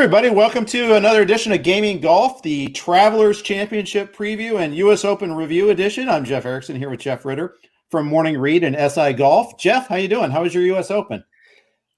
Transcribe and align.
Everybody, 0.00 0.30
welcome 0.30 0.64
to 0.64 0.94
another 0.94 1.20
edition 1.20 1.52
of 1.52 1.62
Gaming 1.62 2.00
Golf, 2.00 2.42
the 2.42 2.68
Travelers 2.68 3.42
Championship 3.42 4.16
Preview 4.16 4.58
and 4.58 4.74
U.S. 4.76 5.04
Open 5.04 5.30
Review 5.30 5.68
Edition. 5.68 6.08
I'm 6.08 6.24
Jeff 6.24 6.46
Erickson 6.46 6.74
here 6.74 6.88
with 6.88 7.00
Jeff 7.00 7.26
Ritter 7.26 7.56
from 7.90 8.06
Morning 8.06 8.38
Read 8.38 8.64
and 8.64 8.74
SI 8.90 9.12
Golf. 9.12 9.58
Jeff, 9.58 9.88
how 9.88 9.96
you 9.96 10.08
doing? 10.08 10.30
How 10.30 10.42
was 10.42 10.54
your 10.54 10.64
U.S. 10.64 10.90
Open? 10.90 11.22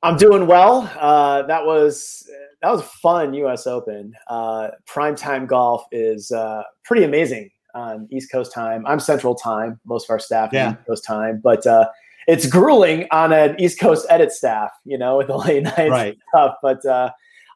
I'm 0.03 0.17
doing 0.17 0.48
well. 0.48 0.91
Uh, 0.98 1.42
that 1.42 1.64
was 1.64 2.28
that 2.61 2.73
was 2.73 2.83
fun 2.83 3.34
U.S. 3.34 3.69
Open. 3.69 4.12
Uh, 4.27 4.70
primetime 4.84 5.47
golf 5.47 5.84
is 5.92 6.33
uh, 6.33 6.64
pretty 6.84 7.05
amazing 7.05 7.50
on 7.77 8.08
East 8.11 8.33
Coast 8.33 8.53
time. 8.53 8.84
I'm 8.84 8.98
Central 8.98 9.36
time. 9.36 9.78
Most 9.86 10.06
of 10.06 10.11
our 10.11 10.19
staff 10.19 10.50
yeah. 10.53 10.73
East 10.73 10.86
Coast 10.89 11.05
time, 11.05 11.41
but 11.41 11.64
uh, 11.69 11.89
it's 12.27 12.48
grueling 12.48 13.06
on 13.12 13.33
an 13.33 13.55
East 13.61 13.78
Coast 13.78 14.06
edit 14.11 14.33
staff. 14.33 14.73
You 14.85 14.98
know, 14.98 15.18
with 15.18 15.29
the 15.29 15.36
late 15.36 15.62
nights 15.62 15.79
right. 15.79 16.18
stuff. 16.30 16.57
But 16.64 16.85
uh, 16.85 17.12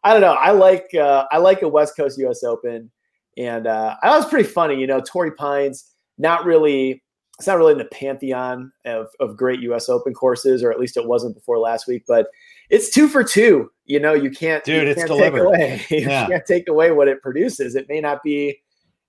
I 0.06 0.12
don't 0.12 0.20
know. 0.20 0.34
I 0.34 0.52
like 0.52 0.94
uh, 0.94 1.24
I 1.32 1.38
like 1.38 1.62
a 1.62 1.68
West 1.68 1.96
Coast 1.96 2.16
U.S. 2.18 2.44
Open, 2.44 2.88
and 3.36 3.66
uh, 3.66 3.96
I 4.04 4.16
was 4.16 4.24
pretty 4.26 4.48
funny. 4.48 4.76
You 4.80 4.86
know, 4.86 5.00
Torrey 5.00 5.32
Pines 5.32 5.90
not 6.16 6.44
really. 6.44 7.02
It's 7.38 7.48
not 7.48 7.58
really 7.58 7.72
in 7.72 7.78
the 7.78 7.86
pantheon 7.86 8.72
of, 8.84 9.08
of 9.18 9.36
great 9.36 9.58
U.S. 9.62 9.88
Open 9.88 10.14
courses, 10.14 10.62
or 10.62 10.70
at 10.70 10.78
least 10.78 10.96
it 10.96 11.04
wasn't 11.04 11.34
before 11.34 11.58
last 11.58 11.88
week. 11.88 12.04
But 12.06 12.28
it's 12.70 12.88
two 12.88 13.08
for 13.08 13.24
two. 13.24 13.68
You 13.84 13.98
know, 13.98 14.14
you 14.14 14.30
can't, 14.30 14.62
dude. 14.62 14.84
You 14.84 14.90
it's 14.90 14.98
can't 14.98 15.08
delivered. 15.08 15.38
Take 15.38 15.46
away. 15.46 15.86
you 15.90 16.08
yeah. 16.08 16.28
can't 16.28 16.46
take 16.46 16.68
away 16.68 16.92
what 16.92 17.08
it 17.08 17.20
produces. 17.20 17.74
It 17.74 17.86
may 17.88 18.00
not 18.00 18.22
be. 18.22 18.60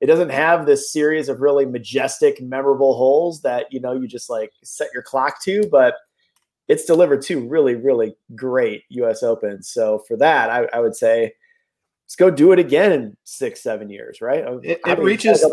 It 0.02 0.08
doesn't 0.08 0.30
have 0.30 0.66
this 0.66 0.92
series 0.92 1.30
of 1.30 1.42
really 1.42 1.68
majestic, 1.68 2.42
memorable 2.42 2.98
holes 2.98 3.44
that 3.44 3.68
you 3.70 3.80
know 3.80 3.94
you 3.94 4.08
just 4.08 4.32
like 4.32 4.52
set 4.64 4.90
your 4.96 5.04
clock 5.04 5.44
to, 5.44 5.62
but 5.72 5.94
it's 6.68 6.86
delivered 6.86 7.22
two 7.22 7.48
really, 7.48 7.76
really 7.76 8.16
great 8.36 8.84
U.S. 8.90 9.24
Opens. 9.24 9.70
So 9.70 10.00
for 10.08 10.18
that, 10.18 10.50
I, 10.50 10.68
I 10.74 10.80
would 10.80 10.96
say 10.96 11.34
let's 12.06 12.16
go 12.16 12.30
do 12.30 12.52
it 12.52 12.60
again 12.60 12.92
in 12.92 13.18
six, 13.24 13.62
seven 13.62 13.90
years, 13.90 14.22
right? 14.22 14.44
It, 14.64 14.80
it 14.86 15.00
reaches. 15.00 15.46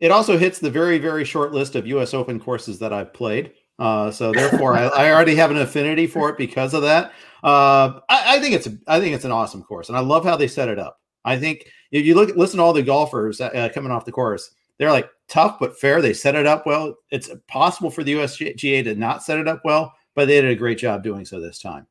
It 0.00 0.10
also 0.10 0.36
hits 0.36 0.58
the 0.58 0.70
very, 0.70 0.98
very 0.98 1.24
short 1.24 1.52
list 1.52 1.76
of 1.76 1.86
U.S. 1.86 2.14
Open 2.14 2.40
courses 2.40 2.78
that 2.80 2.92
I've 2.92 3.14
played. 3.14 3.52
Uh, 3.78 4.10
so 4.10 4.32
therefore, 4.32 4.74
I, 4.74 4.84
I, 4.86 5.12
already 5.12 5.34
have 5.34 5.50
an 5.50 5.56
affinity 5.56 6.06
for 6.06 6.30
it 6.30 6.38
because 6.38 6.74
of 6.74 6.82
that. 6.82 7.12
Uh, 7.42 8.00
I, 8.08 8.36
I, 8.36 8.40
think 8.40 8.54
it's 8.54 8.68
a, 8.68 8.78
I 8.86 9.00
think 9.00 9.14
it's 9.14 9.24
an 9.24 9.32
awesome 9.32 9.62
course, 9.64 9.88
and 9.88 9.98
I 9.98 10.00
love 10.00 10.24
how 10.24 10.36
they 10.36 10.46
set 10.46 10.68
it 10.68 10.78
up. 10.78 11.00
I 11.24 11.38
think 11.38 11.66
if 11.90 12.04
you 12.04 12.14
look, 12.14 12.36
listen 12.36 12.58
to 12.58 12.62
all 12.62 12.72
the 12.72 12.82
golfers 12.82 13.40
uh, 13.40 13.68
coming 13.74 13.90
off 13.90 14.04
the 14.04 14.12
course, 14.12 14.50
they're 14.78 14.92
like 14.92 15.08
tough 15.28 15.58
but 15.58 15.78
fair. 15.78 16.00
They 16.00 16.12
set 16.12 16.36
it 16.36 16.46
up 16.46 16.66
well. 16.66 16.94
It's 17.10 17.30
possible 17.48 17.90
for 17.90 18.04
the 18.04 18.14
USGA 18.14 18.84
to 18.84 18.94
not 18.94 19.22
set 19.22 19.38
it 19.38 19.48
up 19.48 19.62
well, 19.64 19.92
but 20.14 20.26
they 20.26 20.40
did 20.40 20.50
a 20.50 20.56
great 20.56 20.78
job 20.78 21.02
doing 21.02 21.24
so 21.24 21.40
this 21.40 21.58
time. 21.58 21.86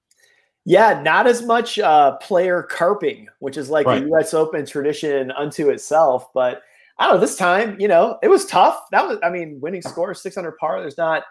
Yeah, 0.65 1.01
not 1.01 1.27
as 1.27 1.41
much 1.41 1.77
uh, 1.77 2.15
player 2.17 2.63
carping, 2.63 3.27
which 3.39 3.57
is 3.57 3.69
like 3.69 3.85
right. 3.85 4.01
a 4.01 4.07
U.S. 4.07 4.33
Open 4.33 4.65
tradition 4.65 5.31
unto 5.31 5.69
itself. 5.69 6.31
But 6.33 6.61
I 6.97 7.05
don't 7.05 7.15
know. 7.15 7.21
This 7.21 7.35
time, 7.35 7.79
you 7.79 7.87
know, 7.87 8.17
it 8.23 8.29
was 8.29 8.45
tough. 8.45 8.79
That 8.91 9.05
was, 9.05 9.17
I 9.23 9.29
mean, 9.29 9.59
winning 9.59 9.81
score 9.81 10.13
six 10.13 10.37
under 10.37 10.53
par. 10.53 10.79
There's 10.79 10.97
not, 10.97 11.23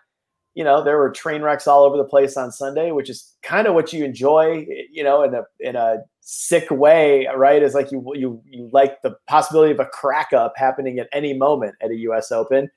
you 0.55 0.65
know, 0.65 0.85
there 0.85 0.99
were 0.99 1.11
train 1.11 1.41
wrecks 1.41 1.67
all 1.67 1.83
over 1.83 1.97
the 1.97 2.05
place 2.05 2.37
on 2.37 2.53
Sunday, 2.53 2.93
which 2.93 3.09
is 3.09 3.35
kind 3.43 3.67
of 3.67 3.75
what 3.75 3.91
you 3.91 4.05
enjoy, 4.05 4.67
you 4.91 5.03
know, 5.03 5.23
in 5.23 5.35
a 5.35 5.45
in 5.61 5.77
a 5.77 5.99
sick 6.21 6.71
way, 6.71 7.27
right? 7.35 7.63
Is 7.63 7.73
like 7.73 7.91
you 7.91 8.05
you 8.15 8.43
you 8.45 8.69
like 8.71 9.01
the 9.01 9.17
possibility 9.29 9.73
of 9.73 9.81
a 9.81 9.87
crack 9.87 10.35
up 10.35 10.53
happening 10.57 10.99
at 10.99 11.09
any 11.15 11.33
moment 11.33 11.75
at 11.81 11.91
a 11.91 11.97
U.S. 11.97 12.31
Open. 12.31 12.71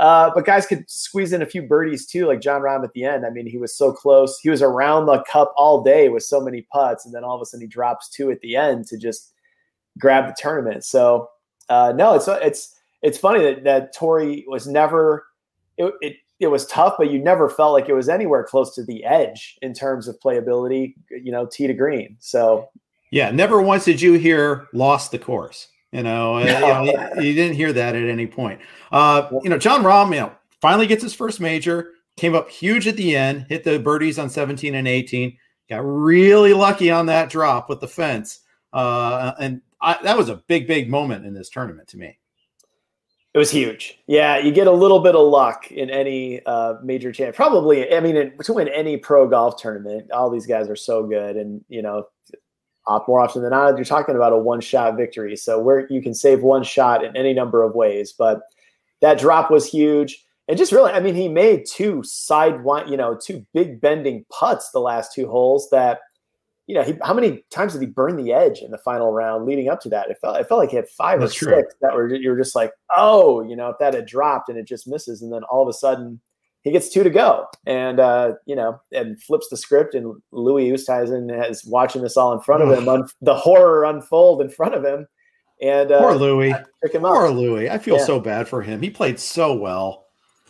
Uh, 0.00 0.30
but 0.34 0.46
guys 0.46 0.64
could 0.64 0.90
squeeze 0.90 1.30
in 1.30 1.42
a 1.42 1.46
few 1.46 1.60
birdies 1.60 2.06
too, 2.06 2.26
like 2.26 2.40
Jon 2.40 2.62
Rahm 2.62 2.82
at 2.82 2.94
the 2.94 3.04
end. 3.04 3.26
I 3.26 3.30
mean, 3.30 3.46
he 3.46 3.58
was 3.58 3.76
so 3.76 3.92
close. 3.92 4.40
He 4.40 4.48
was 4.48 4.62
around 4.62 5.04
the 5.04 5.22
cup 5.30 5.52
all 5.58 5.82
day 5.82 6.08
with 6.08 6.22
so 6.22 6.40
many 6.40 6.62
putts, 6.72 7.04
and 7.04 7.14
then 7.14 7.22
all 7.22 7.36
of 7.36 7.42
a 7.42 7.44
sudden 7.44 7.60
he 7.60 7.66
drops 7.66 8.08
two 8.08 8.30
at 8.30 8.40
the 8.40 8.56
end 8.56 8.86
to 8.86 8.96
just 8.96 9.34
grab 9.98 10.26
the 10.26 10.34
tournament. 10.38 10.84
So 10.86 11.28
uh, 11.68 11.92
no, 11.94 12.14
it's 12.14 12.26
it's 12.28 12.74
it's 13.02 13.18
funny 13.18 13.44
that 13.44 13.64
that 13.64 13.94
Torrey 13.94 14.46
was 14.48 14.66
never 14.66 15.26
it, 15.76 15.92
it 16.00 16.16
it 16.38 16.46
was 16.46 16.66
tough, 16.68 16.94
but 16.96 17.10
you 17.10 17.22
never 17.22 17.50
felt 17.50 17.74
like 17.74 17.90
it 17.90 17.94
was 17.94 18.08
anywhere 18.08 18.42
close 18.42 18.74
to 18.76 18.82
the 18.82 19.04
edge 19.04 19.58
in 19.60 19.74
terms 19.74 20.08
of 20.08 20.18
playability. 20.20 20.94
You 21.10 21.30
know, 21.30 21.44
tee 21.44 21.66
to 21.66 21.74
green. 21.74 22.16
So 22.20 22.70
yeah, 23.10 23.30
never 23.32 23.60
once 23.60 23.84
did 23.84 24.00
you 24.00 24.14
hear 24.14 24.66
lost 24.72 25.10
the 25.10 25.18
course. 25.18 25.68
You 25.92 26.02
know, 26.02 26.36
uh, 26.38 26.40
you, 26.84 26.92
know 26.92 27.22
you, 27.22 27.34
didn't 27.34 27.56
hear 27.56 27.72
that 27.72 27.96
at 27.96 28.08
any 28.08 28.26
point. 28.26 28.60
Uh, 28.92 29.28
you 29.42 29.50
know, 29.50 29.58
Jon 29.58 29.82
Rahm, 29.82 30.14
you 30.14 30.20
know, 30.20 30.32
finally 30.60 30.86
gets 30.86 31.02
his 31.02 31.14
first 31.14 31.40
major, 31.40 31.92
came 32.16 32.34
up 32.34 32.50
huge 32.50 32.86
at 32.86 32.96
the 32.96 33.16
end, 33.16 33.46
hit 33.48 33.64
the 33.64 33.78
birdies 33.78 34.18
on 34.18 34.30
17 34.30 34.74
and 34.74 34.86
18, 34.86 35.36
got 35.68 35.78
really 35.78 36.52
lucky 36.52 36.90
on 36.90 37.06
that 37.06 37.30
drop 37.30 37.68
with 37.68 37.80
the 37.80 37.88
fence. 37.88 38.40
Uh, 38.72 39.32
and 39.38 39.62
I, 39.80 39.98
that 40.02 40.16
was 40.16 40.28
a 40.28 40.36
big, 40.46 40.66
big 40.66 40.88
moment 40.90 41.26
in 41.26 41.34
this 41.34 41.50
tournament 41.50 41.88
to 41.88 41.96
me. 41.96 42.18
It 43.32 43.38
was 43.38 43.50
huge. 43.50 43.98
Yeah, 44.08 44.38
you 44.38 44.50
get 44.50 44.66
a 44.66 44.72
little 44.72 44.98
bit 44.98 45.14
of 45.14 45.26
luck 45.28 45.70
in 45.70 45.88
any 45.88 46.44
uh, 46.46 46.74
major 46.82 47.12
champ. 47.12 47.36
Probably, 47.36 47.94
I 47.94 48.00
mean, 48.00 48.16
in, 48.16 48.36
to 48.38 48.52
win 48.52 48.66
any 48.66 48.96
pro 48.96 49.28
golf 49.28 49.56
tournament, 49.56 50.10
all 50.10 50.30
these 50.30 50.46
guys 50.46 50.68
are 50.68 50.76
so 50.76 51.06
good, 51.06 51.36
and 51.36 51.64
you 51.68 51.80
know, 51.80 52.08
more 53.06 53.20
often 53.20 53.42
than 53.42 53.50
not, 53.50 53.76
you're 53.76 53.84
talking 53.84 54.16
about 54.16 54.32
a 54.32 54.38
one 54.38 54.60
shot 54.60 54.96
victory. 54.96 55.36
So 55.36 55.58
where 55.60 55.86
you 55.90 56.02
can 56.02 56.14
save 56.14 56.42
one 56.42 56.64
shot 56.64 57.04
in 57.04 57.16
any 57.16 57.32
number 57.32 57.62
of 57.62 57.74
ways, 57.74 58.12
but 58.12 58.40
that 59.00 59.18
drop 59.18 59.50
was 59.50 59.70
huge. 59.70 60.24
And 60.48 60.58
just 60.58 60.72
really, 60.72 60.90
I 60.90 61.00
mean, 61.00 61.14
he 61.14 61.28
made 61.28 61.64
two 61.66 62.02
side 62.02 62.64
one, 62.64 62.90
you 62.90 62.96
know, 62.96 63.16
two 63.16 63.46
big 63.54 63.80
bending 63.80 64.24
putts 64.30 64.70
the 64.70 64.80
last 64.80 65.14
two 65.14 65.28
holes 65.28 65.70
that, 65.70 66.00
you 66.66 66.74
know, 66.74 66.82
he, 66.82 66.94
how 67.02 67.14
many 67.14 67.44
times 67.50 67.72
did 67.72 67.82
he 67.82 67.86
burn 67.86 68.16
the 68.16 68.32
edge 68.32 68.60
in 68.60 68.70
the 68.70 68.78
final 68.78 69.12
round 69.12 69.46
leading 69.46 69.68
up 69.68 69.80
to 69.82 69.88
that? 69.90 70.10
It 70.10 70.18
felt, 70.20 70.38
it 70.38 70.48
felt 70.48 70.58
like 70.58 70.70
he 70.70 70.76
had 70.76 70.88
five 70.88 71.20
That's 71.20 71.36
or 71.36 71.38
true. 71.38 71.54
six 71.56 71.74
that 71.80 71.94
were, 71.94 72.12
you 72.12 72.30
were 72.30 72.36
just 72.36 72.56
like, 72.56 72.72
oh, 72.96 73.42
you 73.42 73.54
know, 73.54 73.68
if 73.68 73.78
that 73.78 73.94
had 73.94 74.06
dropped 74.06 74.48
and 74.48 74.58
it 74.58 74.66
just 74.66 74.88
misses. 74.88 75.22
And 75.22 75.32
then 75.32 75.44
all 75.44 75.62
of 75.62 75.68
a 75.68 75.72
sudden 75.72 76.20
he 76.62 76.70
gets 76.70 76.88
two 76.88 77.02
to 77.02 77.10
go 77.10 77.46
and 77.66 78.00
uh, 78.00 78.32
you 78.46 78.54
know 78.54 78.80
and 78.92 79.22
flips 79.22 79.48
the 79.50 79.56
script 79.56 79.94
and 79.94 80.14
louis 80.32 80.70
oosthuizen 80.70 81.50
is 81.50 81.64
watching 81.64 82.02
this 82.02 82.16
all 82.16 82.32
in 82.32 82.40
front 82.40 82.62
of 82.62 82.70
him 82.70 82.88
un- 82.88 83.08
the 83.22 83.34
horror 83.34 83.84
unfold 83.84 84.40
in 84.40 84.48
front 84.50 84.74
of 84.74 84.84
him 84.84 85.06
And 85.60 85.92
uh, 85.92 86.00
poor 86.00 86.14
Louis, 86.14 86.54
poor 86.92 87.26
up. 87.26 87.34
Louis. 87.34 87.68
I 87.68 87.78
feel 87.78 87.98
yeah. 87.98 88.04
so 88.04 88.18
bad 88.18 88.48
for 88.48 88.62
him. 88.62 88.80
He 88.80 88.90
played 88.90 89.20
so 89.20 89.54
well. 89.54 90.06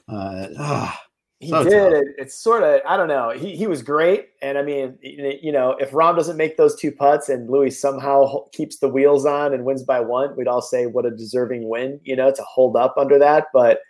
Uh, 0.09 0.47
ah, 0.59 1.01
he 1.41 1.49
so 1.49 1.65
did. 1.65 1.93
It, 1.93 2.05
it's 2.19 2.39
sort 2.39 2.63
of 2.63 2.81
I 2.87 2.97
don't 2.97 3.09
know. 3.09 3.31
He 3.31 3.57
he 3.57 3.67
was 3.67 3.83
great, 3.83 4.29
and 4.41 4.57
I 4.57 4.63
mean, 4.63 4.99
you 5.03 5.51
know, 5.51 5.71
if 5.81 5.91
Rahm 5.91 6.15
doesn't 6.15 6.37
make 6.37 6.57
those 6.57 6.77
two 6.77 6.93
putts 6.93 7.29
and 7.29 7.51
Louis 7.51 7.71
somehow 7.71 8.45
keeps 8.53 8.79
the 8.79 8.89
wheels 8.89 9.27
on 9.27 9.53
and 9.53 9.65
wins 9.65 9.83
by 9.83 10.01
one, 10.01 10.37
we'd 10.37 10.49
all 10.49 10.63
say 10.63 10.87
what 10.87 11.07
a 11.07 11.11
deserving 11.11 11.69
win. 11.69 11.99
You 12.05 12.15
know, 12.15 12.31
to 12.31 12.43
hold 12.43 12.77
up 12.77 12.95
under 12.97 13.19
that. 13.19 13.47
But 13.53 13.81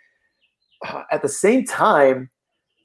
uh, 0.87 1.03
at 1.11 1.21
the 1.21 1.29
same 1.29 1.65
time, 1.65 2.29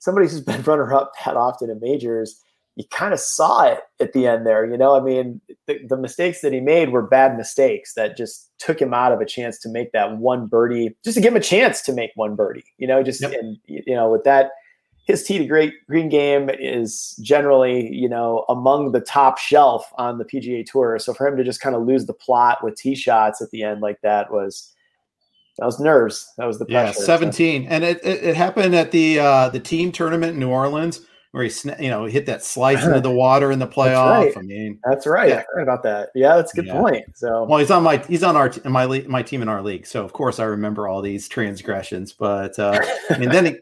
somebody 0.00 0.28
who's 0.28 0.40
been 0.40 0.62
runner 0.64 0.92
up 0.94 1.12
that 1.24 1.36
often 1.36 1.70
in 1.70 1.80
majors 1.80 2.42
you 2.76 2.84
kind 2.90 3.14
of 3.14 3.20
saw 3.20 3.64
it 3.64 3.80
at 4.00 4.12
the 4.12 4.26
end 4.26 4.46
there. 4.46 4.64
You 4.66 4.76
know, 4.76 4.94
I 4.94 5.00
mean, 5.00 5.40
the, 5.66 5.80
the, 5.88 5.96
mistakes 5.96 6.42
that 6.42 6.52
he 6.52 6.60
made 6.60 6.90
were 6.90 7.02
bad 7.02 7.36
mistakes 7.36 7.94
that 7.94 8.18
just 8.18 8.50
took 8.58 8.80
him 8.80 8.92
out 8.92 9.12
of 9.12 9.20
a 9.20 9.26
chance 9.26 9.58
to 9.60 9.70
make 9.70 9.92
that 9.92 10.18
one 10.18 10.46
birdie, 10.46 10.94
just 11.02 11.16
to 11.16 11.22
give 11.22 11.32
him 11.32 11.38
a 11.38 11.42
chance 11.42 11.80
to 11.82 11.92
make 11.94 12.10
one 12.14 12.36
birdie. 12.36 12.64
You 12.76 12.86
know, 12.86 13.02
just 13.02 13.22
yep. 13.22 13.32
and 13.32 13.56
you 13.64 13.94
know, 13.94 14.10
with 14.10 14.24
that, 14.24 14.50
his 15.06 15.24
tee 15.24 15.38
to 15.38 15.46
great 15.46 15.72
green 15.88 16.10
game 16.10 16.50
is 16.50 17.18
generally 17.22 17.92
you 17.94 18.10
know 18.10 18.44
among 18.50 18.92
the 18.92 19.00
top 19.00 19.38
shelf 19.38 19.90
on 19.96 20.18
the 20.18 20.26
PGA 20.26 20.64
Tour. 20.66 20.98
So 20.98 21.14
for 21.14 21.26
him 21.26 21.38
to 21.38 21.44
just 21.44 21.62
kind 21.62 21.74
of 21.74 21.86
lose 21.86 22.04
the 22.04 22.12
plot 22.12 22.62
with 22.62 22.76
tee 22.76 22.94
shots 22.94 23.40
at 23.40 23.50
the 23.50 23.62
end 23.62 23.80
like 23.80 24.00
that 24.02 24.30
was. 24.30 24.72
That 25.58 25.66
was 25.66 25.80
nerves. 25.80 26.32
That 26.36 26.46
was 26.46 26.58
the 26.58 26.66
pressure. 26.66 26.98
Yeah, 26.98 27.04
seventeen, 27.04 27.66
and 27.68 27.82
it, 27.82 28.04
it, 28.04 28.24
it 28.24 28.36
happened 28.36 28.74
at 28.74 28.90
the 28.90 29.18
uh, 29.20 29.48
the 29.48 29.60
team 29.60 29.90
tournament 29.92 30.34
in 30.34 30.40
New 30.40 30.50
Orleans 30.50 31.00
where 31.36 31.44
he 31.44 31.52
you 31.80 31.90
know 31.90 32.06
hit 32.06 32.24
that 32.24 32.42
slice 32.42 32.82
into 32.82 32.98
the 33.00 33.10
water 33.24 33.52
in 33.52 33.58
the 33.58 33.66
playoff. 33.66 34.24
Right. 34.24 34.36
I 34.38 34.40
mean, 34.40 34.78
that's 34.84 35.06
right. 35.06 35.28
Yeah. 35.28 35.40
I 35.40 35.44
heard 35.52 35.62
about 35.62 35.82
that. 35.82 36.08
Yeah, 36.14 36.36
that's 36.36 36.52
a 36.54 36.56
good 36.56 36.66
yeah. 36.66 36.80
point. 36.80 37.04
So 37.14 37.44
well, 37.44 37.58
he's 37.58 37.70
on 37.70 37.82
my 37.82 37.98
he's 37.98 38.22
on 38.22 38.36
our 38.36 38.50
my 38.64 38.86
my 39.06 39.22
team 39.22 39.42
in 39.42 39.48
our 39.48 39.62
league, 39.62 39.86
so 39.86 40.02
of 40.02 40.14
course 40.14 40.38
I 40.38 40.44
remember 40.44 40.88
all 40.88 41.02
these 41.02 41.28
transgressions. 41.28 42.12
But 42.12 42.58
uh, 42.58 42.80
I 43.10 43.18
mean, 43.18 43.28
then. 43.28 43.58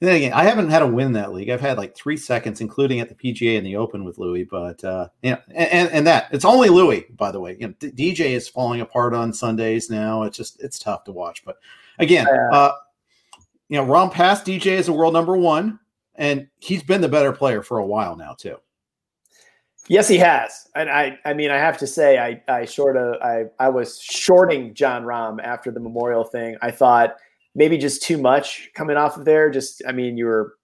Then 0.00 0.14
again, 0.14 0.32
I 0.32 0.44
haven't 0.44 0.70
had 0.70 0.82
a 0.82 0.86
win 0.86 1.08
in 1.08 1.12
that 1.14 1.32
league. 1.32 1.50
I've 1.50 1.60
had 1.60 1.76
like 1.76 1.96
three 1.96 2.16
seconds, 2.16 2.60
including 2.60 3.00
at 3.00 3.08
the 3.08 3.14
PGA 3.16 3.58
and 3.58 3.66
the 3.66 3.76
Open 3.76 4.04
with 4.04 4.18
Louis. 4.18 4.44
But 4.44 4.82
uh, 4.84 5.08
you 5.22 5.32
know, 5.32 5.38
and, 5.48 5.90
and 5.90 6.06
that 6.06 6.28
it's 6.30 6.44
only 6.44 6.68
Louis, 6.68 7.06
by 7.16 7.32
the 7.32 7.40
way. 7.40 7.56
You 7.58 7.68
know, 7.68 7.74
DJ 7.80 8.30
is 8.30 8.48
falling 8.48 8.80
apart 8.80 9.12
on 9.12 9.32
Sundays 9.32 9.90
now. 9.90 10.22
It's 10.22 10.36
just 10.36 10.62
it's 10.62 10.78
tough 10.78 11.04
to 11.04 11.12
watch. 11.12 11.44
But 11.44 11.58
again, 11.98 12.28
uh, 12.52 12.72
you 13.68 13.76
know, 13.76 13.84
Rahm 13.84 14.12
passed 14.12 14.46
DJ 14.46 14.78
as 14.78 14.86
a 14.86 14.92
world 14.92 15.14
number 15.14 15.36
one 15.36 15.80
and 16.18 16.48
he's 16.58 16.82
been 16.82 17.00
the 17.00 17.08
better 17.08 17.32
player 17.32 17.62
for 17.62 17.78
a 17.78 17.86
while 17.86 18.16
now 18.16 18.34
too. 18.34 18.56
Yes, 19.86 20.06
he 20.06 20.18
has, 20.18 20.68
and 20.74 20.90
I, 20.90 21.18
I 21.24 21.32
mean, 21.32 21.50
I 21.50 21.56
have 21.56 21.78
to 21.78 21.86
say, 21.86 22.18
I, 22.18 22.42
I 22.46 22.66
sort 22.66 22.98
of, 22.98 23.22
I, 23.22 23.44
I 23.58 23.70
was 23.70 23.98
shorting 23.98 24.74
Jon 24.74 25.04
Rahm 25.04 25.42
after 25.42 25.70
the 25.70 25.80
Memorial 25.80 26.24
thing. 26.24 26.58
I 26.60 26.70
thought 26.70 27.16
maybe 27.58 27.76
just 27.76 28.02
too 28.02 28.16
much 28.16 28.70
coming 28.74 28.96
off 28.96 29.16
of 29.16 29.24
there. 29.24 29.50
Just, 29.50 29.82
I 29.86 29.92
mean, 29.92 30.16
you 30.16 30.26
were 30.26 30.54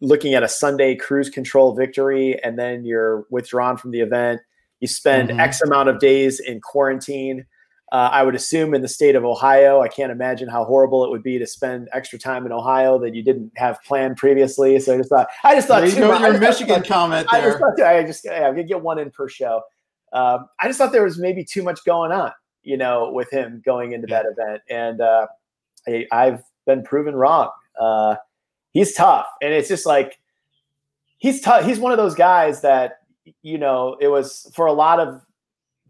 looking 0.00 0.32
at 0.34 0.42
a 0.42 0.48
Sunday 0.48 0.94
cruise 0.94 1.28
control 1.28 1.74
victory, 1.74 2.40
and 2.42 2.58
then 2.58 2.84
you're 2.84 3.26
withdrawn 3.30 3.76
from 3.76 3.90
the 3.90 4.00
event. 4.00 4.40
You 4.78 4.88
spend 4.88 5.28
mm-hmm. 5.28 5.40
X 5.40 5.60
amount 5.60 5.88
of 5.90 5.98
days 5.98 6.40
in 6.40 6.60
quarantine. 6.60 7.44
Uh, 7.92 8.08
I 8.12 8.22
would 8.22 8.36
assume 8.36 8.72
in 8.72 8.82
the 8.82 8.88
state 8.88 9.16
of 9.16 9.24
Ohio, 9.24 9.80
I 9.80 9.88
can't 9.88 10.12
imagine 10.12 10.48
how 10.48 10.62
horrible 10.64 11.04
it 11.04 11.10
would 11.10 11.24
be 11.24 11.40
to 11.40 11.46
spend 11.46 11.88
extra 11.92 12.20
time 12.20 12.46
in 12.46 12.52
Ohio 12.52 13.00
that 13.00 13.16
you 13.16 13.24
didn't 13.24 13.50
have 13.56 13.82
planned 13.82 14.16
previously. 14.16 14.78
So 14.78 14.94
I 14.94 14.98
just 14.98 15.08
thought, 15.08 15.26
I 15.42 15.56
just 15.56 15.66
thought, 15.66 15.84
you 15.84 15.96
go, 15.96 16.16
your 16.16 16.38
Michigan 16.38 16.84
comment 16.84 17.26
there. 17.32 17.42
I 17.42 17.44
just 17.44 17.58
thought, 17.58 17.80
I 17.82 18.04
just, 18.04 18.24
yeah, 18.24 18.46
I'm 18.46 18.54
gonna 18.54 18.62
get 18.62 18.80
one 18.80 19.00
in 19.00 19.10
per 19.10 19.28
show. 19.28 19.62
Um, 20.12 20.46
I 20.60 20.68
just 20.68 20.78
thought 20.78 20.92
there 20.92 21.02
was 21.02 21.18
maybe 21.18 21.44
too 21.44 21.64
much 21.64 21.84
going 21.84 22.12
on, 22.12 22.30
you 22.62 22.76
know, 22.76 23.10
with 23.12 23.28
him 23.32 23.60
going 23.66 23.90
into 23.92 24.06
yeah. 24.08 24.22
that 24.22 24.28
event, 24.30 24.62
and 24.70 25.00
uh, 25.00 25.26
I, 25.88 26.06
have 26.12 26.42
been 26.66 26.82
proven 26.82 27.14
wrong. 27.14 27.50
Uh, 27.80 28.16
he's 28.72 28.94
tough, 28.94 29.26
and 29.42 29.52
it's 29.52 29.68
just 29.68 29.86
like 29.86 30.18
he's 31.18 31.40
tough. 31.40 31.64
He's 31.64 31.78
one 31.78 31.92
of 31.92 31.98
those 31.98 32.14
guys 32.14 32.60
that 32.62 32.98
you 33.42 33.58
know 33.58 33.96
it 34.00 34.08
was 34.08 34.50
for 34.54 34.66
a 34.66 34.72
lot 34.72 35.00
of 35.00 35.20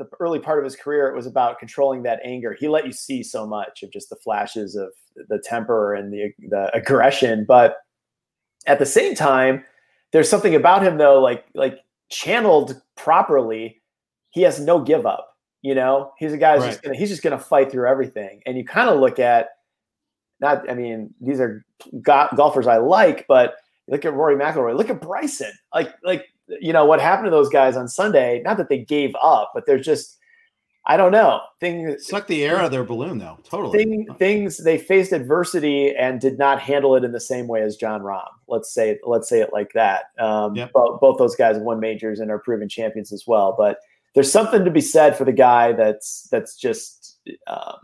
the 0.00 0.08
early 0.18 0.38
part 0.38 0.58
of 0.58 0.64
his 0.64 0.74
career, 0.74 1.08
it 1.08 1.14
was 1.14 1.26
about 1.26 1.58
controlling 1.58 2.02
that 2.02 2.20
anger. 2.24 2.56
He 2.58 2.68
let 2.68 2.86
you 2.86 2.92
see 2.92 3.22
so 3.22 3.46
much 3.46 3.82
of 3.82 3.92
just 3.92 4.08
the 4.08 4.16
flashes 4.16 4.74
of 4.74 4.88
the 5.28 5.38
temper 5.38 5.94
and 5.94 6.12
the 6.12 6.32
the 6.48 6.74
aggression, 6.74 7.44
but 7.46 7.76
at 8.66 8.78
the 8.78 8.86
same 8.86 9.14
time, 9.14 9.64
there's 10.12 10.28
something 10.28 10.54
about 10.54 10.82
him 10.82 10.96
though, 10.96 11.20
like 11.20 11.44
like 11.54 11.80
channeled 12.10 12.80
properly, 12.96 13.80
he 14.30 14.42
has 14.42 14.58
no 14.58 14.80
give 14.80 15.06
up. 15.06 15.36
You 15.62 15.74
know, 15.74 16.12
he's 16.18 16.32
a 16.32 16.38
guy 16.38 16.54
who's 16.54 16.62
right. 16.62 16.70
just 16.70 16.82
gonna 16.82 16.96
he's 16.96 17.10
just 17.10 17.22
gonna 17.22 17.38
fight 17.38 17.70
through 17.70 17.88
everything. 17.88 18.40
And 18.46 18.56
you 18.56 18.64
kind 18.64 18.88
of 18.88 18.98
look 18.98 19.18
at 19.18 19.48
not, 20.40 20.68
I 20.70 20.74
mean, 20.74 21.14
these 21.20 21.40
are 21.40 21.64
go- 22.02 22.28
golfers 22.34 22.66
I 22.66 22.78
like, 22.78 23.26
but 23.28 23.56
look 23.88 24.04
at 24.04 24.14
Rory 24.14 24.36
McIlroy, 24.36 24.76
look 24.76 24.90
at 24.90 25.00
Bryson, 25.00 25.52
like 25.74 25.94
like 26.02 26.26
you 26.60 26.72
know 26.72 26.84
what 26.84 27.00
happened 27.00 27.26
to 27.26 27.30
those 27.30 27.48
guys 27.48 27.76
on 27.76 27.88
Sunday. 27.88 28.42
Not 28.44 28.56
that 28.56 28.68
they 28.68 28.78
gave 28.78 29.14
up, 29.20 29.52
but 29.54 29.66
they're 29.66 29.78
just 29.78 30.18
I 30.86 30.96
don't 30.96 31.12
know 31.12 31.40
things 31.60 32.06
sucked 32.06 32.28
the 32.28 32.42
air 32.42 32.56
out 32.56 32.64
of 32.64 32.70
their 32.70 32.84
balloon 32.84 33.18
though. 33.18 33.38
Totally 33.44 33.78
thing, 33.78 34.06
things 34.18 34.56
they 34.58 34.78
faced 34.78 35.12
adversity 35.12 35.94
and 35.94 36.20
did 36.20 36.38
not 36.38 36.60
handle 36.60 36.96
it 36.96 37.04
in 37.04 37.12
the 37.12 37.20
same 37.20 37.48
way 37.48 37.62
as 37.62 37.76
Jon 37.76 38.00
Rahm. 38.00 38.28
Let's 38.48 38.72
say 38.72 38.98
let's 39.04 39.28
say 39.28 39.40
it 39.40 39.52
like 39.52 39.72
that. 39.74 40.04
Um, 40.18 40.56
yep. 40.56 40.72
both, 40.72 41.00
both 41.00 41.18
those 41.18 41.36
guys 41.36 41.58
won 41.58 41.80
majors 41.80 42.20
and 42.20 42.30
are 42.30 42.38
proven 42.38 42.68
champions 42.68 43.12
as 43.12 43.24
well. 43.26 43.54
But 43.56 43.78
there's 44.14 44.32
something 44.32 44.64
to 44.64 44.70
be 44.70 44.80
said 44.80 45.16
for 45.16 45.24
the 45.24 45.32
guy 45.32 45.72
that's 45.72 46.28
that's 46.30 46.56
just 46.56 47.18
um, 47.46 47.76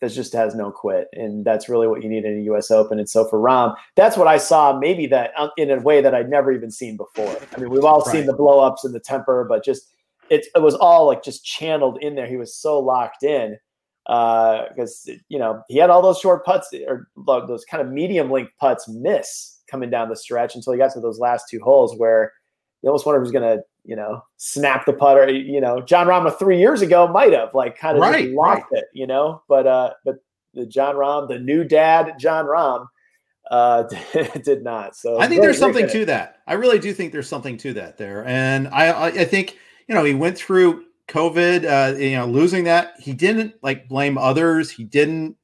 that 0.00 0.12
just 0.12 0.32
has 0.32 0.54
no 0.54 0.70
quit, 0.70 1.08
and 1.12 1.44
that's 1.44 1.68
really 1.68 1.86
what 1.86 2.02
you 2.02 2.08
need 2.08 2.24
in 2.24 2.38
a 2.38 2.42
U.S. 2.44 2.70
Open. 2.70 2.98
And 2.98 3.08
so 3.08 3.26
for 3.26 3.38
Rahm, 3.38 3.74
that's 3.96 4.16
what 4.16 4.26
I 4.26 4.38
saw, 4.38 4.78
maybe 4.78 5.06
that 5.08 5.32
uh, 5.36 5.48
in 5.56 5.70
a 5.70 5.78
way 5.80 6.00
that 6.00 6.14
I'd 6.14 6.30
never 6.30 6.52
even 6.52 6.70
seen 6.70 6.96
before. 6.96 7.36
I 7.54 7.60
mean, 7.60 7.70
we've 7.70 7.84
all 7.84 8.00
right. 8.00 8.12
seen 8.12 8.26
the 8.26 8.36
blowups 8.36 8.84
and 8.84 8.94
the 8.94 9.00
temper, 9.00 9.44
but 9.48 9.64
just 9.64 9.88
it, 10.30 10.46
it 10.54 10.62
was 10.62 10.74
all 10.74 11.06
like 11.06 11.22
just 11.22 11.44
channeled 11.44 11.98
in 12.02 12.14
there. 12.14 12.26
He 12.26 12.36
was 12.36 12.54
so 12.54 12.78
locked 12.78 13.22
in 13.22 13.58
because 14.04 15.06
uh, 15.08 15.14
you 15.28 15.38
know 15.38 15.62
he 15.68 15.78
had 15.78 15.90
all 15.90 16.02
those 16.02 16.18
short 16.18 16.44
putts 16.44 16.72
or 16.88 17.08
those 17.26 17.64
kind 17.64 17.82
of 17.86 17.92
medium 17.92 18.30
length 18.30 18.52
putts 18.58 18.88
miss 18.88 19.58
coming 19.70 19.90
down 19.90 20.08
the 20.08 20.16
stretch 20.16 20.54
until 20.54 20.72
he 20.72 20.78
got 20.78 20.92
to 20.92 21.00
those 21.00 21.18
last 21.18 21.44
two 21.48 21.60
holes 21.60 21.94
where 21.96 22.32
you 22.82 22.88
almost 22.88 23.06
wonder 23.06 23.20
if 23.20 23.26
he's 23.26 23.32
going 23.32 23.58
to 23.58 23.62
you 23.84 23.96
know, 23.96 24.22
snap 24.36 24.86
the 24.86 24.92
putter. 24.92 25.30
You 25.30 25.60
know, 25.60 25.80
Jon 25.80 26.06
Rahm 26.06 26.38
three 26.38 26.58
years 26.58 26.82
ago 26.82 27.08
might 27.08 27.32
have 27.32 27.54
like 27.54 27.78
kind 27.78 27.96
of 27.96 28.02
right, 28.02 28.30
lost 28.30 28.64
right. 28.72 28.82
it, 28.82 28.84
you 28.92 29.06
know, 29.06 29.42
but 29.48 29.66
uh, 29.66 29.92
but 30.04 30.16
the 30.54 30.66
Jon 30.66 30.96
Rahm, 30.96 31.28
the 31.28 31.38
new 31.38 31.64
dad, 31.64 32.14
Jon 32.18 32.46
Rahm, 32.46 32.86
uh, 33.50 33.84
did 34.42 34.62
not. 34.62 34.96
So 34.96 35.20
I 35.20 35.26
think 35.26 35.42
there's 35.42 35.58
something 35.58 35.88
to 35.88 36.04
that. 36.06 36.38
I 36.46 36.54
really 36.54 36.78
do 36.78 36.92
think 36.92 37.12
there's 37.12 37.28
something 37.28 37.56
to 37.58 37.72
that 37.74 37.98
there, 37.98 38.24
and 38.26 38.68
I 38.68 39.06
I 39.06 39.24
think 39.24 39.58
you 39.88 39.94
know 39.94 40.04
he 40.04 40.14
went 40.14 40.36
through 40.36 40.84
COVID, 41.10 41.64
uh, 41.64 41.98
you 41.98 42.16
know, 42.16 42.26
losing 42.26 42.64
that. 42.64 42.94
He 42.98 43.12
didn't 43.12 43.54
like 43.62 43.88
blame 43.88 44.16
others. 44.16 44.70
He 44.70 44.84
didn't, 44.84 45.36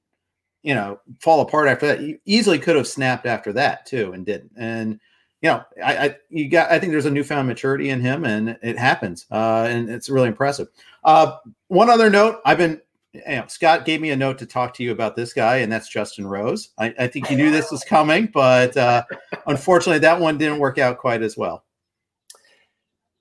you 0.62 0.74
know, 0.74 1.00
fall 1.20 1.40
apart 1.40 1.68
after 1.68 1.86
that. 1.88 2.00
He 2.00 2.18
easily 2.24 2.58
could 2.58 2.76
have 2.76 2.86
snapped 2.86 3.26
after 3.26 3.52
that 3.54 3.84
too, 3.84 4.12
and 4.12 4.24
didn't. 4.24 4.52
And 4.56 5.00
you 5.46 5.52
know, 5.52 5.64
I, 5.84 5.96
I, 5.96 6.16
you 6.28 6.48
got 6.48 6.72
I 6.72 6.80
think 6.80 6.90
there's 6.90 7.06
a 7.06 7.10
newfound 7.10 7.46
maturity 7.46 7.90
in 7.90 8.00
him, 8.00 8.24
and 8.24 8.58
it 8.62 8.76
happens, 8.76 9.26
uh, 9.30 9.68
and 9.70 9.88
it's 9.88 10.10
really 10.10 10.26
impressive. 10.26 10.66
Uh, 11.04 11.36
one 11.68 11.88
other 11.88 12.10
note, 12.10 12.40
I've 12.44 12.58
been 12.58 12.80
you 13.12 13.22
know, 13.26 13.44
Scott 13.46 13.84
gave 13.84 14.00
me 14.00 14.10
a 14.10 14.16
note 14.16 14.38
to 14.38 14.46
talk 14.46 14.74
to 14.74 14.82
you 14.82 14.90
about 14.90 15.14
this 15.14 15.32
guy, 15.32 15.58
and 15.58 15.70
that's 15.70 15.88
Justin 15.88 16.26
Rose. 16.26 16.70
I, 16.78 16.92
I 16.98 17.06
think 17.06 17.30
you 17.30 17.36
knew 17.36 17.52
this 17.52 17.70
was 17.70 17.84
coming, 17.84 18.26
but 18.34 18.76
uh, 18.76 19.04
unfortunately, 19.46 20.00
that 20.00 20.18
one 20.18 20.36
didn't 20.36 20.58
work 20.58 20.78
out 20.78 20.98
quite 20.98 21.22
as 21.22 21.36
well. 21.36 21.64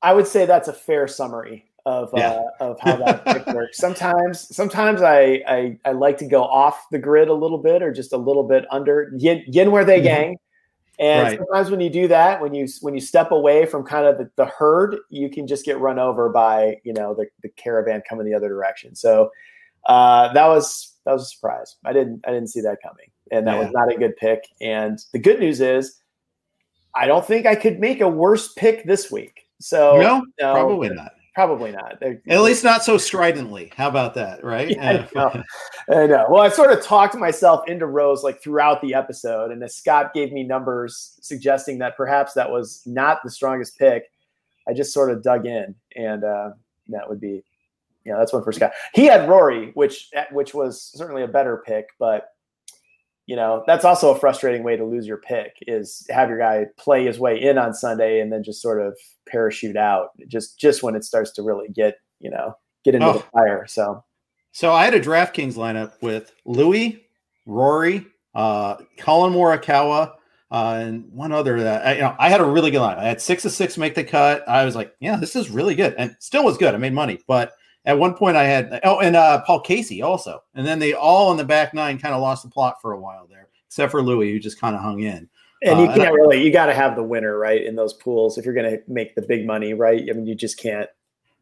I 0.01 0.13
would 0.13 0.25
say 0.25 0.48
that's 0.48 0.67
a 0.67 0.74
fair 0.74 1.08
summary 1.08 1.65
of 1.86 2.10
yeah. 2.15 2.41
uh, 2.60 2.72
of 2.72 2.79
how 2.79 2.96
that 2.96 3.46
works. 3.53 3.77
Sometimes, 3.77 4.55
sometimes 4.55 5.03
I, 5.03 5.44
I, 5.48 5.77
I 5.86 5.91
like 5.91 6.17
to 6.17 6.27
go 6.27 6.44
off 6.44 6.88
the 6.89 6.98
grid 6.98 7.27
a 7.27 7.34
little 7.36 7.60
bit, 7.60 7.84
or 7.84 7.94
just 7.94 8.13
a 8.13 8.17
little 8.17 8.44
bit 8.44 8.65
under 8.72 9.12
yin, 9.15 9.44
yin 9.46 9.70
where 9.70 9.86
they 9.86 9.98
mm-hmm. 9.98 10.05
gang. 10.05 10.38
And 11.00 11.24
right. 11.24 11.38
sometimes 11.38 11.70
when 11.70 11.80
you 11.82 11.90
do 11.90 12.08
that, 12.08 12.42
when 12.42 12.54
you 12.54 12.68
when 12.82 12.94
you 12.94 13.02
step 13.02 13.32
away 13.32 13.66
from 13.66 13.84
kind 13.84 14.06
of 14.06 14.18
the, 14.18 14.30
the, 14.38 14.46
herd, 14.46 14.98
you 15.10 15.30
can 15.30 15.46
just 15.46 15.66
get 15.66 15.80
run 15.80 16.00
over 16.00 16.30
by 16.30 16.78
you 16.84 16.94
know 16.94 17.14
the, 17.14 17.28
the 17.42 17.50
caravan 17.50 18.02
coming 18.08 18.25
the 18.25 18.34
other 18.34 18.48
direction. 18.48 18.96
So 18.96 19.32
uh, 19.86 20.32
that 20.34 20.48
was 20.48 20.94
that 21.06 21.12
was 21.12 21.24
a 21.24 21.25
surprise. 21.25 21.75
I 21.84 21.92
didn't 21.92 22.22
I 22.25 22.32
didn't 22.32 22.48
see 22.48 22.62
that 22.62 22.78
coming, 22.82 23.08
and 23.32 23.46
that 23.48 23.56
yeah. 23.56 23.60
was 23.60 23.72
not 23.74 23.92
a 23.92 23.98
good 23.98 24.16
pick. 24.16 24.46
And 24.62 25.00
the 25.12 25.20
good 25.20 25.40
news 25.40 25.60
is, 25.60 26.00
I 26.94 27.08
don't 27.08 27.25
think 27.25 27.46
I 27.46 27.56
could 27.56 27.80
make 27.80 28.00
a 28.00 28.08
worse 28.08 28.54
pick 28.54 28.86
this 28.86 29.12
week. 29.12 29.48
So 29.60 30.00
no, 30.00 30.25
no 30.40 30.54
probably 30.54 30.90
not. 30.90 31.12
Probably 31.36 31.72
not. 31.72 32.00
They're, 32.00 32.22
At 32.30 32.42
least 32.42 32.63
not 32.63 32.86
so 32.86 32.98
stridently. 32.98 33.72
How 33.75 33.89
about 33.89 34.13
that? 34.13 34.42
Right? 34.42 34.70
Yeah, 34.70 35.06
I, 35.13 35.15
know. 35.15 35.44
I 35.89 36.08
know. 36.08 36.25
Well, 36.30 36.42
I 36.42 36.48
sort 36.48 36.72
of 36.72 36.82
talked 36.82 37.15
myself 37.15 37.68
into 37.68 37.86
Rose 37.86 38.24
like 38.24 38.42
throughout 38.42 38.82
the 38.82 38.94
episode, 38.94 39.51
and 39.51 39.62
as 39.62 39.75
Scott 39.75 40.13
gave 40.13 40.32
me 40.32 40.44
numbers 40.44 41.18
suggesting 41.22 41.77
that 41.80 41.98
perhaps 41.98 42.34
that 42.34 42.50
was 42.50 42.82
not 42.86 43.20
the 43.24 43.30
strongest 43.30 43.77
pick, 43.77 44.10
I 44.68 44.74
just 44.74 44.94
sort 44.94 45.12
of 45.12 45.22
dug 45.22 45.46
in, 45.46 45.75
and 45.98 46.24
uh, 46.24 46.51
that 46.88 47.08
would 47.10 47.20
be 47.20 47.44
you 48.06 48.12
know, 48.12 48.20
that's 48.20 48.32
one 48.32 48.44
for 48.44 48.51
Scott. 48.51 48.72
He 48.94 49.06
had 49.06 49.27
Rory, 49.27 49.72
which 49.74 50.10
which 50.32 50.54
was 50.54 50.82
certainly 50.82 51.24
a 51.24 51.27
better 51.27 51.63
pick, 51.65 51.88
but 52.00 52.30
you 53.25 53.36
know 53.36 53.63
that's 53.65 53.86
also 53.86 54.13
a 54.13 54.20
frustrating 54.20 54.63
way 54.63 54.77
to 54.77 54.86
lose 54.86 55.08
your 55.08 55.17
pick 55.17 55.55
is 55.62 56.05
have 56.10 56.29
your 56.29 56.38
guy 56.38 56.65
play 56.77 57.05
his 57.05 57.20
way 57.20 57.41
in 57.41 57.58
on 57.58 57.74
Sunday 57.74 58.20
and 58.20 58.32
then 58.32 58.44
just 58.44 58.62
sort 58.62 58.82
of 58.82 58.98
parachute 59.27 59.77
out 59.77 60.10
just 60.27 60.60
just 60.60 60.84
when 60.84 60.96
it 60.96 61.03
starts 61.03 61.32
to 61.32 61.41
really 61.41 61.67
get 61.70 61.98
you 62.20 62.29
know 62.29 62.55
get 62.86 62.96
into 62.96 63.08
oh. 63.08 63.13
the 63.13 63.20
fire. 63.34 63.65
So, 63.67 64.03
so 64.53 64.72
I 64.72 64.86
had 64.86 64.94
a 64.94 65.01
DraftKings 65.01 65.55
lineup 65.55 65.94
with 66.01 66.32
Louis, 66.46 67.03
Rory, 67.46 68.05
uh, 68.34 68.77
Collin 68.98 69.34
Morikawa, 69.34 70.13
uh, 70.51 70.77
and 70.79 71.12
one 71.12 71.32
other 71.34 71.60
that 71.62 71.86
I, 71.86 71.94
you 71.96 72.01
know 72.01 72.15
I 72.17 72.29
had 72.29 72.39
a 72.39 72.46
really 72.46 72.72
good 72.72 72.79
line. 72.79 72.98
I 72.98 73.05
had 73.05 73.20
six 73.20 73.44
of 73.44 73.51
six 73.51 73.77
make 73.77 73.96
the 73.96 74.03
cut. 74.03 74.48
I 74.48 74.63
was 74.63 74.75
like, 74.75 74.96
yeah, 75.01 75.17
this 75.17 75.36
is 75.36 75.50
really 75.50 75.75
good, 75.75 75.96
and 75.98 76.15
still 76.20 76.46
was 76.46 76.58
good. 76.58 76.74
I 76.74 76.77
made 76.77 76.94
money, 76.94 77.20
but 77.27 77.53
at 77.86 77.98
one 77.98 78.13
point 78.13 78.38
I 78.38 78.44
had 78.44 78.80
oh, 78.84 79.00
and 79.00 79.15
uh, 79.15 79.42
Paul 79.42 79.62
Casey 79.62 80.01
also, 80.01 80.44
and 80.54 80.65
then 80.65 80.80
they 80.80 80.94
all 80.94 81.32
in 81.32 81.38
the 81.38 81.46
back 81.46 81.74
nine 81.74 81.98
kind 81.98 82.13
of 82.13 82.22
lost 82.22 82.44
the 82.44 82.50
plot 82.50 82.82
for 82.82 82.94
a 82.94 83.00
while 83.00 83.27
there, 83.27 83.50
except 83.68 83.92
for 83.92 84.01
Louis 84.01 84.32
who 84.32 84.39
just 84.39 84.60
kind 84.60 84.75
of 84.75 84.82
hung 84.82 85.01
in. 85.01 85.30
And 85.63 85.80
you 85.80 85.86
uh, 85.86 85.96
can't 85.96 86.01
and 86.01 86.10
I, 86.10 86.12
really, 86.12 86.44
you 86.44 86.51
got 86.51 86.68
to 86.68 86.74
have 86.74 86.96
the 86.96 87.04
winner 87.04 87.38
right 87.38 87.63
in 87.63 87.75
those 87.75 87.94
pools 87.94 88.38
if 88.38 88.46
you're 88.46 88.54
going 88.54 88.70
to 88.70 88.82
make 88.88 89.15
the 89.15 89.22
big 89.22 89.48
money, 89.48 89.74
right? 89.74 90.04
I 90.10 90.13
mean, 90.13 90.27
you 90.27 90.36
just 90.36 90.60
can't 90.60 90.89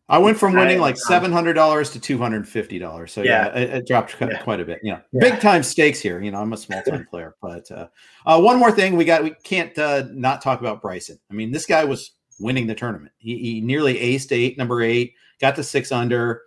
I 0.09 0.17
went 0.17 0.37
from 0.37 0.53
winning 0.53 0.79
like 0.79 0.97
seven 0.97 1.31
hundred 1.31 1.53
dollars 1.53 1.89
to 1.91 1.99
two 1.99 2.17
hundred 2.17 2.47
fifty 2.47 2.77
dollars. 2.77 3.13
So 3.13 3.21
yeah, 3.21 3.47
yeah 3.47 3.61
it, 3.61 3.69
it, 3.69 3.87
dropped 3.87 4.17
quite, 4.17 4.31
yeah. 4.31 4.43
quite 4.43 4.59
a 4.59 4.65
bit. 4.65 4.79
You 4.83 4.93
know, 4.93 5.01
yeah. 5.13 5.19
big 5.21 5.39
time 5.39 5.63
stakes 5.63 6.01
here. 6.01 6.21
You 6.21 6.29
know, 6.29 6.41
I'm 6.41 6.51
a 6.51 6.57
small 6.57 6.81
time 6.83 7.05
player. 7.09 7.35
But 7.41 7.71
uh, 7.71 7.87
uh, 8.25 8.41
one 8.41 8.59
more 8.59 8.71
thing, 8.71 8.97
we 8.97 9.05
got 9.05 9.23
we 9.23 9.33
can't 9.43 9.77
uh, 9.79 10.03
not 10.11 10.41
talk 10.41 10.59
about 10.59 10.81
Bryson. 10.81 11.17
I 11.31 11.33
mean, 11.33 11.51
this 11.51 11.65
guy 11.65 11.85
was 11.85 12.11
winning 12.39 12.67
the 12.67 12.75
tournament. 12.75 13.13
He, 13.17 13.37
he 13.37 13.61
nearly 13.61 13.95
aced 13.95 14.33
eight, 14.33 14.57
number 14.57 14.81
eight, 14.81 15.13
got 15.43 15.57
to 15.57 15.63
six 15.63 15.91
under, 15.91 16.43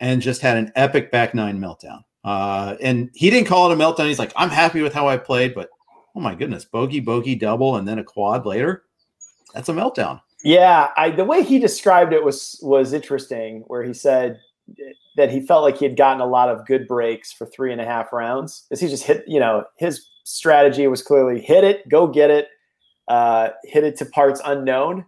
and 0.00 0.20
just 0.20 0.42
had 0.42 0.58
an 0.58 0.70
epic 0.76 1.10
back 1.10 1.34
nine 1.34 1.58
meltdown. 1.58 2.04
Uh, 2.24 2.76
and 2.82 3.10
he 3.14 3.30
didn't 3.30 3.48
call 3.48 3.70
it 3.70 3.74
a 3.74 3.82
meltdown. 3.82 4.06
He's 4.06 4.18
like, 4.18 4.32
I'm 4.36 4.50
happy 4.50 4.82
with 4.82 4.92
how 4.92 5.08
I 5.08 5.16
played, 5.16 5.54
but 5.54 5.70
oh 6.14 6.20
my 6.20 6.34
goodness, 6.34 6.66
bogey, 6.66 7.00
bogey, 7.00 7.36
double, 7.36 7.76
and 7.76 7.88
then 7.88 7.98
a 7.98 8.04
quad 8.04 8.44
later. 8.44 8.84
That's 9.54 9.70
a 9.70 9.72
meltdown. 9.72 10.20
Yeah, 10.42 10.90
I, 10.98 11.10
the 11.10 11.24
way 11.24 11.42
he 11.42 11.58
described 11.58 12.12
it 12.12 12.22
was 12.22 12.60
was 12.62 12.92
interesting. 12.92 13.64
Where 13.66 13.82
he 13.82 13.94
said 13.94 14.38
that 15.16 15.30
he 15.30 15.40
felt 15.40 15.62
like 15.62 15.78
he 15.78 15.86
had 15.86 15.96
gotten 15.96 16.20
a 16.20 16.26
lot 16.26 16.50
of 16.50 16.66
good 16.66 16.86
breaks 16.86 17.32
for 17.32 17.46
three 17.46 17.72
and 17.72 17.80
a 17.80 17.86
half 17.86 18.12
rounds. 18.12 18.66
As 18.70 18.78
he 18.78 18.88
just 18.88 19.04
hit, 19.04 19.24
you 19.26 19.40
know, 19.40 19.64
his 19.78 20.06
strategy 20.24 20.86
was 20.86 21.02
clearly 21.02 21.40
hit 21.40 21.64
it, 21.64 21.88
go 21.88 22.06
get 22.06 22.30
it, 22.30 22.48
uh, 23.08 23.50
hit 23.64 23.84
it 23.84 23.96
to 23.98 24.04
parts 24.04 24.42
unknown, 24.44 25.06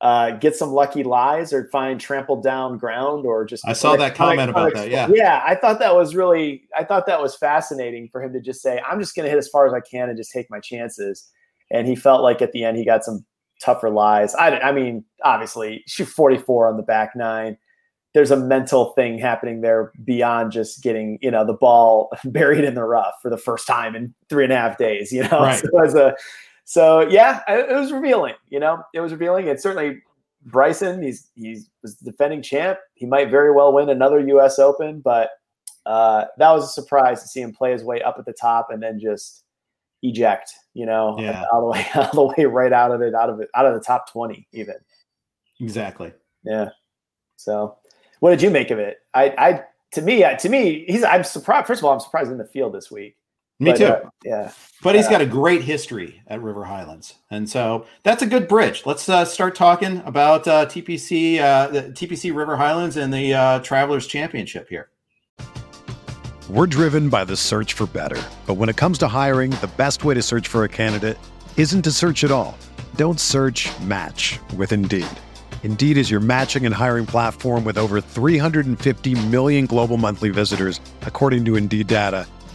uh, 0.00 0.32
get 0.32 0.54
some 0.54 0.70
lucky 0.70 1.02
lies, 1.02 1.52
or 1.52 1.68
find 1.68 2.00
trampled 2.00 2.42
down 2.42 2.78
ground, 2.78 3.24
or 3.24 3.44
just. 3.44 3.66
I 3.66 3.72
saw 3.72 3.96
that 3.96 4.14
comment 4.14 4.50
about 4.50 4.74
that. 4.74 4.90
Yeah, 4.90 5.08
yeah, 5.12 5.42
I 5.46 5.54
thought 5.54 5.78
that 5.78 5.94
was 5.94 6.14
really, 6.14 6.64
I 6.76 6.84
thought 6.84 7.06
that 7.06 7.22
was 7.22 7.34
fascinating 7.34 8.08
for 8.10 8.22
him 8.22 8.32
to 8.34 8.40
just 8.40 8.60
say, 8.60 8.80
"I'm 8.88 9.00
just 9.00 9.14
going 9.14 9.24
to 9.24 9.30
hit 9.30 9.38
as 9.38 9.48
far 9.48 9.66
as 9.66 9.72
I 9.72 9.80
can 9.80 10.08
and 10.08 10.18
just 10.18 10.32
take 10.32 10.46
my 10.50 10.60
chances." 10.60 11.28
And 11.70 11.86
he 11.86 11.96
felt 11.96 12.22
like 12.22 12.42
at 12.42 12.52
the 12.52 12.62
end 12.62 12.76
he 12.76 12.84
got 12.84 13.04
some 13.04 13.24
tougher 13.60 13.90
lies. 13.90 14.34
I, 14.34 14.58
I 14.58 14.72
mean, 14.72 15.04
obviously, 15.24 15.82
shoot 15.86 16.08
44 16.08 16.68
on 16.68 16.76
the 16.76 16.82
back 16.82 17.16
nine. 17.16 17.56
There's 18.14 18.30
a 18.30 18.36
mental 18.36 18.92
thing 18.92 19.18
happening 19.18 19.60
there 19.60 19.92
beyond 20.04 20.52
just 20.52 20.82
getting, 20.82 21.18
you 21.20 21.30
know, 21.30 21.44
the 21.44 21.52
ball 21.52 22.10
buried 22.24 22.64
in 22.64 22.74
the 22.74 22.84
rough 22.84 23.14
for 23.20 23.30
the 23.30 23.36
first 23.36 23.66
time 23.66 23.94
in 23.94 24.14
three 24.28 24.44
and 24.44 24.52
a 24.52 24.56
half 24.56 24.78
days, 24.78 25.12
you 25.12 25.22
know? 25.22 25.28
Right. 25.40 25.62
So, 25.90 26.08
a, 26.08 26.14
so 26.68 27.08
yeah, 27.08 27.42
it 27.46 27.72
was 27.76 27.92
revealing, 27.92 28.34
you 28.50 28.58
know, 28.58 28.82
it 28.92 28.98
was 28.98 29.12
revealing. 29.12 29.46
It's 29.46 29.62
certainly 29.62 30.02
Bryson, 30.46 31.00
he's, 31.00 31.28
he's 31.36 31.70
was 31.80 31.94
defending 31.94 32.42
champ. 32.42 32.80
He 32.94 33.06
might 33.06 33.30
very 33.30 33.52
well 33.52 33.72
win 33.72 33.88
another 33.88 34.18
US 34.18 34.58
Open, 34.58 35.00
but 35.00 35.30
uh, 35.86 36.24
that 36.38 36.50
was 36.50 36.64
a 36.64 36.72
surprise 36.72 37.22
to 37.22 37.28
see 37.28 37.40
him 37.40 37.52
play 37.52 37.70
his 37.70 37.84
way 37.84 38.02
up 38.02 38.16
at 38.18 38.26
the 38.26 38.32
top 38.32 38.70
and 38.70 38.82
then 38.82 38.98
just 38.98 39.44
eject, 40.02 40.52
you 40.74 40.84
know, 40.84 41.16
yeah. 41.20 41.44
all 41.52 41.60
the 41.60 41.70
way 41.70 41.86
all 41.94 42.10
the 42.12 42.34
way 42.36 42.46
right 42.46 42.72
out 42.72 42.90
of 42.90 43.00
it, 43.00 43.14
out 43.14 43.30
of 43.30 43.38
it, 43.38 43.48
out 43.54 43.66
of 43.66 43.74
the 43.74 43.80
top 43.80 44.10
20 44.10 44.48
even. 44.52 44.74
Exactly. 45.60 46.12
Yeah. 46.42 46.70
So 47.36 47.76
what 48.18 48.30
did 48.30 48.42
you 48.42 48.50
make 48.50 48.72
of 48.72 48.80
it? 48.80 48.98
I 49.14 49.34
I 49.38 49.64
to 49.92 50.02
me, 50.02 50.24
to 50.36 50.48
me, 50.48 50.84
he's 50.88 51.04
I'm 51.04 51.22
surprised. 51.22 51.68
First 51.68 51.80
of 51.80 51.84
all, 51.84 51.92
I'm 51.92 52.00
surprised 52.00 52.32
in 52.32 52.38
the 52.38 52.44
field 52.44 52.74
this 52.74 52.90
week. 52.90 53.16
Me 53.58 53.70
but, 53.70 53.76
too. 53.78 53.86
Uh, 53.86 54.10
yeah. 54.24 54.52
But 54.82 54.96
he's 54.96 55.08
got 55.08 55.22
a 55.22 55.26
great 55.26 55.62
history 55.62 56.22
at 56.26 56.42
River 56.42 56.64
Highlands. 56.64 57.14
And 57.30 57.48
so 57.48 57.86
that's 58.02 58.22
a 58.22 58.26
good 58.26 58.48
bridge. 58.48 58.84
Let's 58.84 59.08
uh, 59.08 59.24
start 59.24 59.54
talking 59.54 60.02
about 60.04 60.46
uh, 60.46 60.66
TPC, 60.66 61.40
uh, 61.40 61.68
the 61.68 61.82
TPC 61.84 62.34
River 62.34 62.56
Highlands 62.56 62.96
and 62.96 63.12
the 63.12 63.34
uh, 63.34 63.58
Travelers 63.60 64.06
Championship 64.06 64.68
here. 64.68 64.90
We're 66.50 66.66
driven 66.66 67.08
by 67.08 67.24
the 67.24 67.36
search 67.36 67.72
for 67.72 67.86
better. 67.86 68.22
But 68.46 68.54
when 68.54 68.68
it 68.68 68.76
comes 68.76 68.98
to 68.98 69.08
hiring, 69.08 69.50
the 69.50 69.70
best 69.76 70.04
way 70.04 70.14
to 70.14 70.22
search 70.22 70.46
for 70.46 70.64
a 70.64 70.68
candidate 70.68 71.18
isn't 71.56 71.82
to 71.82 71.90
search 71.90 72.22
at 72.22 72.30
all. 72.30 72.56
Don't 72.96 73.18
search 73.18 73.68
match 73.80 74.38
with 74.56 74.72
Indeed. 74.72 75.08
Indeed 75.64 75.96
is 75.96 76.10
your 76.10 76.20
matching 76.20 76.64
and 76.64 76.72
hiring 76.72 77.06
platform 77.06 77.64
with 77.64 77.78
over 77.78 78.00
350 78.00 79.26
million 79.26 79.66
global 79.66 79.96
monthly 79.96 80.28
visitors, 80.28 80.80
according 81.02 81.44
to 81.46 81.56
Indeed 81.56 81.88
data, 81.88 82.28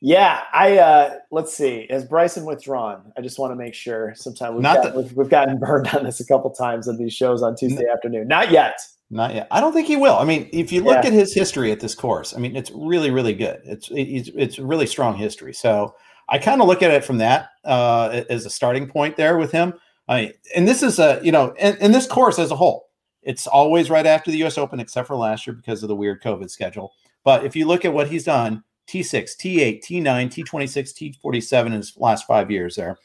Yeah, 0.00 0.42
I 0.52 0.78
uh 0.78 1.18
let's 1.30 1.52
see. 1.52 1.86
Has 1.90 2.04
Bryson 2.04 2.44
withdrawn? 2.44 3.12
I 3.16 3.20
just 3.20 3.38
want 3.38 3.50
to 3.52 3.56
make 3.56 3.74
sure. 3.74 4.14
Sometimes 4.14 4.54
we've, 4.54 4.62
got, 4.62 4.94
we've, 4.94 5.12
we've, 5.12 5.28
gotten 5.28 5.58
burned 5.60 5.88
on 5.88 6.04
this 6.04 6.20
a 6.20 6.26
couple 6.26 6.50
times 6.50 6.86
on 6.86 6.96
these 6.98 7.12
shows 7.12 7.42
on 7.42 7.56
Tuesday 7.56 7.84
no, 7.84 7.92
afternoon. 7.92 8.28
Not 8.28 8.50
yet. 8.52 8.80
Not 9.10 9.34
yet. 9.34 9.48
I 9.50 9.60
don't 9.60 9.72
think 9.72 9.88
he 9.88 9.96
will. 9.96 10.16
I 10.16 10.24
mean, 10.24 10.48
if 10.52 10.70
you 10.70 10.82
look 10.82 11.02
yeah. 11.02 11.08
at 11.08 11.12
his 11.12 11.34
history 11.34 11.72
at 11.72 11.80
this 11.80 11.94
course, 11.94 12.34
I 12.34 12.38
mean, 12.38 12.54
it's 12.54 12.70
really, 12.70 13.10
really 13.10 13.34
good. 13.34 13.60
It's 13.64 13.88
it's 13.90 14.30
it's 14.34 14.58
really 14.58 14.86
strong 14.86 15.16
history. 15.16 15.52
So 15.54 15.94
I 16.28 16.38
kind 16.38 16.60
of 16.60 16.68
look 16.68 16.82
at 16.82 16.90
it 16.90 17.04
from 17.04 17.18
that 17.18 17.50
uh, 17.64 18.22
as 18.28 18.46
a 18.46 18.50
starting 18.50 18.86
point 18.86 19.16
there 19.16 19.38
with 19.38 19.50
him. 19.50 19.74
I 20.08 20.34
and 20.54 20.68
this 20.68 20.82
is 20.82 20.98
a 20.98 21.20
you 21.24 21.32
know, 21.32 21.54
and, 21.58 21.76
and 21.80 21.92
this 21.92 22.06
course 22.06 22.38
as 22.38 22.50
a 22.50 22.56
whole, 22.56 22.90
it's 23.22 23.46
always 23.46 23.90
right 23.90 24.06
after 24.06 24.30
the 24.30 24.38
U.S. 24.38 24.58
Open, 24.58 24.78
except 24.78 25.08
for 25.08 25.16
last 25.16 25.46
year 25.46 25.56
because 25.56 25.82
of 25.82 25.88
the 25.88 25.96
weird 25.96 26.22
COVID 26.22 26.50
schedule. 26.50 26.92
But 27.24 27.44
if 27.44 27.56
you 27.56 27.66
look 27.66 27.84
at 27.84 27.92
what 27.92 28.08
he's 28.08 28.24
done, 28.24 28.62
T6, 28.88 29.36
T8, 29.36 29.84
T9, 29.84 30.02
T26, 30.02 31.18
T47 31.22 31.66
in 31.66 31.72
his 31.72 31.94
last 31.96 32.26
five 32.26 32.50
years 32.50 32.76
there. 32.76 32.98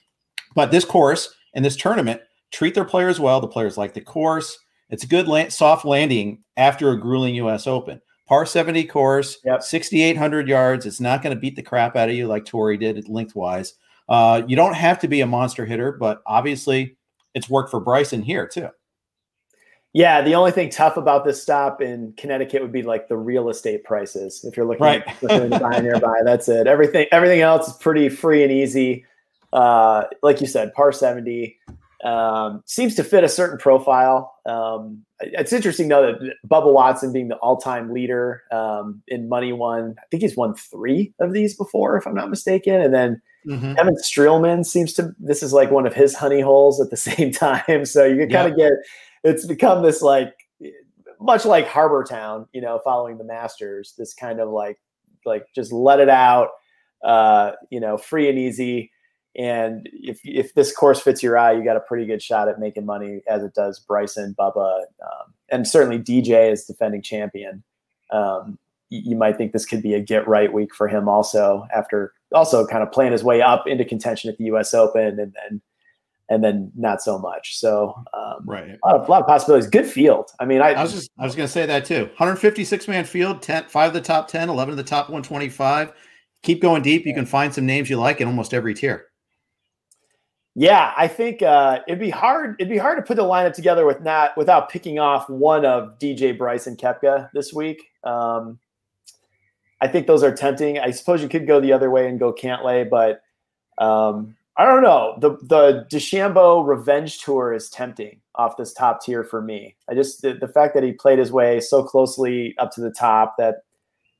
But 0.55 0.71
this 0.71 0.85
course 0.85 1.33
and 1.53 1.63
this 1.63 1.75
tournament 1.75 2.21
treat 2.51 2.73
their 2.73 2.85
players 2.85 3.19
well. 3.19 3.41
The 3.41 3.47
players 3.47 3.77
like 3.77 3.93
the 3.93 4.01
course. 4.01 4.57
It's 4.89 5.03
a 5.03 5.07
good 5.07 5.27
land, 5.27 5.51
soft 5.51 5.85
landing 5.85 6.43
after 6.55 6.91
a 6.91 6.99
grueling 6.99 7.35
U.S. 7.35 7.67
Open. 7.67 8.01
Par 8.27 8.45
70 8.45 8.85
course, 8.85 9.37
yep. 9.43 9.61
6,800 9.63 10.47
yards. 10.47 10.85
It's 10.85 11.01
not 11.01 11.21
going 11.21 11.35
to 11.35 11.39
beat 11.39 11.55
the 11.55 11.61
crap 11.61 11.95
out 11.95 12.09
of 12.09 12.15
you 12.15 12.27
like 12.27 12.45
Torrey 12.45 12.77
did 12.77 13.09
lengthwise. 13.09 13.73
Uh, 14.07 14.43
you 14.47 14.55
don't 14.55 14.75
have 14.75 14.99
to 14.99 15.07
be 15.07 15.21
a 15.21 15.27
monster 15.27 15.65
hitter, 15.65 15.91
but 15.91 16.21
obviously 16.25 16.95
it's 17.33 17.49
worked 17.49 17.69
for 17.69 17.79
Bryson 17.79 18.21
here 18.21 18.47
too. 18.47 18.69
Yeah, 19.93 20.23
the 20.23 20.33
only 20.33 20.49
thing 20.49 20.71
tough 20.71 20.97
about 20.97 21.23
this 21.23 21.41
stop 21.41 21.79
in 21.79 22.13
Connecticut 22.17 22.63
would 22.63 22.71
be 22.71 22.81
like 22.81 23.07
the 23.07 23.17
real 23.17 23.49
estate 23.49 23.83
prices. 23.83 24.43
If 24.43 24.57
you're 24.57 24.65
looking, 24.65 24.83
right. 24.83 25.03
at, 25.05 25.21
looking 25.21 25.51
to 25.51 25.59
buy 25.59 25.79
nearby, 25.79 26.21
that's 26.25 26.49
it. 26.49 26.65
Everything 26.65 27.05
everything 27.11 27.41
else 27.41 27.67
is 27.67 27.73
pretty 27.75 28.09
free 28.09 28.41
and 28.41 28.51
easy. 28.51 29.05
Uh, 29.53 30.05
like 30.23 30.41
you 30.41 30.47
said, 30.47 30.73
par 30.73 30.91
70 30.91 31.55
um, 32.03 32.63
seems 32.65 32.95
to 32.95 33.03
fit 33.03 33.23
a 33.23 33.29
certain 33.29 33.59
profile. 33.59 34.33
Um, 34.47 35.05
it's 35.19 35.53
interesting 35.53 35.87
though 35.89 36.11
that 36.11 36.33
Bubba 36.47 36.73
Watson 36.73 37.13
being 37.13 37.27
the 37.27 37.37
all-time 37.37 37.93
leader 37.93 38.43
um, 38.51 39.01
in 39.07 39.29
money 39.29 39.53
won. 39.53 39.95
I 39.99 40.03
think 40.09 40.23
he's 40.23 40.35
won 40.35 40.55
three 40.55 41.13
of 41.19 41.33
these 41.33 41.55
before, 41.55 41.97
if 41.97 42.07
I'm 42.07 42.15
not 42.15 42.31
mistaken. 42.31 42.81
And 42.81 42.93
then 42.93 43.21
mm-hmm. 43.47 43.75
Kevin 43.75 43.95
Streelman 43.95 44.65
seems 44.65 44.93
to. 44.93 45.13
This 45.19 45.43
is 45.43 45.53
like 45.53 45.71
one 45.71 45.85
of 45.85 45.93
his 45.93 46.15
honey 46.15 46.41
holes 46.41 46.81
at 46.81 46.89
the 46.89 46.97
same 47.11 47.31
time. 47.31 47.85
So 47.85 48.05
you 48.05 48.17
can 48.17 48.29
kind 48.29 48.51
of 48.51 48.57
get. 48.57 48.73
It's 49.23 49.45
become 49.45 49.83
this 49.83 50.01
like 50.01 50.33
much 51.19 51.45
like 51.45 51.67
Harbour 51.67 52.03
Town, 52.03 52.47
you 52.53 52.61
know, 52.61 52.79
following 52.83 53.17
the 53.17 53.23
Masters. 53.23 53.93
This 53.97 54.13
kind 54.13 54.39
of 54.39 54.49
like 54.49 54.79
like 55.25 55.45
just 55.55 55.71
let 55.71 55.99
it 55.99 56.09
out, 56.09 56.49
uh, 57.03 57.51
you 57.69 57.79
know, 57.79 57.97
free 57.97 58.29
and 58.29 58.37
easy 58.37 58.91
and 59.35 59.89
if 59.91 60.19
if 60.23 60.53
this 60.53 60.75
course 60.75 60.99
fits 60.99 61.23
your 61.23 61.37
eye, 61.37 61.53
you 61.53 61.63
got 61.63 61.77
a 61.77 61.81
pretty 61.81 62.05
good 62.05 62.21
shot 62.21 62.47
at 62.47 62.59
making 62.59 62.85
money, 62.85 63.21
as 63.27 63.43
it 63.43 63.55
does 63.55 63.79
Bryson, 63.79 64.35
Bubba, 64.37 64.81
um, 65.01 65.33
and 65.51 65.67
certainly 65.67 65.97
DJ 65.97 66.51
is 66.51 66.65
defending 66.65 67.01
champion. 67.01 67.63
Um, 68.11 68.59
you 68.89 69.15
might 69.15 69.37
think 69.37 69.51
this 69.51 69.65
could 69.65 69.81
be 69.81 69.95
a 69.95 69.99
get 69.99 70.27
right 70.27 70.53
week 70.53 70.75
for 70.75 70.87
him, 70.87 71.07
also 71.07 71.65
after 71.75 72.13
also 72.31 72.67
kind 72.67 72.83
of 72.83 72.91
playing 72.91 73.11
his 73.11 73.23
way 73.23 73.41
up 73.41 73.65
into 73.65 73.83
contention 73.83 74.29
at 74.29 74.37
the 74.37 74.45
U.S. 74.45 74.73
Open, 74.73 75.19
and 75.19 75.33
then 75.33 75.61
and 76.29 76.43
then 76.43 76.71
not 76.75 77.01
so 77.01 77.19
much. 77.19 77.57
So 77.57 77.93
um, 78.13 78.37
right, 78.45 78.69
a 78.83 78.87
lot, 78.87 78.95
of, 78.95 79.07
a 79.07 79.11
lot 79.11 79.21
of 79.21 79.27
possibilities. 79.27 79.69
Good 79.69 79.85
field. 79.85 80.31
I 80.39 80.45
mean, 80.45 80.61
I, 80.61 80.73
I 80.73 80.83
was 80.83 80.93
just 80.93 81.11
I 81.19 81.23
was 81.23 81.35
going 81.35 81.47
to 81.47 81.51
say 81.51 81.65
that 81.65 81.85
too. 81.85 82.05
156 82.05 82.87
man 82.87 83.05
field, 83.05 83.41
10, 83.41 83.65
five 83.65 83.87
of 83.87 83.93
the 83.93 84.01
top 84.01 84.27
10, 84.27 84.49
11 84.49 84.71
of 84.71 84.77
the 84.77 84.83
top 84.83 85.07
125. 85.09 85.93
Keep 86.43 86.61
going 86.61 86.81
deep. 86.81 87.05
You 87.05 87.13
can 87.13 87.25
find 87.25 87.53
some 87.53 87.65
names 87.65 87.89
you 87.89 87.97
like 87.97 88.21
in 88.21 88.27
almost 88.27 88.53
every 88.53 88.73
tier. 88.73 89.07
Yeah, 90.55 90.93
I 90.95 91.07
think 91.07 91.41
uh, 91.41 91.79
it'd 91.87 91.99
be 91.99 92.11
hard. 92.11 92.55
It'd 92.59 92.69
be 92.69 92.77
hard 92.77 92.97
to 92.99 93.01
put 93.01 93.17
the 93.17 93.23
lineup 93.23 93.53
together 93.53 93.87
with 93.87 94.01
not 94.01 94.37
without 94.37 94.69
picking 94.69 94.99
off 94.99 95.27
one 95.27 95.65
of 95.65 95.97
DJ 95.97 96.37
Bryce 96.37 96.67
and 96.67 96.77
Koepka 96.77 97.29
this 97.33 97.53
week. 97.53 97.81
Um, 98.03 98.59
I 99.81 99.87
think 99.87 100.05
those 100.05 100.23
are 100.23 100.33
tempting. 100.33 100.77
I 100.77 100.91
suppose 100.91 101.23
you 101.23 101.29
could 101.29 101.47
go 101.47 101.59
the 101.59 101.73
other 101.73 101.89
way 101.89 102.07
and 102.07 102.19
go 102.19 102.31
Cantlay, 102.31 102.87
but 102.87 103.21
um, 103.83 104.35
I 104.57 104.65
don't 104.65 104.83
know. 104.83 105.17
The 105.19 105.31
the 105.43 105.87
DeChambeau 105.91 106.65
Revenge 106.65 107.19
Tour 107.19 107.53
is 107.53 107.69
tempting 107.69 108.19
off 108.35 108.57
this 108.57 108.73
top 108.73 109.03
tier 109.03 109.23
for 109.23 109.41
me. 109.41 109.75
I 109.89 109.95
just 109.95 110.21
the, 110.21 110.33
the 110.33 110.47
fact 110.47 110.75
that 110.75 110.83
he 110.83 110.91
played 110.91 111.19
his 111.19 111.31
way 111.31 111.59
so 111.59 111.83
closely 111.83 112.55
up 112.59 112.71
to 112.73 112.81
the 112.81 112.91
top 112.91 113.35
that 113.37 113.63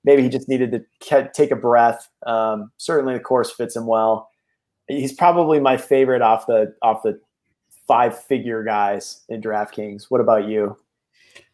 maybe 0.04 0.24
he 0.24 0.30
just 0.30 0.50
needed 0.50 0.72
to 1.02 1.30
take 1.34 1.52
a 1.52 1.56
breath. 1.56 2.10
Um, 2.26 2.72
certainly, 2.78 3.14
the 3.14 3.20
course 3.20 3.52
fits 3.52 3.76
him 3.76 3.86
well 3.86 4.30
he's 4.88 5.14
probably 5.14 5.60
my 5.60 5.78
favorite 5.78 6.22
off 6.22 6.46
the 6.48 6.74
off 6.82 7.04
the 7.04 7.20
five 7.88 8.18
figure 8.18 8.64
guys 8.64 9.22
in 9.30 9.42
DraftKings. 9.42 10.06
What 10.10 10.22
about 10.22 10.48
you? 10.48 10.78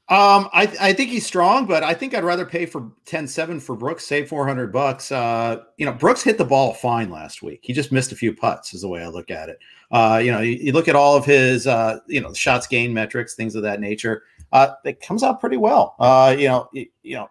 Um, 0.10 0.50
I, 0.54 0.64
I 0.82 0.94
think 0.94 1.12
he's 1.12 1.26
strong, 1.26 1.68
but 1.68 1.84
I 1.84 1.94
think 1.94 2.16
I'd 2.16 2.24
rather 2.24 2.44
pay 2.44 2.66
for 2.66 2.92
10 3.06 3.28
7 3.28 3.60
for 3.60 3.76
Brooks, 3.76 4.08
save 4.08 4.28
400 4.28 4.74
bucks. 4.74 5.12
Uh, 5.12 5.62
you 5.78 5.86
know, 5.86 5.94
Brooks 5.94 6.24
hit 6.24 6.40
the 6.40 6.46
ball 6.46 6.74
fine 6.74 7.12
last 7.12 7.44
week. 7.44 7.60
He 7.62 7.74
just 7.74 7.92
missed 7.92 8.12
a 8.12 8.16
few 8.16 8.34
putts, 8.34 8.74
is 8.74 8.82
the 8.82 8.88
way 8.88 9.04
I 9.04 9.08
look 9.10 9.30
at 9.30 9.50
it. 9.50 9.60
Uh, 9.92 10.20
you 10.24 10.32
know, 10.32 10.40
you, 10.40 10.54
you, 10.54 10.72
look 10.72 10.88
at 10.88 10.96
all 10.96 11.16
of 11.16 11.26
his, 11.26 11.68
uh, 11.68 12.00
you 12.08 12.22
know, 12.22 12.34
shots 12.34 12.66
gain 12.66 12.92
metrics, 12.92 13.36
things 13.36 13.54
of 13.54 13.62
that 13.62 13.80
nature. 13.80 14.24
Uh, 14.52 14.72
it 14.84 15.00
comes 15.00 15.22
out 15.22 15.40
pretty 15.40 15.58
well. 15.58 15.96
Uh, 16.00 16.36
you 16.36 16.48
know, 16.48 16.68
you, 16.74 16.88
you 17.04 17.16
know, 17.16 17.30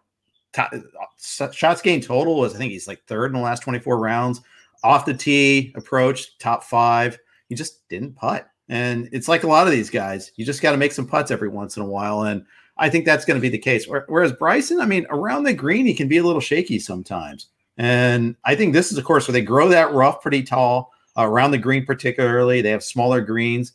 t- 0.52 1.52
shots 1.52 1.82
gained 1.82 2.04
total 2.04 2.36
was, 2.38 2.54
I 2.54 2.58
think 2.58 2.70
he's 2.70 2.86
like 2.86 3.04
third 3.06 3.26
in 3.26 3.32
the 3.32 3.40
last 3.40 3.64
24 3.64 3.98
rounds 3.98 4.40
off 4.84 5.04
the 5.04 5.14
tee 5.14 5.72
approach, 5.76 6.38
top 6.38 6.62
five. 6.62 7.18
He 7.48 7.56
just 7.56 7.88
didn't 7.88 8.14
putt. 8.14 8.48
And 8.68 9.08
it's 9.12 9.28
like 9.28 9.42
a 9.44 9.48
lot 9.48 9.66
of 9.66 9.72
these 9.72 9.90
guys, 9.90 10.30
you 10.36 10.44
just 10.44 10.62
got 10.62 10.72
to 10.72 10.76
make 10.76 10.92
some 10.92 11.06
putts 11.06 11.30
every 11.30 11.48
once 11.48 11.76
in 11.76 11.82
a 11.82 11.86
while. 11.86 12.22
And 12.22 12.44
I 12.78 12.88
think 12.88 13.04
that's 13.04 13.24
going 13.24 13.36
to 13.36 13.40
be 13.40 13.48
the 13.48 13.58
case. 13.58 13.86
Whereas 13.86 14.32
Bryson, 14.32 14.80
I 14.80 14.86
mean, 14.86 15.06
around 15.10 15.44
the 15.44 15.52
green, 15.52 15.86
he 15.86 15.94
can 15.94 16.08
be 16.08 16.18
a 16.18 16.22
little 16.22 16.40
shaky 16.40 16.78
sometimes. 16.78 17.46
And 17.76 18.36
I 18.44 18.54
think 18.54 18.72
this 18.72 18.92
is 18.92 18.98
a 18.98 19.02
course 19.02 19.28
where 19.28 19.32
they 19.32 19.42
grow 19.42 19.68
that 19.68 19.92
rough 19.92 20.20
pretty 20.20 20.42
tall 20.42 20.92
uh, 21.16 21.26
around 21.26 21.52
the 21.52 21.58
green, 21.58 21.84
particularly. 21.86 22.60
They 22.60 22.70
have 22.70 22.84
smaller 22.84 23.20
greens. 23.20 23.72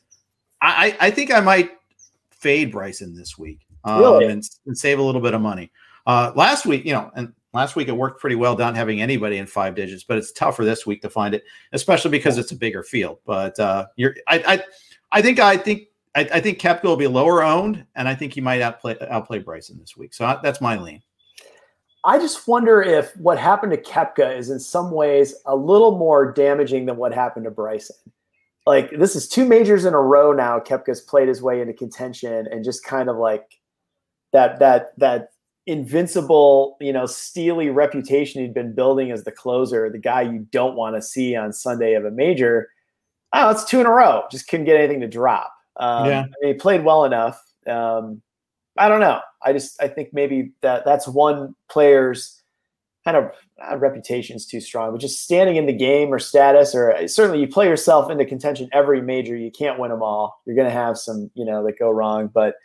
I, 0.62 0.96
I 1.00 1.12
think 1.12 1.34
I 1.34 1.42
might 1.42 1.72
fade 2.30 2.72
Bryson 2.72 3.16
this 3.16 3.38
week 3.38 3.60
um, 3.84 4.02
really? 4.02 4.26
and, 4.26 4.44
and, 4.66 4.78
save 4.78 5.00
a 5.00 5.02
little 5.02 5.22
bit 5.22 5.34
of 5.34 5.42
money. 5.42 5.72
Uh, 6.08 6.32
last 6.36 6.66
week, 6.66 6.86
you 6.86 6.94
know, 6.94 7.12
and 7.16 7.34
Last 7.54 7.76
week 7.76 7.88
it 7.88 7.96
worked 7.96 8.20
pretty 8.20 8.36
well 8.36 8.58
not 8.58 8.76
having 8.76 9.00
anybody 9.02 9.38
in 9.38 9.46
five 9.46 9.76
digits, 9.76 10.04
but 10.04 10.18
it's 10.18 10.32
tougher 10.32 10.66
this 10.66 10.88
week 10.88 11.04
to 11.04 11.10
find 11.10 11.36
it, 11.36 11.44
especially 11.72 12.10
because 12.10 12.40
it's 12.40 12.52
a 12.52 12.56
bigger 12.56 12.82
field. 12.82 13.20
But 13.26 13.60
uh, 13.60 13.86
you're, 13.96 14.16
I, 14.28 14.44
I, 14.48 14.64
I 15.12 15.22
think, 15.22 15.40
I 15.40 15.58
think, 15.58 15.84
I, 16.16 16.22
I 16.34 16.40
think 16.40 16.60
Koepka 16.60 16.84
will 16.84 16.96
be 16.96 17.08
lower 17.08 17.44
owned, 17.44 17.86
and 17.96 18.08
I 18.08 18.16
think 18.16 18.34
he 18.34 18.42
might 18.42 18.62
outplay 18.62 18.98
outplay 19.10 19.40
Bryson 19.40 19.80
this 19.80 19.98
week. 19.98 20.14
So 20.14 20.26
I, 20.26 20.40
that's 20.44 20.62
my 20.62 20.78
lean. 20.78 21.02
I 22.06 22.20
just 22.20 22.48
wonder 22.48 22.82
if 22.82 23.16
what 23.18 23.40
happened 23.40 23.72
to 23.72 23.82
Koepka 23.82 24.38
is 24.38 24.50
in 24.50 24.60
some 24.60 24.92
ways 24.92 25.34
a 25.46 25.56
little 25.56 25.98
more 25.98 26.32
damaging 26.32 26.86
than 26.86 26.98
what 26.98 27.14
happened 27.14 27.46
to 27.46 27.52
Bryson. 27.52 27.96
Like 28.66 28.92
this 28.92 29.16
is 29.16 29.28
two 29.28 29.46
majors 29.46 29.86
in 29.86 29.94
a 29.94 30.02
row 30.02 30.34
now. 30.34 30.60
Koepka's 30.60 31.02
played 31.02 31.28
his 31.28 31.42
way 31.42 31.62
into 31.62 31.74
contention 31.74 32.48
and 32.52 32.64
just 32.64 32.84
kind 32.84 33.10
of 33.10 33.18
like 33.18 33.46
that 34.34 34.60
that 34.60 34.98
that 35.00 35.30
invincible, 35.66 36.76
you 36.82 36.92
know, 36.92 37.06
steely 37.06 37.70
reputation 37.70 38.42
he'd 38.42 38.54
been 38.54 38.76
building 38.76 39.12
as 39.12 39.24
the 39.24 39.32
closer, 39.32 39.90
the 39.90 39.98
guy 39.98 40.22
you 40.22 40.46
don't 40.52 40.76
want 40.76 40.96
to 40.96 41.02
see 41.02 41.36
on 41.36 41.54
Sunday 41.54 41.94
of 41.94 42.04
a 42.04 42.12
major. 42.12 42.70
Oh, 43.34 43.50
it's 43.50 43.64
two 43.64 43.80
in 43.80 43.86
a 43.86 43.92
row. 43.92 44.24
Just 44.30 44.48
couldn't 44.48 44.66
get 44.66 44.78
anything 44.78 45.02
to 45.02 45.08
drop. 45.08 45.54
Um, 45.78 46.08
yeah, 46.08 46.26
he 46.42 46.54
played 46.54 46.84
well 46.84 47.06
enough. 47.06 47.42
Um, 47.68 48.22
I 48.78 48.88
don't 48.88 49.00
know. 49.00 49.22
I 49.44 49.54
just 49.54 49.82
I 49.82 49.88
think 49.88 50.10
maybe 50.14 50.52
that 50.62 50.86
that's 50.86 51.08
one 51.08 51.56
player's 51.70 52.42
kind 53.04 53.18
of 53.18 53.32
uh, 53.62 53.78
reputation 53.78 54.36
is 54.36 54.46
too 54.46 54.62
strong, 54.62 54.92
but 54.92 55.02
just 55.02 55.24
standing 55.24 55.58
in 55.58 55.66
the 55.66 55.74
game 55.74 56.14
or 56.14 56.20
status, 56.20 56.74
or 56.74 56.94
uh, 56.94 57.08
certainly 57.08 57.40
you 57.40 57.48
play 57.48 57.68
yourself 57.68 58.10
into 58.10 58.26
contention 58.26 58.70
every 58.72 59.02
major. 59.02 59.36
You 59.36 59.52
can't 59.52 59.80
win 59.80 59.92
them 59.92 60.02
all. 60.02 60.42
You're 60.46 60.56
going 60.56 60.68
to 60.68 60.74
have 60.74 60.98
some, 60.98 61.30
you 61.34 61.46
know, 61.46 61.64
that 61.66 61.78
go 61.78 61.90
wrong, 61.90 62.30
but 62.34 62.56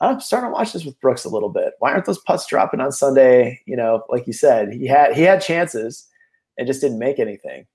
I'm 0.00 0.20
starting 0.20 0.50
to 0.50 0.52
watch 0.52 0.72
this 0.72 0.84
with 0.84 1.00
Brooks 1.00 1.24
a 1.24 1.28
little 1.28 1.48
bit. 1.48 1.74
Why 1.78 1.92
aren't 1.92 2.04
those 2.04 2.18
putts 2.18 2.46
dropping 2.46 2.80
on 2.80 2.92
Sunday? 2.92 3.60
You 3.66 3.76
know, 3.76 4.04
like 4.08 4.26
you 4.26 4.32
said, 4.32 4.72
he 4.72 4.86
had 4.86 5.14
he 5.14 5.22
had 5.22 5.40
chances 5.40 6.06
and 6.58 6.66
just 6.66 6.80
didn't 6.80 6.98
make 6.98 7.18
anything. 7.18 7.66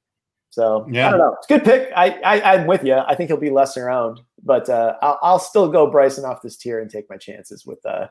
So 0.49 0.87
yeah. 0.89 1.07
I 1.07 1.09
don't 1.11 1.19
know. 1.19 1.35
It's 1.37 1.49
a 1.49 1.57
good 1.57 1.63
pick. 1.63 1.91
I, 1.95 2.19
I 2.23 2.55
am 2.55 2.67
with 2.67 2.83
you. 2.83 2.95
I 2.95 3.15
think 3.15 3.29
he'll 3.29 3.37
be 3.37 3.51
less 3.51 3.77
around, 3.77 4.21
but 4.43 4.69
uh, 4.69 4.95
I'll, 5.01 5.19
I'll 5.21 5.39
still 5.39 5.69
go 5.69 5.89
Bryson 5.89 6.25
off 6.25 6.41
this 6.41 6.57
tier 6.57 6.79
and 6.79 6.89
take 6.89 7.09
my 7.09 7.17
chances 7.17 7.65
with 7.65 7.85
uh, 7.85 8.07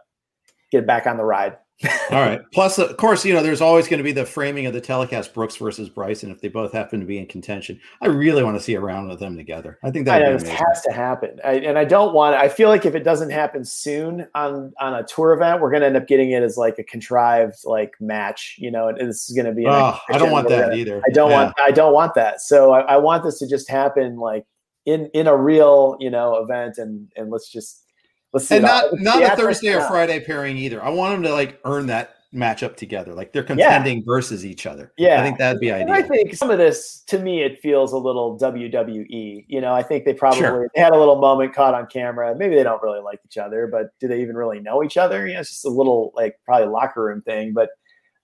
get 0.70 0.86
back 0.86 1.06
on 1.06 1.16
the 1.16 1.24
ride. 1.24 1.56
All 2.10 2.20
right. 2.20 2.40
Plus, 2.52 2.76
of 2.78 2.96
course, 2.96 3.24
you 3.24 3.32
know, 3.32 3.40
there's 3.40 3.60
always 3.60 3.86
going 3.86 3.98
to 3.98 4.04
be 4.04 4.10
the 4.10 4.26
framing 4.26 4.66
of 4.66 4.72
the 4.72 4.80
telecast 4.80 5.32
Brooks 5.32 5.54
versus 5.54 5.88
Bryson 5.88 6.32
if 6.32 6.40
they 6.40 6.48
both 6.48 6.72
happen 6.72 6.98
to 6.98 7.06
be 7.06 7.18
in 7.18 7.26
contention. 7.26 7.80
I 8.02 8.08
really 8.08 8.42
want 8.42 8.56
to 8.56 8.62
see 8.62 8.74
a 8.74 8.80
round 8.80 9.08
with 9.08 9.20
them 9.20 9.36
together. 9.36 9.78
I 9.84 9.92
think 9.92 10.04
that 10.06 10.22
has 10.22 10.82
to 10.82 10.92
happen. 10.92 11.38
I, 11.44 11.52
and 11.52 11.78
I 11.78 11.84
don't 11.84 12.14
want. 12.14 12.34
I 12.34 12.48
feel 12.48 12.68
like 12.68 12.84
if 12.84 12.96
it 12.96 13.04
doesn't 13.04 13.30
happen 13.30 13.64
soon 13.64 14.26
on 14.34 14.72
on 14.80 14.94
a 14.94 15.04
tour 15.04 15.32
event, 15.32 15.60
we're 15.60 15.70
going 15.70 15.82
to 15.82 15.86
end 15.86 15.96
up 15.96 16.08
getting 16.08 16.32
it 16.32 16.42
as 16.42 16.56
like 16.56 16.80
a 16.80 16.84
contrived 16.84 17.58
like 17.64 17.94
match. 18.00 18.56
You 18.58 18.72
know, 18.72 18.88
and 18.88 18.98
this 19.08 19.30
is 19.30 19.36
going 19.36 19.46
to 19.46 19.52
be. 19.52 19.64
Oh, 19.68 19.98
I 20.10 20.18
don't 20.18 20.32
want 20.32 20.48
that 20.48 20.74
either. 20.74 21.00
I 21.08 21.12
don't 21.12 21.30
yeah. 21.30 21.44
want. 21.44 21.54
I 21.60 21.70
don't 21.70 21.92
want 21.92 22.14
that. 22.14 22.40
So 22.40 22.72
I, 22.72 22.80
I 22.80 22.96
want 22.96 23.22
this 23.22 23.38
to 23.38 23.48
just 23.48 23.70
happen 23.70 24.16
like 24.16 24.46
in 24.84 25.06
in 25.14 25.28
a 25.28 25.36
real 25.36 25.96
you 26.00 26.10
know 26.10 26.42
event, 26.42 26.78
and 26.78 27.08
and 27.14 27.30
let's 27.30 27.48
just 27.48 27.84
Let's 28.32 28.48
see. 28.48 28.56
And 28.56 28.64
not 28.64 28.86
not 28.94 29.22
a 29.22 29.36
Thursday 29.36 29.74
or 29.74 29.86
Friday 29.88 30.20
pairing 30.20 30.56
either. 30.58 30.82
I 30.82 30.90
want 30.90 31.14
them 31.14 31.22
to 31.24 31.32
like 31.32 31.60
earn 31.64 31.86
that 31.86 32.18
matchup 32.34 32.76
together. 32.76 33.14
Like 33.14 33.32
they're 33.32 33.42
contending 33.42 33.98
yeah. 33.98 34.04
versus 34.06 34.44
each 34.44 34.66
other. 34.66 34.92
Yeah. 34.98 35.20
I 35.20 35.24
think 35.24 35.38
that'd 35.38 35.60
be 35.60 35.72
ideal. 35.72 35.94
I 35.94 36.02
think 36.02 36.34
some 36.34 36.50
of 36.50 36.58
this, 36.58 37.00
to 37.06 37.18
me, 37.18 37.42
it 37.42 37.58
feels 37.60 37.92
a 37.92 37.96
little 37.96 38.38
WWE. 38.38 39.44
You 39.48 39.60
know, 39.60 39.72
I 39.72 39.82
think 39.82 40.04
they 40.04 40.12
probably 40.12 40.40
sure. 40.40 40.68
they 40.74 40.80
had 40.80 40.92
a 40.92 40.98
little 40.98 41.16
moment 41.16 41.54
caught 41.54 41.74
on 41.74 41.86
camera. 41.86 42.34
Maybe 42.36 42.54
they 42.54 42.62
don't 42.62 42.82
really 42.82 43.00
like 43.00 43.20
each 43.24 43.38
other, 43.38 43.66
but 43.66 43.98
do 43.98 44.08
they 44.08 44.20
even 44.20 44.36
really 44.36 44.60
know 44.60 44.84
each 44.84 44.96
other? 44.96 45.26
You 45.26 45.34
know, 45.34 45.40
it's 45.40 45.50
just 45.50 45.64
a 45.64 45.70
little 45.70 46.12
like 46.14 46.38
probably 46.44 46.68
locker 46.68 47.04
room 47.04 47.22
thing. 47.22 47.54
But 47.54 47.70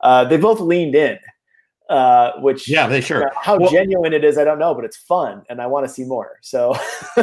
uh, 0.00 0.24
they 0.24 0.36
both 0.36 0.60
leaned 0.60 0.94
in 0.94 1.18
uh, 1.94 2.32
which 2.40 2.68
yeah, 2.68 2.88
they 2.88 3.00
sure. 3.00 3.20
You 3.20 3.24
know, 3.26 3.30
how 3.40 3.56
well, 3.56 3.70
genuine 3.70 4.12
it 4.12 4.24
is, 4.24 4.36
I 4.36 4.42
don't 4.42 4.58
know, 4.58 4.74
but 4.74 4.84
it's 4.84 4.96
fun 4.96 5.44
and 5.48 5.62
I 5.62 5.66
want 5.68 5.86
to 5.86 5.92
see 5.92 6.04
more. 6.04 6.38
So, 6.42 6.76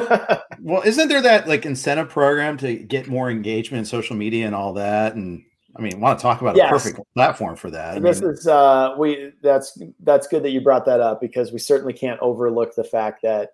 well, 0.62 0.82
isn't 0.86 1.10
there 1.10 1.22
that 1.22 1.46
like 1.46 1.66
incentive 1.66 2.08
program 2.08 2.56
to 2.58 2.76
get 2.76 3.10
more 3.10 3.30
engagement 3.30 3.80
in 3.80 3.86
social 3.86 4.16
media 4.16 4.46
and 4.46 4.56
all 4.56 4.72
that? 4.74 5.16
And 5.16 5.44
I 5.76 5.82
mean, 5.82 6.00
want 6.00 6.20
to 6.20 6.24
talk 6.24 6.40
about 6.40 6.56
yes. 6.56 6.70
a 6.70 6.74
perfect 6.74 7.00
platform 7.16 7.58
for 7.58 7.70
that. 7.70 7.98
I 7.98 8.00
this 8.00 8.22
is 8.22 8.48
uh, 8.48 8.96
we 8.98 9.34
that's 9.44 9.78
that's 10.00 10.28
good 10.28 10.44
that 10.44 10.52
you 10.52 10.62
brought 10.62 10.86
that 10.86 11.02
up 11.02 11.20
because 11.20 11.52
we 11.52 11.60
certainly 11.60 11.94
can't 11.94 12.20
overlook 12.22 12.74
the 12.76 12.86
fact 12.86 13.24
that 13.24 13.50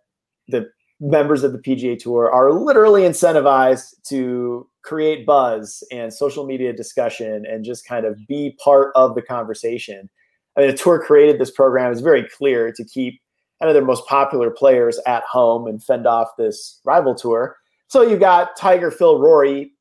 the 0.49 0.69
members 0.99 1.43
of 1.43 1.51
the 1.51 1.59
PGA 1.59 1.97
Tour 1.97 2.31
are 2.31 2.51
literally 2.51 3.01
incentivized 3.01 3.95
to 4.09 4.69
create 4.83 5.25
buzz 5.25 5.83
and 5.91 6.13
social 6.13 6.45
media 6.45 6.73
discussion 6.73 7.43
and 7.47 7.65
just 7.65 7.87
kind 7.87 8.05
of 8.05 8.19
be 8.27 8.55
part 8.63 8.91
of 8.95 9.15
the 9.15 9.21
conversation 9.23 10.09
I 10.57 10.61
mean, 10.61 10.71
the 10.71 10.77
tour 10.77 10.99
created 10.99 11.39
this 11.39 11.51
program. 11.51 11.91
It's 11.91 12.01
very 12.01 12.27
clear 12.27 12.71
to 12.71 12.83
keep 12.83 13.21
kind 13.61 13.69
of 13.69 13.75
their 13.75 13.85
most 13.85 14.05
popular 14.07 14.49
players 14.49 14.99
at 15.05 15.23
home 15.23 15.67
and 15.67 15.83
fend 15.83 16.07
off 16.07 16.29
this 16.37 16.81
rival 16.83 17.15
tour. 17.15 17.57
So 17.87 18.01
you 18.01 18.17
got 18.17 18.57
Tiger, 18.57 18.91
Phil, 18.91 19.19
Rory 19.19 19.71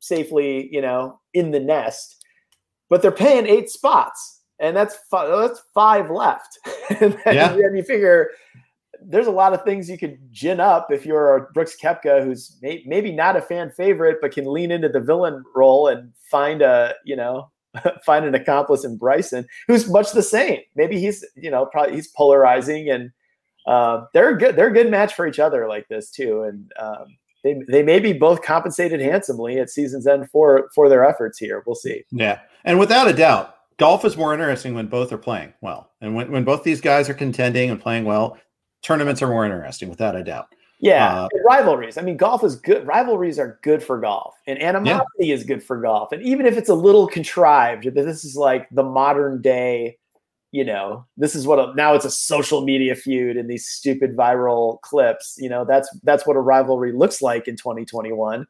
safely, 0.00 0.68
you 0.72 0.80
know, 0.80 1.18
in 1.34 1.50
the 1.50 1.60
nest, 1.60 2.24
but 2.88 3.02
they're 3.02 3.10
paying 3.10 3.46
eight 3.46 3.68
spots, 3.68 4.42
and 4.60 4.76
that's 4.76 4.96
five, 5.10 5.28
that's 5.28 5.60
five 5.74 6.10
left. 6.10 6.58
and 7.00 7.18
then, 7.24 7.34
yeah. 7.34 7.56
you 7.56 7.82
figure 7.82 8.30
there's 9.02 9.26
a 9.26 9.32
lot 9.32 9.52
of 9.52 9.62
things 9.62 9.88
you 9.88 9.98
could 9.98 10.18
gin 10.32 10.60
up 10.60 10.90
if 10.90 11.06
you're 11.06 11.36
a 11.36 11.52
Brooks 11.52 11.76
Koepka 11.80 12.24
who's 12.24 12.56
may, 12.62 12.82
maybe 12.86 13.12
not 13.12 13.36
a 13.36 13.40
fan 13.40 13.70
favorite, 13.70 14.18
but 14.20 14.32
can 14.32 14.44
lean 14.44 14.70
into 14.70 14.88
the 14.88 15.00
villain 15.00 15.42
role 15.54 15.88
and 15.88 16.12
find 16.30 16.62
a 16.62 16.94
you 17.04 17.16
know 17.16 17.50
find 18.04 18.24
an 18.24 18.34
accomplice 18.34 18.84
in 18.84 18.96
Bryson, 18.96 19.46
who's 19.66 19.88
much 19.88 20.12
the 20.12 20.22
same. 20.22 20.60
Maybe 20.74 21.00
he's, 21.00 21.24
you 21.34 21.50
know, 21.50 21.66
probably 21.66 21.96
he's 21.96 22.08
polarizing 22.08 22.90
and 22.90 23.10
uh, 23.66 24.04
they're 24.14 24.36
good. 24.36 24.56
They're 24.56 24.68
a 24.68 24.72
good 24.72 24.90
match 24.90 25.14
for 25.14 25.26
each 25.26 25.38
other 25.38 25.68
like 25.68 25.86
this 25.88 26.10
too. 26.10 26.42
And 26.44 26.72
um, 26.78 27.16
they, 27.44 27.60
they 27.68 27.82
may 27.82 28.00
be 28.00 28.12
both 28.12 28.42
compensated 28.42 29.00
handsomely 29.00 29.58
at 29.58 29.70
season's 29.70 30.06
end 30.06 30.30
for, 30.30 30.70
for 30.74 30.88
their 30.88 31.04
efforts 31.04 31.38
here. 31.38 31.62
We'll 31.66 31.76
see. 31.76 32.04
Yeah. 32.10 32.40
And 32.64 32.78
without 32.78 33.08
a 33.08 33.12
doubt, 33.12 33.56
golf 33.76 34.04
is 34.04 34.16
more 34.16 34.32
interesting 34.32 34.74
when 34.74 34.86
both 34.86 35.12
are 35.12 35.18
playing 35.18 35.52
well. 35.60 35.90
And 36.00 36.14
when, 36.14 36.30
when 36.30 36.44
both 36.44 36.64
these 36.64 36.80
guys 36.80 37.08
are 37.08 37.14
contending 37.14 37.70
and 37.70 37.80
playing 37.80 38.04
well, 38.04 38.38
tournaments 38.82 39.22
are 39.22 39.28
more 39.28 39.44
interesting 39.44 39.88
without 39.88 40.16
a 40.16 40.24
doubt. 40.24 40.48
Yeah, 40.80 41.22
uh, 41.22 41.28
rivalries. 41.44 41.98
I 41.98 42.02
mean, 42.02 42.16
golf 42.16 42.44
is 42.44 42.54
good. 42.56 42.86
Rivalries 42.86 43.38
are 43.38 43.58
good 43.62 43.82
for 43.82 44.00
golf, 44.00 44.34
and 44.46 44.62
animosity 44.62 45.26
yeah. 45.26 45.34
is 45.34 45.42
good 45.42 45.62
for 45.62 45.80
golf. 45.80 46.12
And 46.12 46.22
even 46.22 46.46
if 46.46 46.56
it's 46.56 46.68
a 46.68 46.74
little 46.74 47.08
contrived, 47.08 47.92
this 47.94 48.24
is 48.24 48.36
like 48.36 48.68
the 48.70 48.84
modern 48.84 49.42
day. 49.42 49.98
You 50.50 50.64
know, 50.64 51.04
this 51.16 51.34
is 51.34 51.46
what 51.46 51.58
a, 51.58 51.74
now 51.74 51.94
it's 51.94 52.06
a 52.06 52.10
social 52.10 52.64
media 52.64 52.94
feud 52.94 53.36
and 53.36 53.50
these 53.50 53.66
stupid 53.66 54.16
viral 54.16 54.80
clips. 54.80 55.36
You 55.38 55.48
know, 55.48 55.64
that's 55.64 55.88
that's 56.04 56.26
what 56.26 56.36
a 56.36 56.40
rivalry 56.40 56.92
looks 56.92 57.20
like 57.20 57.48
in 57.48 57.56
2021. 57.56 58.46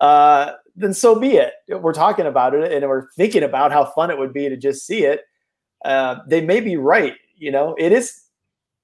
Uh, 0.00 0.52
then 0.74 0.92
so 0.92 1.18
be 1.18 1.36
it. 1.36 1.52
We're 1.68 1.92
talking 1.92 2.26
about 2.26 2.54
it 2.54 2.72
and 2.72 2.88
we're 2.88 3.10
thinking 3.12 3.42
about 3.42 3.70
how 3.70 3.84
fun 3.84 4.10
it 4.10 4.18
would 4.18 4.32
be 4.32 4.48
to 4.48 4.56
just 4.56 4.86
see 4.86 5.04
it. 5.04 5.22
Uh, 5.84 6.16
they 6.26 6.40
may 6.40 6.60
be 6.60 6.76
right. 6.76 7.14
You 7.36 7.52
know, 7.52 7.74
it 7.78 7.92
is 7.92 8.25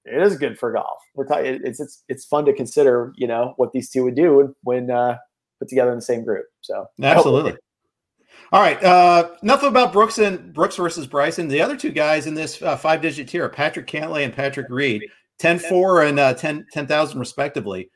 it 0.05 0.23
is 0.23 0.37
good 0.37 0.59
for 0.59 0.73
golf. 0.73 0.99
We're 1.15 1.27
talking. 1.27 1.61
It's 1.65 1.81
it's 1.81 2.03
it's 2.09 2.25
fun 2.25 2.45
to 2.47 2.53
consider. 2.53 3.13
You 3.17 3.27
know 3.27 3.55
what 3.57 3.73
these 3.73 3.91
two 3.91 4.05
would 4.05 4.17
do 4.17 4.55
when 4.63 4.91
uh, 4.91 5.17
put 5.59 5.69
together 5.69 5.91
in 5.91 5.99
the 5.99 6.03
same 6.03 6.25
group. 6.25 6.47
So 6.61 6.87
absolutely. 7.03 7.57
All 8.53 8.61
right. 8.61 8.83
Uh, 8.83 9.31
enough 9.43 9.63
about 9.63 9.93
Brooks 9.93 10.19
and 10.19 10.53
Brooks 10.53 10.77
versus 10.77 11.07
Bryson. 11.07 11.49
The 11.49 11.63
other 11.63 11.77
two 11.77 11.91
guys 11.91 12.27
in 12.27 12.35
this 12.35 12.61
uh, 12.61 12.77
five 12.77 13.01
digit 13.01 13.29
tier, 13.29 13.49
Patrick 13.49 13.87
Cantlay 13.87 14.25
and 14.25 14.35
Patrick 14.35 14.67
Reed, 14.69 15.05
10 15.39 15.59
4 15.59 16.03
and 16.03 16.19
uh, 16.19 16.35
10 16.35 16.67
10,000 16.73 17.19
respectively. 17.19 17.91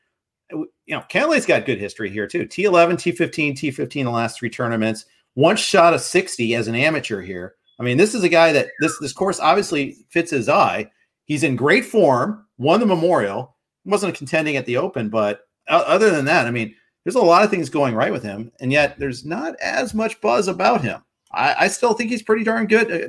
You 0.50 0.68
know, 0.88 1.02
Cantlay's 1.10 1.46
got 1.46 1.66
good 1.66 1.78
history 1.78 2.08
here 2.08 2.26
too. 2.26 2.46
T11, 2.46 2.94
T15, 2.94 3.54
T15 3.54 4.04
the 4.04 4.10
last 4.10 4.38
three 4.38 4.50
tournaments. 4.50 5.04
Once 5.34 5.60
shot 5.60 5.92
a 5.92 5.98
60 5.98 6.54
as 6.54 6.68
an 6.68 6.74
amateur 6.74 7.20
here. 7.20 7.56
I 7.78 7.82
mean, 7.82 7.98
this 7.98 8.14
is 8.14 8.22
a 8.22 8.28
guy 8.28 8.52
that 8.52 8.68
this 8.80 8.98
this 9.00 9.12
course 9.12 9.40
obviously 9.40 10.06
fits 10.08 10.30
his 10.30 10.48
eye. 10.48 10.90
He's 11.26 11.42
in 11.42 11.56
great 11.56 11.84
form, 11.84 12.46
won 12.56 12.80
the 12.80 12.86
Memorial, 12.86 13.54
wasn't 13.84 14.14
contending 14.14 14.56
at 14.56 14.64
the 14.64 14.78
Open, 14.78 15.10
but 15.10 15.46
other 15.68 16.10
than 16.10 16.24
that, 16.24 16.46
I 16.46 16.50
mean, 16.50 16.74
there's 17.04 17.16
a 17.16 17.20
lot 17.20 17.44
of 17.44 17.50
things 17.50 17.68
going 17.68 17.94
right 17.94 18.12
with 18.12 18.22
him, 18.22 18.50
and 18.60 18.72
yet 18.72 18.98
there's 18.98 19.24
not 19.24 19.54
as 19.60 19.94
much 19.94 20.20
buzz 20.20 20.48
about 20.48 20.82
him. 20.82 21.02
I, 21.32 21.54
I 21.60 21.68
still 21.68 21.92
think 21.92 22.10
he's 22.10 22.22
pretty 22.22 22.44
darn 22.44 22.66
good, 22.66 22.90
uh, 22.90 23.08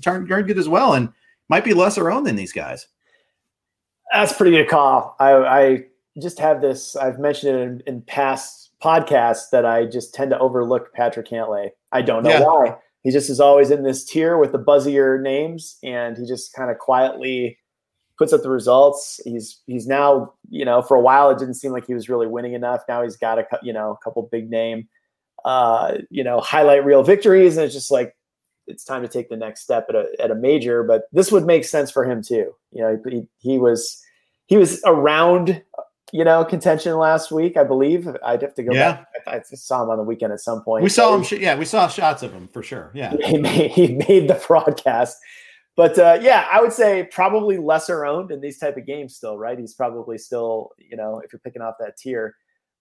darn, 0.00 0.26
darn 0.26 0.46
good 0.46 0.58
as 0.58 0.68
well, 0.68 0.94
and 0.94 1.12
might 1.48 1.64
be 1.64 1.74
lesser 1.74 2.10
owned 2.10 2.26
than 2.26 2.36
these 2.36 2.52
guys. 2.52 2.86
That's 4.12 4.32
pretty 4.32 4.56
good 4.56 4.68
call. 4.68 5.16
I, 5.18 5.32
I 5.32 5.84
just 6.20 6.38
have 6.38 6.60
this. 6.60 6.96
I've 6.96 7.18
mentioned 7.18 7.56
it 7.56 7.62
in, 7.62 7.82
in, 7.86 8.02
past 8.02 8.70
podcasts 8.82 9.50
that 9.50 9.64
I 9.64 9.84
just 9.84 10.14
tend 10.14 10.30
to 10.30 10.38
overlook 10.38 10.92
Patrick 10.92 11.28
Cantlay. 11.28 11.70
I 11.92 12.02
don't 12.02 12.22
know 12.22 12.30
yeah. 12.30 12.40
why 12.40 12.76
he 13.06 13.12
just 13.12 13.30
is 13.30 13.38
always 13.38 13.70
in 13.70 13.84
this 13.84 14.04
tier 14.04 14.36
with 14.36 14.50
the 14.50 14.58
buzzier 14.58 15.22
names, 15.22 15.78
and 15.84 16.18
he 16.18 16.26
just 16.26 16.52
kind 16.52 16.72
of 16.72 16.78
quietly 16.78 17.56
puts 18.18 18.32
up 18.32 18.42
the 18.42 18.50
results. 18.50 19.20
He's 19.24 19.62
he's 19.68 19.86
now 19.86 20.32
you 20.50 20.64
know 20.64 20.82
for 20.82 20.96
a 20.96 21.00
while 21.00 21.30
it 21.30 21.38
didn't 21.38 21.54
seem 21.54 21.70
like 21.70 21.86
he 21.86 21.94
was 21.94 22.08
really 22.08 22.26
winning 22.26 22.54
enough. 22.54 22.80
Now 22.88 23.04
he's 23.04 23.16
got 23.16 23.38
a 23.38 23.46
you 23.62 23.72
know 23.72 23.92
a 23.92 23.96
couple 24.04 24.28
big 24.32 24.50
name, 24.50 24.88
uh, 25.44 25.98
you 26.10 26.24
know 26.24 26.40
highlight 26.40 26.84
reel 26.84 27.04
victories, 27.04 27.56
and 27.56 27.64
it's 27.64 27.74
just 27.74 27.92
like 27.92 28.16
it's 28.66 28.82
time 28.82 29.02
to 29.02 29.08
take 29.08 29.28
the 29.28 29.36
next 29.36 29.62
step 29.62 29.86
at 29.88 29.94
a 29.94 30.08
at 30.18 30.32
a 30.32 30.34
major. 30.34 30.82
But 30.82 31.04
this 31.12 31.30
would 31.30 31.46
make 31.46 31.64
sense 31.64 31.92
for 31.92 32.04
him 32.04 32.24
too. 32.24 32.56
You 32.72 32.82
know 32.82 33.00
he 33.08 33.28
he 33.38 33.56
was 33.56 34.02
he 34.46 34.56
was 34.56 34.82
around 34.84 35.62
you 36.12 36.24
know, 36.24 36.44
contention 36.44 36.96
last 36.96 37.32
week, 37.32 37.56
I 37.56 37.64
believe. 37.64 38.08
I'd 38.24 38.42
have 38.42 38.54
to 38.54 38.62
go 38.62 38.72
yeah. 38.72 38.92
back. 38.92 39.08
I, 39.26 39.40
saw 39.42 39.82
him 39.82 39.90
on 39.90 39.98
the 39.98 40.04
weekend 40.04 40.32
at 40.32 40.40
some 40.40 40.62
point. 40.62 40.84
We 40.84 40.88
saw 40.88 41.14
him. 41.14 41.24
Sh- 41.24 41.32
yeah, 41.32 41.56
we 41.56 41.64
saw 41.64 41.88
shots 41.88 42.22
of 42.22 42.32
him 42.32 42.48
for 42.52 42.62
sure. 42.62 42.90
Yeah, 42.94 43.14
he 43.24 43.38
made, 43.38 43.70
he 43.72 43.94
made 43.94 44.28
the 44.28 44.42
broadcast. 44.46 45.18
But 45.76 45.98
uh, 45.98 46.18
yeah, 46.22 46.48
I 46.50 46.60
would 46.60 46.72
say 46.72 47.08
probably 47.10 47.58
lesser 47.58 48.06
owned 48.06 48.30
in 48.30 48.40
these 48.40 48.58
type 48.58 48.76
of 48.76 48.86
games 48.86 49.16
still, 49.16 49.36
right? 49.36 49.58
He's 49.58 49.74
probably 49.74 50.16
still, 50.16 50.70
you 50.78 50.96
know, 50.96 51.20
if 51.24 51.32
you're 51.32 51.40
picking 51.40 51.60
off 51.60 51.74
that 51.80 51.98
tier, 51.98 52.34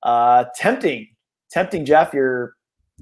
uh, 0.04 0.46
tempting, 0.56 1.08
tempting 1.52 1.86
Jeff. 1.86 2.14
You're 2.14 2.56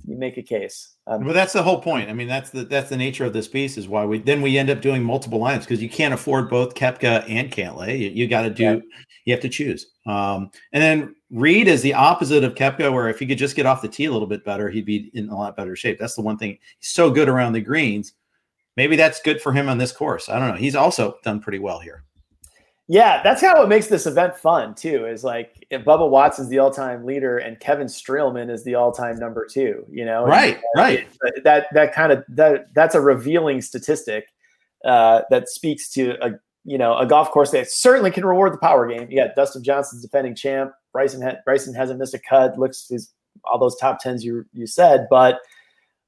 you 0.05 0.17
make 0.17 0.37
a 0.37 0.43
case. 0.43 0.95
Um, 1.07 1.25
well, 1.25 1.33
that's 1.33 1.53
the 1.53 1.63
whole 1.63 1.81
point. 1.81 2.09
I 2.09 2.13
mean, 2.13 2.27
that's 2.27 2.49
the 2.49 2.63
that's 2.63 2.89
the 2.89 2.97
nature 2.97 3.25
of 3.25 3.33
this 3.33 3.47
piece 3.47 3.77
is 3.77 3.87
why 3.87 4.05
we 4.05 4.19
then 4.19 4.41
we 4.41 4.57
end 4.57 4.69
up 4.69 4.81
doing 4.81 5.03
multiple 5.03 5.39
lines 5.39 5.65
because 5.65 5.81
you 5.81 5.89
can't 5.89 6.13
afford 6.13 6.49
both 6.49 6.75
Koepka 6.75 7.25
and 7.29 7.51
Cantlay. 7.51 7.99
You, 7.99 8.09
you 8.09 8.27
got 8.27 8.43
to 8.43 8.49
do. 8.49 8.63
Yeah. 8.63 8.79
You 9.25 9.33
have 9.33 9.41
to 9.41 9.49
choose. 9.49 9.87
Um, 10.05 10.51
and 10.73 10.83
then 10.83 11.15
Reed 11.31 11.69
is 11.69 11.81
the 11.81 11.93
opposite 11.93 12.43
of 12.43 12.55
Koepka, 12.55 12.91
where 12.91 13.07
if 13.07 13.19
he 13.19 13.25
could 13.25 13.37
just 13.37 13.55
get 13.55 13.65
off 13.65 13.81
the 13.81 13.87
tee 13.87 14.05
a 14.05 14.11
little 14.11 14.27
bit 14.27 14.43
better, 14.43 14.69
he'd 14.69 14.85
be 14.85 15.09
in 15.13 15.29
a 15.29 15.35
lot 15.35 15.55
better 15.55 15.77
shape. 15.77 15.97
That's 15.97 16.15
the 16.15 16.21
one 16.21 16.37
thing. 16.37 16.57
He's 16.79 16.89
so 16.89 17.09
good 17.09 17.29
around 17.29 17.53
the 17.53 17.61
greens. 17.61 18.13
Maybe 18.75 18.95
that's 18.95 19.21
good 19.21 19.41
for 19.41 19.53
him 19.53 19.69
on 19.69 19.77
this 19.77 19.93
course. 19.93 20.27
I 20.27 20.39
don't 20.39 20.49
know. 20.49 20.55
He's 20.55 20.75
also 20.75 21.17
done 21.23 21.39
pretty 21.39 21.59
well 21.59 21.79
here. 21.79 22.03
Yeah, 22.89 23.23
that's 23.23 23.39
kind 23.39 23.53
of 23.53 23.59
what 23.59 23.69
makes 23.69 23.87
this 23.87 24.05
event 24.05 24.35
fun 24.35 24.75
too. 24.75 25.05
Is 25.05 25.23
like 25.23 25.65
if 25.69 25.85
Bubba 25.85 26.09
Watson's 26.09 26.49
the 26.49 26.59
all-time 26.59 27.05
leader 27.05 27.37
and 27.37 27.59
Kevin 27.59 27.87
Streelman 27.87 28.51
is 28.51 28.63
the 28.65 28.75
all-time 28.75 29.17
number 29.17 29.47
two. 29.49 29.85
You 29.89 30.05
know, 30.05 30.25
right, 30.25 30.59
right. 30.75 31.07
That 31.45 31.67
that 31.73 31.93
kind 31.93 32.11
of 32.11 32.25
that 32.29 32.73
that's 32.73 32.93
a 32.93 32.99
revealing 32.99 33.61
statistic 33.61 34.25
uh, 34.83 35.21
that 35.29 35.47
speaks 35.47 35.89
to 35.91 36.17
a 36.25 36.31
you 36.65 36.77
know 36.77 36.97
a 36.97 37.05
golf 37.05 37.31
course 37.31 37.51
that 37.51 37.71
certainly 37.71 38.11
can 38.11 38.25
reward 38.25 38.53
the 38.53 38.57
power 38.57 38.85
game. 38.87 39.09
You 39.09 39.17
got 39.17 39.35
Dustin 39.35 39.63
Johnson's 39.63 40.01
defending 40.01 40.35
champ. 40.35 40.73
Bryson 40.91 41.21
ha- 41.21 41.37
Bryson 41.45 41.73
hasn't 41.73 41.99
missed 41.99 42.13
a 42.13 42.19
cut. 42.19 42.59
Looks 42.59 42.87
his 42.89 43.13
all 43.45 43.59
those 43.59 43.77
top 43.77 43.99
tens 43.99 44.25
you 44.25 44.45
you 44.51 44.67
said, 44.67 45.07
but 45.09 45.39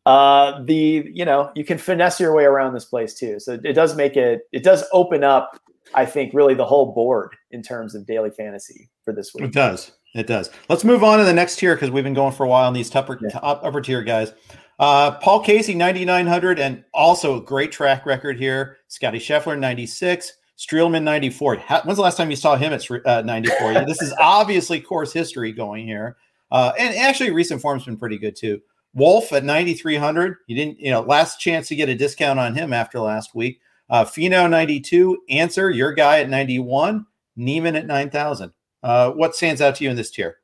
uh, 0.05 0.61
the 0.65 1.09
you 1.13 1.23
know 1.23 1.51
you 1.55 1.63
can 1.63 1.77
finesse 1.77 2.19
your 2.19 2.35
way 2.35 2.43
around 2.43 2.73
this 2.73 2.85
place 2.85 3.13
too. 3.13 3.39
So 3.39 3.57
it 3.63 3.73
does 3.73 3.95
make 3.95 4.17
it 4.17 4.41
it 4.51 4.63
does 4.63 4.83
open 4.91 5.23
up 5.23 5.57
I 5.93 6.05
think 6.05 6.33
really 6.33 6.53
the 6.53 6.65
whole 6.65 6.93
board 6.93 7.35
in 7.51 7.61
terms 7.61 7.95
of 7.95 8.05
daily 8.05 8.31
fantasy 8.31 8.89
for 9.03 9.13
this 9.13 9.33
week. 9.33 9.45
It 9.45 9.53
does. 9.53 9.91
It 10.13 10.27
does. 10.27 10.49
Let's 10.69 10.83
move 10.83 11.03
on 11.03 11.19
to 11.19 11.25
the 11.25 11.33
next 11.33 11.57
tier 11.57 11.75
because 11.75 11.91
we've 11.91 12.03
been 12.03 12.13
going 12.13 12.33
for 12.33 12.45
a 12.45 12.49
while 12.49 12.67
on 12.67 12.73
these 12.73 12.93
upper, 12.95 13.19
yeah. 13.21 13.37
upper 13.39 13.81
tier 13.81 14.01
guys. 14.01 14.33
Uh, 14.79 15.11
Paul 15.19 15.41
Casey, 15.41 15.73
9,900, 15.73 16.59
and 16.59 16.83
also 16.93 17.37
a 17.37 17.41
great 17.41 17.71
track 17.71 18.05
record 18.05 18.37
here. 18.37 18.77
Scotty 18.87 19.19
Scheffler, 19.19 19.57
96. 19.57 20.33
Streelman, 20.57 21.03
94. 21.03 21.57
When's 21.57 21.97
the 21.97 22.01
last 22.01 22.15
time 22.15 22.29
you 22.29 22.37
saw 22.37 22.55
him 22.55 22.71
at 22.71 22.89
uh, 23.05 23.21
94? 23.23 23.85
this 23.85 24.01
is 24.01 24.13
obviously 24.19 24.79
course 24.79 25.11
history 25.11 25.51
going 25.51 25.85
here. 25.85 26.15
Uh, 26.51 26.71
and 26.79 26.95
actually, 26.95 27.31
recent 27.31 27.61
form's 27.61 27.85
been 27.85 27.97
pretty 27.97 28.17
good 28.17 28.35
too. 28.35 28.61
Wolff 28.93 29.33
at 29.33 29.43
9,300. 29.43 30.37
You 30.47 30.55
didn't, 30.55 30.79
you 30.79 30.91
know, 30.91 31.01
last 31.01 31.39
chance 31.39 31.67
to 31.67 31.75
get 31.75 31.89
a 31.89 31.95
discount 31.95 32.39
on 32.39 32.55
him 32.55 32.71
after 32.71 32.99
last 32.99 33.35
week. 33.35 33.59
Uh, 33.89 34.03
Finau 34.03 34.49
92. 34.49 35.17
Ancer 35.29 35.69
your 35.69 35.93
guy 35.93 36.19
at 36.19 36.29
91. 36.29 37.05
Niemann 37.35 37.75
at 37.75 37.85
9,000. 37.85 38.51
Uh, 38.81 39.11
what 39.11 39.35
stands 39.35 39.61
out 39.61 39.75
to 39.75 39.83
you 39.83 39.89
in 39.89 39.95
this 39.95 40.11
tier? 40.11 40.37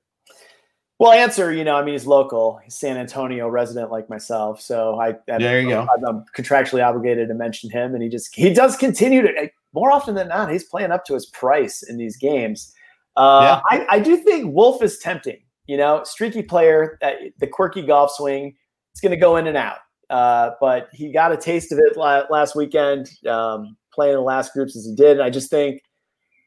Well, 1.02 1.12
Ancer, 1.12 1.52
you 1.52 1.64
know, 1.64 1.76
I 1.76 1.84
mean, 1.84 1.96
he's 1.96 2.06
local. 2.06 2.60
He's 2.64 2.76
San 2.76 2.96
Antonio 2.96 3.48
resident 3.50 3.92
like 3.92 4.08
myself. 4.08 4.62
So 4.62 5.00
I, 5.00 5.16
I 5.32 5.40
there 5.40 5.60
you 5.60 5.70
go. 5.70 5.88
I'm 6.08 6.26
contractually 6.38 6.86
obligated 6.86 7.28
to 7.30 7.34
mention 7.34 7.72
him, 7.72 7.96
and 7.96 8.04
he 8.04 8.10
just 8.10 8.36
he 8.36 8.54
does 8.54 8.78
continue 8.78 9.24
to 9.24 9.50
more 9.74 9.92
often 9.92 10.14
than 10.14 10.28
not. 10.28 10.52
He's 10.52 10.64
playing 10.64 10.92
up 10.92 11.04
to 11.06 11.16
his 11.16 11.26
price 11.26 11.82
in 11.82 11.98
these 11.98 12.18
games. 12.18 12.72
Uh, 13.18 13.62
yeah. 13.72 13.80
I, 13.80 13.96
I 13.96 14.00
do 14.00 14.16
think 14.16 14.54
Wolff 14.54 14.84
is 14.84 15.00
tempting. 15.00 15.40
You 15.66 15.78
know, 15.78 16.04
streaky 16.04 16.44
player, 16.44 17.00
uh, 17.02 17.12
the 17.40 17.48
quirky 17.48 17.82
golf 17.82 18.12
swing. 18.12 18.56
It's 18.92 19.02
going 19.02 19.10
to 19.12 19.18
go 19.18 19.38
in 19.38 19.48
and 19.48 19.58
out. 19.58 19.78
Uh, 20.12 20.52
but 20.60 20.90
he 20.92 21.10
got 21.12 21.32
a 21.32 21.38
taste 21.38 21.72
of 21.72 21.80
it 21.80 21.96
last 21.96 22.56
weekend, 22.56 23.10
um, 23.28 23.78
playing 23.94 24.16
the 24.16 24.22
last 24.22 24.54
groups 24.54 24.76
as 24.76 24.86
he 24.86 24.94
did. 24.94 25.12
And 25.12 25.24
I 25.24 25.30
just 25.30 25.50
think, 25.50 25.82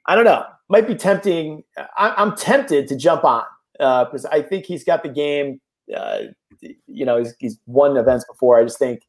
I 0.06 0.14
don't 0.14 0.26
know, 0.26 0.44
might 0.68 0.86
be 0.86 0.94
tempting. 0.94 1.64
I, 1.96 2.22
am 2.22 2.36
tempted 2.36 2.88
to 2.88 2.96
jump 2.96 3.24
on 3.24 3.44
because 3.72 4.26
uh, 4.26 4.30
I 4.32 4.42
think 4.42 4.66
he's 4.66 4.84
got 4.84 5.02
the 5.02 5.08
game. 5.08 5.62
Uh, 5.94 6.24
you 6.60 7.06
know, 7.06 7.18
he's, 7.18 7.34
he's 7.38 7.58
won 7.66 7.96
events 7.96 8.26
before. 8.26 8.60
I 8.60 8.64
just 8.64 8.78
think, 8.78 9.00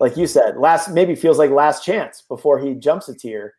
like 0.00 0.16
you 0.16 0.26
said, 0.26 0.56
last 0.56 0.90
maybe 0.90 1.14
feels 1.14 1.38
like 1.38 1.50
last 1.50 1.84
chance 1.84 2.22
before 2.26 2.58
he 2.58 2.74
jumps 2.74 3.08
a 3.10 3.14
tier 3.14 3.54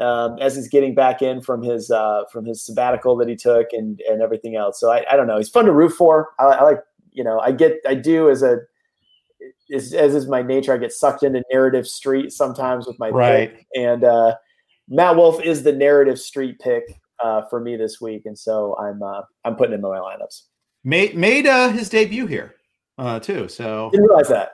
um, 0.00 0.38
as 0.40 0.56
he's 0.56 0.68
getting 0.68 0.94
back 0.94 1.20
in 1.20 1.42
from 1.42 1.62
his 1.62 1.90
uh, 1.90 2.22
from 2.32 2.46
his 2.46 2.64
sabbatical 2.64 3.14
that 3.16 3.28
he 3.28 3.36
took 3.36 3.68
and 3.72 4.00
and 4.08 4.22
everything 4.22 4.56
else. 4.56 4.80
So 4.80 4.90
I, 4.90 5.04
I 5.10 5.16
don't 5.16 5.26
know. 5.26 5.36
He's 5.36 5.48
fun 5.48 5.66
to 5.66 5.72
root 5.72 5.92
for. 5.92 6.30
I, 6.38 6.44
I 6.44 6.62
like 6.62 6.80
you 7.12 7.22
know 7.22 7.40
I 7.40 7.52
get 7.52 7.78
I 7.86 7.94
do 7.94 8.30
as 8.30 8.42
a 8.42 8.58
as, 9.74 9.92
as 9.92 10.14
is 10.14 10.28
my 10.28 10.42
nature. 10.42 10.72
I 10.72 10.78
get 10.78 10.92
sucked 10.92 11.22
into 11.22 11.42
narrative 11.52 11.86
street 11.86 12.32
sometimes 12.32 12.86
with 12.86 12.98
my 12.98 13.10
right 13.10 13.54
pick. 13.54 13.66
and 13.74 14.04
uh, 14.04 14.34
Matt 14.88 15.16
Wolff 15.16 15.42
is 15.42 15.62
the 15.62 15.72
narrative 15.72 16.18
street 16.18 16.58
pick 16.60 16.84
uh, 17.22 17.42
for 17.48 17.60
me 17.60 17.76
this 17.76 18.00
week, 18.00 18.22
and 18.26 18.38
so 18.38 18.76
I'm 18.78 19.02
uh, 19.02 19.22
I'm 19.44 19.56
putting 19.56 19.74
him 19.74 19.84
in 19.84 19.90
my 19.90 19.98
lineups. 19.98 20.42
Made 20.84 21.16
made 21.16 21.46
uh, 21.46 21.70
his 21.70 21.88
debut 21.88 22.26
here 22.26 22.54
uh, 22.98 23.20
too. 23.20 23.48
So 23.48 23.90
didn't 23.90 24.06
realize 24.06 24.28
that. 24.28 24.52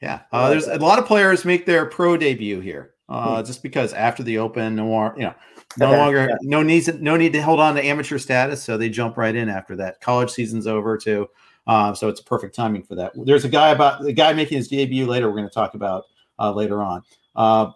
Yeah, 0.00 0.20
uh, 0.32 0.50
there's 0.50 0.66
a 0.66 0.78
lot 0.78 0.98
of 0.98 1.06
players 1.06 1.44
make 1.44 1.64
their 1.64 1.86
pro 1.86 2.16
debut 2.16 2.60
here, 2.60 2.94
uh, 3.08 3.40
hmm. 3.40 3.46
just 3.46 3.62
because 3.62 3.92
after 3.94 4.22
the 4.22 4.38
Open, 4.38 4.76
no 4.76 4.84
more, 4.84 5.14
you 5.16 5.22
know, 5.22 5.34
no 5.78 5.88
okay, 5.88 5.96
longer, 5.96 6.28
yeah. 6.28 6.36
no 6.42 6.62
needs, 6.62 6.88
no 7.00 7.16
need 7.16 7.32
to 7.32 7.40
hold 7.42 7.60
on 7.60 7.74
to 7.74 7.84
amateur 7.84 8.18
status, 8.18 8.62
so 8.62 8.76
they 8.76 8.90
jump 8.90 9.16
right 9.16 9.34
in 9.34 9.48
after 9.48 9.74
that. 9.76 10.00
College 10.00 10.30
season's 10.30 10.66
over 10.66 10.98
too, 10.98 11.28
uh, 11.66 11.94
so 11.94 12.08
it's 12.08 12.20
perfect 12.20 12.54
timing 12.54 12.82
for 12.82 12.94
that. 12.94 13.12
There's 13.24 13.44
a 13.44 13.48
guy 13.48 13.70
about 13.70 14.02
the 14.02 14.12
guy 14.12 14.32
making 14.32 14.58
his 14.58 14.68
debut 14.68 15.06
later. 15.06 15.28
We're 15.28 15.36
going 15.36 15.48
to 15.48 15.54
talk 15.54 15.74
about 15.74 16.04
uh, 16.38 16.52
later 16.52 16.82
on. 16.82 17.02
Uh, 17.34 17.72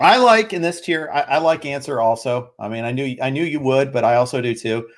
I 0.00 0.16
like 0.18 0.52
in 0.52 0.62
this 0.62 0.80
tier. 0.80 1.10
I, 1.12 1.20
I, 1.20 1.38
like 1.38 1.64
Ancer 1.64 2.00
also. 2.00 2.52
I 2.58 2.68
mean, 2.68 2.84
I 2.84 2.90
knew 2.90 3.16
I 3.22 3.30
knew 3.30 3.44
you 3.44 3.60
would, 3.60 3.92
but 3.92 4.04
I 4.04 4.16
also 4.16 4.40
do 4.40 4.54
too. 4.54 4.88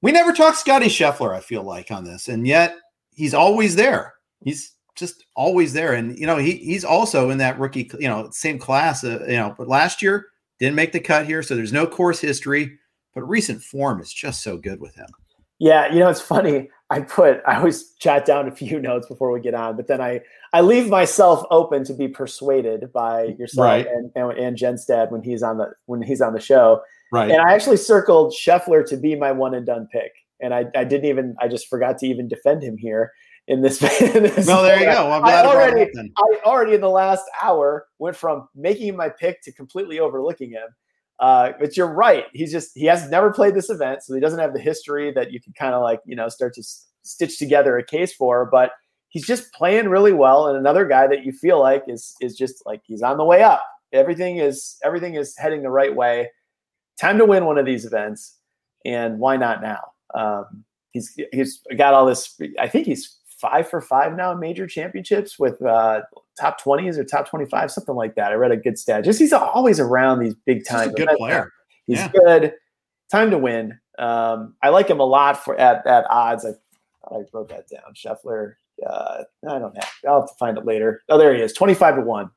We 0.00 0.12
never 0.12 0.32
talked 0.32 0.56
Scotty 0.56 0.86
Scheffler. 0.86 1.34
I 1.34 1.40
feel 1.40 1.62
like 1.62 1.90
on 1.90 2.04
this, 2.04 2.28
and 2.28 2.46
yet 2.46 2.76
he's 3.14 3.34
always 3.34 3.76
there. 3.76 4.14
He's 4.42 4.74
just 4.94 5.24
always 5.36 5.74
there. 5.74 5.92
And 5.92 6.18
you 6.18 6.26
know, 6.26 6.38
he 6.38 6.56
he's 6.56 6.84
also 6.84 7.28
in 7.28 7.38
that 7.38 7.58
rookie, 7.58 7.90
you 7.98 8.08
know, 8.08 8.30
same 8.32 8.58
class. 8.58 9.04
Uh, 9.04 9.24
you 9.28 9.36
know, 9.36 9.54
but 9.58 9.68
last 9.68 10.00
year 10.00 10.28
didn't 10.58 10.76
make 10.76 10.92
the 10.92 11.00
cut 11.00 11.26
here, 11.26 11.42
so 11.42 11.54
there's 11.54 11.72
no 11.72 11.86
course 11.86 12.20
history. 12.20 12.78
But 13.14 13.28
recent 13.28 13.62
form 13.62 14.00
is 14.00 14.12
just 14.12 14.42
so 14.42 14.56
good 14.56 14.80
with 14.80 14.94
him. 14.94 15.08
Yeah, 15.58 15.92
you 15.92 15.98
know, 15.98 16.08
it's 16.08 16.20
funny. 16.20 16.70
I 16.90 17.00
put 17.00 17.40
I 17.46 17.56
always 17.56 17.90
jot 17.92 18.24
down 18.24 18.48
a 18.48 18.50
few 18.50 18.80
notes 18.88 19.06
before 19.06 19.32
we 19.32 19.40
get 19.40 19.54
on, 19.54 19.76
but 19.76 19.86
then 19.86 20.00
I 20.00 20.20
I 20.52 20.60
leave 20.60 20.88
myself 20.88 21.44
open 21.50 21.84
to 21.84 21.94
be 21.94 22.08
persuaded 22.08 22.92
by 22.92 23.28
mm, 23.28 23.38
yourself 23.38 23.64
right. 23.64 23.86
and, 23.86 24.10
and 24.14 24.38
and 24.38 24.56
Jenstad 24.56 25.10
when 25.10 25.22
he's 25.22 25.42
on 25.42 25.58
the 25.58 25.72
when 25.86 26.02
he's 26.02 26.20
on 26.20 26.32
the 26.32 26.40
show. 26.40 26.82
Right. 27.12 27.30
And 27.30 27.40
I 27.40 27.54
actually 27.54 27.76
circled 27.76 28.32
Scheffler 28.32 28.86
to 28.88 28.96
be 28.96 29.16
my 29.16 29.32
one 29.32 29.54
and 29.54 29.66
done 29.66 29.88
pick, 29.92 30.12
and 30.40 30.52
I 30.52 30.66
I 30.74 30.84
didn't 30.84 31.06
even 31.06 31.36
I 31.40 31.48
just 31.48 31.68
forgot 31.68 31.98
to 31.98 32.06
even 32.06 32.28
defend 32.28 32.62
him 32.62 32.76
here 32.76 33.12
in 33.46 33.62
this. 33.62 33.82
in 34.00 34.24
this 34.24 34.46
well, 34.46 34.62
there 34.62 34.78
you 34.78 34.86
go. 34.86 35.08
Well, 35.08 35.24
i 35.24 35.44
already, 35.44 35.90
I 36.16 36.40
already 36.44 36.74
in 36.74 36.80
the 36.80 36.90
last 36.90 37.24
hour 37.42 37.86
went 37.98 38.16
from 38.16 38.48
making 38.54 38.96
my 38.96 39.08
pick 39.08 39.42
to 39.42 39.52
completely 39.52 40.00
overlooking 40.00 40.50
him. 40.50 40.68
Uh, 41.20 41.52
but 41.60 41.76
you're 41.76 41.92
right. 41.92 42.24
He's 42.32 42.50
just 42.50 42.70
he 42.74 42.86
has 42.86 43.08
never 43.10 43.30
played 43.30 43.54
this 43.54 43.68
event, 43.68 44.02
so 44.02 44.14
he 44.14 44.20
doesn't 44.20 44.38
have 44.38 44.54
the 44.54 44.60
history 44.60 45.12
that 45.12 45.30
you 45.30 45.40
can 45.40 45.52
kind 45.52 45.74
of 45.74 45.82
like 45.82 46.00
you 46.06 46.16
know 46.16 46.28
start 46.28 46.54
to 46.54 46.60
s- 46.60 46.86
stitch 47.02 47.38
together 47.38 47.76
a 47.76 47.84
case 47.84 48.14
for. 48.14 48.48
But 48.50 48.72
he's 49.10 49.26
just 49.26 49.52
playing 49.52 49.90
really 49.90 50.14
well, 50.14 50.48
and 50.48 50.56
another 50.56 50.86
guy 50.86 51.06
that 51.06 51.24
you 51.24 51.32
feel 51.32 51.60
like 51.60 51.84
is 51.86 52.14
is 52.22 52.36
just 52.36 52.62
like 52.64 52.80
he's 52.84 53.02
on 53.02 53.18
the 53.18 53.24
way 53.24 53.42
up. 53.42 53.62
Everything 53.92 54.38
is 54.38 54.78
everything 54.82 55.14
is 55.14 55.36
heading 55.36 55.62
the 55.62 55.70
right 55.70 55.94
way. 55.94 56.30
Time 56.98 57.18
to 57.18 57.26
win 57.26 57.44
one 57.44 57.58
of 57.58 57.66
these 57.66 57.84
events, 57.84 58.38
and 58.86 59.18
why 59.18 59.36
not 59.36 59.60
now? 59.60 59.80
Um, 60.14 60.64
he's 60.92 61.14
he's 61.32 61.60
got 61.76 61.92
all 61.92 62.06
this. 62.06 62.40
I 62.58 62.66
think 62.66 62.86
he's 62.86 63.18
five 63.40 63.68
for 63.68 63.82
five 63.82 64.16
now 64.16 64.32
in 64.32 64.40
major 64.40 64.66
championships 64.66 65.38
with 65.38 65.60
uh, 65.62 66.00
top 66.40 66.60
20s 66.60 66.96
or 66.96 67.04
top 67.04 67.28
25, 67.28 67.70
something 67.70 67.94
like 67.94 68.14
that. 68.14 68.32
I 68.32 68.34
read 68.34 68.52
a 68.52 68.56
good 68.56 68.78
stat. 68.78 69.04
Just 69.04 69.18
he's 69.18 69.32
always 69.32 69.78
around 69.78 70.20
these 70.20 70.34
big 70.46 70.64
time. 70.64 70.92
good 70.92 71.08
player. 71.16 71.52
He's 71.86 71.98
yeah. 71.98 72.08
good. 72.08 72.54
Time 73.10 73.30
to 73.30 73.38
win. 73.38 73.78
Um, 73.98 74.54
I 74.62 74.68
like 74.70 74.88
him 74.88 75.00
a 75.00 75.04
lot 75.04 75.42
for 75.44 75.58
at, 75.58 75.86
at 75.86 76.06
odds. 76.08 76.46
I 76.46 76.50
I 77.14 77.22
wrote 77.32 77.48
that 77.48 77.68
down. 77.68 77.94
Scheffler. 77.94 78.54
Uh, 78.86 79.24
I 79.48 79.58
don't 79.58 79.74
have. 79.74 79.90
I'll 80.08 80.20
have 80.20 80.30
to 80.30 80.36
find 80.38 80.56
it 80.56 80.64
later. 80.64 81.02
Oh, 81.08 81.18
there 81.18 81.34
he 81.34 81.42
is. 81.42 81.52
25 81.52 81.96
to 81.96 82.00
one. 82.02 82.30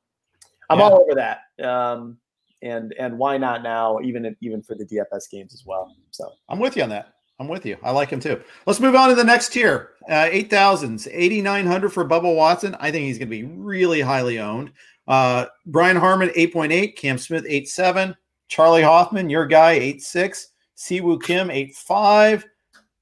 I'm 0.70 0.80
yeah. 0.80 0.86
all 0.86 1.02
over 1.02 1.16
that. 1.16 1.66
Um, 1.66 2.18
and 2.62 2.94
and 2.98 3.18
why 3.18 3.38
not 3.38 3.62
now? 3.62 4.00
Even 4.04 4.36
even 4.42 4.62
for 4.62 4.76
the 4.76 4.86
DFS 4.86 5.30
games 5.30 5.54
as 5.54 5.64
well. 5.66 5.96
So 6.12 6.32
I'm 6.50 6.60
with 6.60 6.76
you 6.76 6.84
on 6.84 6.90
that. 6.90 7.14
I'm 7.44 7.50
with 7.50 7.66
you. 7.66 7.76
I 7.84 7.92
like 7.92 8.10
him 8.10 8.22
too. 8.22 8.42
Let's 8.66 8.80
move 8.80 8.96
on 8.96 9.10
to 9.10 9.16
the 9.16 9.24
next 9.24 9.50
tier. 9.50 9.92
Uh, 10.08 10.30
8,000s, 10.32 11.10
8,900 11.12 11.90
for 11.90 12.08
Bubba 12.08 12.34
Watson. 12.34 12.76
I 12.80 12.90
think 12.90 13.06
he's 13.06 13.18
going 13.18 13.30
to 13.30 13.36
be 13.36 13.44
really 13.44 14.00
highly 14.00 14.40
owned. 14.40 14.72
Uh, 15.10 15.48
Brian 15.66 15.98
Harman, 15.98 16.30
8.8. 16.30 16.96
Cam 16.96 17.18
Smith, 17.18 17.44
8.7. 17.44 18.16
Charley 18.48 18.82
Hoffman, 18.82 19.30
your 19.30 19.46
guy, 19.46 19.78
8.6. 19.78 20.46
Si 20.76 21.02
Woo 21.02 21.20
Kim, 21.20 21.50
8.5. 21.50 22.46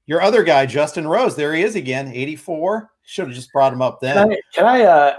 Your 0.06 0.20
other 0.20 0.42
guy, 0.42 0.66
Justin 0.66 1.06
Rose, 1.06 1.36
there 1.36 1.54
he 1.54 1.62
is 1.62 1.76
again, 1.76 2.08
84. 2.12 2.90
Should 3.04 3.28
have 3.28 3.34
just 3.36 3.52
brought 3.52 3.72
him 3.72 3.80
up 3.80 4.00
then. 4.00 4.16
Can 4.16 4.32
I, 4.32 4.40
can 4.54 4.66
I 4.66 4.82
uh, 4.82 5.16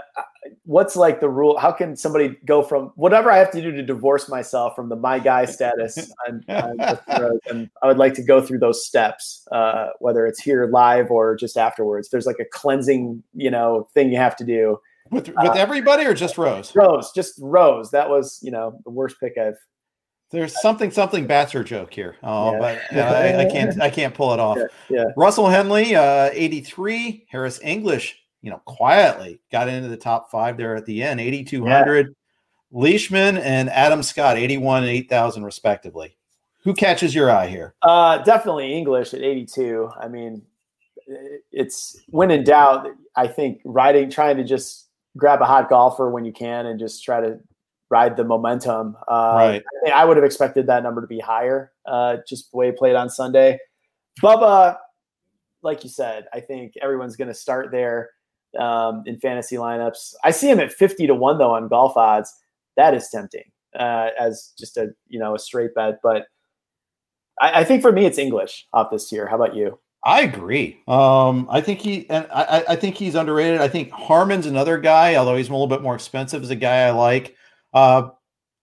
what's 0.64 0.96
like 0.96 1.20
the 1.20 1.28
rule? 1.28 1.58
How 1.58 1.72
can 1.72 1.96
somebody 1.96 2.36
go 2.44 2.62
from 2.62 2.92
whatever 2.96 3.30
I 3.30 3.38
have 3.38 3.50
to 3.52 3.62
do 3.62 3.72
to 3.72 3.82
divorce 3.82 4.28
myself 4.28 4.74
from 4.76 4.88
the 4.88 4.96
my 4.96 5.18
guy 5.18 5.44
status? 5.44 6.12
and 6.26 6.44
I 6.48 7.86
would 7.86 7.98
like 7.98 8.14
to 8.14 8.22
go 8.22 8.40
through 8.40 8.58
those 8.58 8.86
steps, 8.86 9.46
uh, 9.52 9.88
whether 9.98 10.26
it's 10.26 10.40
here 10.40 10.66
live 10.66 11.10
or 11.10 11.36
just 11.36 11.56
afterwards. 11.56 12.10
There's 12.10 12.26
like 12.26 12.38
a 12.40 12.44
cleansing, 12.44 13.22
you 13.34 13.50
know, 13.50 13.88
thing 13.94 14.10
you 14.10 14.18
have 14.18 14.36
to 14.36 14.44
do 14.44 14.78
with 15.10 15.28
with 15.28 15.36
uh, 15.36 15.52
everybody 15.52 16.04
or 16.04 16.14
just 16.14 16.38
Rose. 16.38 16.74
Rose, 16.74 17.12
just 17.12 17.38
Rose. 17.40 17.90
That 17.90 18.08
was 18.08 18.40
you 18.42 18.50
know 18.50 18.78
the 18.84 18.90
worst 18.90 19.18
pick 19.20 19.36
I've. 19.38 19.58
There's 20.30 20.60
something 20.60 20.90
something 20.90 21.28
Batzer 21.28 21.64
joke 21.64 21.94
here. 21.94 22.16
Oh, 22.22 22.52
yeah. 22.52 22.58
but 22.58 22.80
yeah, 22.92 23.12
I, 23.12 23.40
I, 23.42 23.44
can't 23.44 23.80
I 23.80 23.90
can't 23.90 24.14
pull 24.14 24.32
it 24.32 24.40
off. 24.40 24.58
Yeah, 24.58 24.64
yeah. 24.90 25.04
Russell 25.16 25.48
Henley, 25.48 25.94
uh, 25.94 26.30
83. 26.32 27.26
Harris 27.28 27.60
English, 27.62 28.23
you 28.44 28.50
know, 28.50 28.60
quietly 28.66 29.40
got 29.50 29.68
into 29.68 29.88
the 29.88 29.96
top 29.96 30.30
five 30.30 30.58
there 30.58 30.76
at 30.76 30.84
the 30.84 31.02
end, 31.02 31.18
8,200. 31.18 32.06
Yeah. 32.06 32.12
Leishman 32.78 33.38
and 33.38 33.70
Adam 33.70 34.02
Scott, 34.02 34.36
81 34.36 34.82
and 34.82 34.90
8,000 34.90 35.44
respectively. 35.44 36.14
Who 36.64 36.74
catches 36.74 37.14
your 37.14 37.30
eye 37.30 37.46
here? 37.46 37.74
Uh, 37.80 38.18
definitely 38.18 38.74
English 38.74 39.14
at 39.14 39.22
82. 39.22 39.88
I 39.98 40.08
mean, 40.08 40.42
it's 41.52 41.98
when 42.08 42.30
in 42.30 42.44
doubt, 42.44 42.88
I 43.16 43.28
think 43.28 43.62
riding, 43.64 44.10
trying 44.10 44.36
to 44.36 44.44
just 44.44 44.88
grab 45.16 45.40
a 45.40 45.46
hot 45.46 45.70
golfer 45.70 46.10
when 46.10 46.26
you 46.26 46.32
can 46.32 46.66
and 46.66 46.78
just 46.78 47.02
try 47.02 47.22
to 47.22 47.38
ride 47.88 48.14
the 48.14 48.24
momentum. 48.24 48.94
Uh, 49.08 49.34
right. 49.36 49.62
I, 49.86 49.90
I, 49.90 50.04
would 50.04 50.18
have 50.18 50.24
expected 50.24 50.66
that 50.66 50.82
number 50.82 51.00
to 51.00 51.06
be 51.06 51.20
higher, 51.20 51.72
uh, 51.86 52.18
just 52.28 52.50
the 52.50 52.58
way 52.58 52.66
he 52.66 52.72
played 52.72 52.96
on 52.96 53.08
Sunday. 53.08 53.58
Bubba, 54.22 54.76
like 55.62 55.82
you 55.82 55.88
said, 55.88 56.26
I 56.34 56.40
think 56.40 56.74
everyone's 56.82 57.16
going 57.16 57.28
to 57.28 57.34
start 57.34 57.70
there 57.70 58.10
um, 58.58 59.02
in 59.06 59.18
fantasy 59.18 59.56
lineups. 59.56 60.14
I 60.24 60.30
see 60.30 60.50
him 60.50 60.60
at 60.60 60.72
50 60.72 61.06
to 61.06 61.14
1 61.14 61.38
though 61.38 61.54
on 61.54 61.68
golf 61.68 61.96
odds. 61.96 62.32
That 62.76 62.94
is 62.94 63.08
tempting 63.08 63.44
uh, 63.78 64.08
as 64.18 64.52
just 64.58 64.76
a, 64.76 64.88
you 65.08 65.18
know, 65.18 65.34
a 65.34 65.38
straight 65.38 65.74
bet, 65.74 66.00
but 66.02 66.26
I, 67.40 67.60
I, 67.60 67.64
think 67.64 67.82
for 67.82 67.92
me 67.92 68.06
it's 68.06 68.18
English 68.18 68.66
off 68.72 68.90
this 68.90 69.10
year. 69.12 69.26
How 69.26 69.36
about 69.36 69.54
you? 69.54 69.78
I 70.04 70.22
agree. 70.22 70.80
Um, 70.86 71.46
I 71.50 71.60
think 71.60 71.80
he 71.80 72.08
and 72.10 72.26
I, 72.32 72.64
I 72.68 72.76
think 72.76 72.96
he's 72.96 73.14
underrated. 73.14 73.60
I 73.60 73.68
think 73.68 73.90
Harman's 73.90 74.46
another 74.46 74.78
guy, 74.78 75.14
although 75.14 75.36
he's 75.36 75.48
a 75.48 75.52
little 75.52 75.66
bit 75.66 75.82
more 75.82 75.94
expensive, 75.94 76.42
is 76.42 76.50
a 76.50 76.56
guy 76.56 76.82
I 76.82 76.90
like. 76.90 77.34
Uh, 77.72 78.10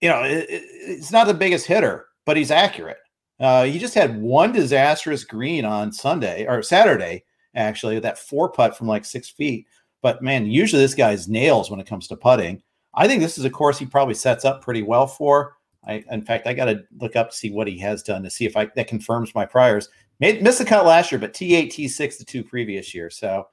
you 0.00 0.08
know, 0.08 0.22
it, 0.22 0.46
it's 0.48 1.10
not 1.10 1.26
the 1.26 1.34
biggest 1.34 1.66
hitter, 1.66 2.06
but 2.26 2.36
he's 2.36 2.52
accurate. 2.52 2.98
Uh, 3.40 3.64
he 3.64 3.80
just 3.80 3.94
had 3.94 4.22
one 4.22 4.52
disastrous 4.52 5.24
green 5.24 5.64
on 5.64 5.92
Sunday 5.92 6.46
or 6.46 6.62
Saturday 6.62 7.24
actually, 7.54 7.98
that 8.00 8.18
four 8.18 8.50
putt 8.50 8.76
from 8.76 8.86
like 8.86 9.04
six 9.04 9.28
feet. 9.28 9.66
But 10.02 10.22
man, 10.22 10.46
usually 10.46 10.82
this 10.82 10.94
guy's 10.94 11.28
nails 11.28 11.70
when 11.70 11.80
it 11.80 11.86
comes 11.86 12.08
to 12.08 12.16
putting. 12.16 12.62
I 12.94 13.08
think 13.08 13.22
this 13.22 13.38
is 13.38 13.44
a 13.44 13.50
course 13.50 13.78
he 13.78 13.86
probably 13.86 14.14
sets 14.14 14.44
up 14.44 14.62
pretty 14.62 14.82
well 14.82 15.06
for. 15.06 15.56
I, 15.86 16.04
in 16.10 16.22
fact, 16.22 16.46
I 16.46 16.54
got 16.54 16.66
to 16.66 16.84
look 17.00 17.16
up 17.16 17.30
to 17.30 17.36
see 17.36 17.50
what 17.50 17.66
he 17.66 17.78
has 17.78 18.02
done 18.02 18.22
to 18.22 18.30
see 18.30 18.44
if 18.44 18.56
I 18.56 18.68
that 18.76 18.88
confirms 18.88 19.34
my 19.34 19.46
priors. 19.46 19.88
Made 20.20 20.42
missed 20.42 20.58
the 20.58 20.64
cut 20.64 20.84
last 20.84 21.10
year, 21.10 21.18
but 21.18 21.32
T8, 21.32 21.68
T6 21.68 22.18
the 22.18 22.24
two 22.24 22.44
previous 22.44 22.94
years. 22.94 23.16
So, 23.16 23.48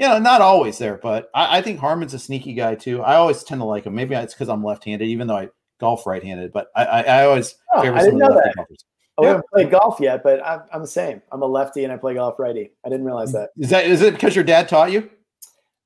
you 0.00 0.08
know, 0.08 0.18
not 0.18 0.40
always 0.40 0.78
there, 0.78 0.98
but 1.02 1.28
I, 1.34 1.58
I 1.58 1.62
think 1.62 1.80
Harman's 1.80 2.14
a 2.14 2.18
sneaky 2.18 2.54
guy 2.54 2.76
too. 2.76 3.02
I 3.02 3.16
always 3.16 3.42
tend 3.42 3.60
to 3.60 3.66
like 3.66 3.84
him. 3.84 3.94
Maybe 3.94 4.14
it's 4.14 4.32
because 4.32 4.48
I'm 4.48 4.64
left-handed, 4.64 5.06
even 5.06 5.26
though 5.26 5.36
I 5.36 5.48
golf 5.80 6.06
right-handed. 6.06 6.52
But 6.52 6.68
I, 6.74 6.84
I, 6.84 7.00
I 7.02 7.24
always 7.26 7.56
oh, 7.74 7.80
I 7.80 8.02
didn't 8.02 8.18
know 8.18 8.34
that. 8.34 8.54
Golfers. 8.56 8.84
Oh, 9.16 9.22
I 9.22 9.26
yeah. 9.26 9.28
haven't 9.32 9.50
played 9.52 9.70
golf 9.70 10.00
yet, 10.00 10.22
but 10.22 10.44
I'm, 10.44 10.62
I'm 10.72 10.80
the 10.80 10.88
same. 10.88 11.20
I'm 11.30 11.42
a 11.42 11.46
lefty 11.46 11.84
and 11.84 11.92
I 11.92 11.96
play 11.96 12.14
golf 12.14 12.38
righty. 12.38 12.72
I 12.84 12.88
didn't 12.88 13.04
realize 13.04 13.32
that. 13.32 13.50
Is 13.58 13.70
that 13.70 13.86
is 13.86 14.02
it 14.02 14.14
because 14.14 14.34
your 14.34 14.44
dad 14.44 14.68
taught 14.68 14.92
you? 14.92 15.10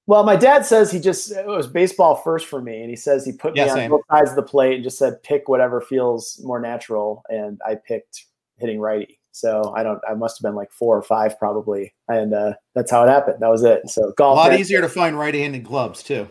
Well, 0.08 0.24
my 0.24 0.36
dad 0.36 0.64
says 0.64 0.90
he 0.90 1.00
just 1.00 1.30
it 1.30 1.46
was 1.46 1.66
baseball 1.66 2.14
first 2.14 2.46
for 2.46 2.62
me, 2.62 2.80
and 2.80 2.88
he 2.88 2.96
says 2.96 3.26
he 3.26 3.32
put 3.32 3.52
me 3.52 3.60
yeah, 3.60 3.70
on 3.70 3.76
same. 3.76 3.90
both 3.90 4.00
sides 4.10 4.30
of 4.30 4.36
the 4.36 4.42
plate 4.42 4.76
and 4.76 4.82
just 4.82 4.96
said 4.96 5.22
pick 5.22 5.50
whatever 5.50 5.82
feels 5.82 6.40
more 6.42 6.58
natural, 6.58 7.22
and 7.28 7.60
I 7.68 7.74
picked 7.74 8.24
hitting 8.56 8.80
righty. 8.80 9.20
So 9.32 9.74
I 9.76 9.82
don't. 9.82 10.00
I 10.08 10.14
must 10.14 10.38
have 10.38 10.44
been 10.44 10.54
like 10.54 10.72
four 10.72 10.96
or 10.96 11.02
five 11.02 11.38
probably, 11.38 11.92
and 12.08 12.32
uh, 12.32 12.54
that's 12.74 12.90
how 12.90 13.04
it 13.04 13.10
happened. 13.10 13.36
That 13.40 13.50
was 13.50 13.62
it. 13.64 13.86
So 13.90 14.14
golf. 14.16 14.38
A 14.38 14.48
lot 14.48 14.58
easier 14.58 14.80
to 14.80 14.88
find 14.88 15.18
right-handed 15.18 15.62
gloves 15.62 16.02
too. 16.02 16.26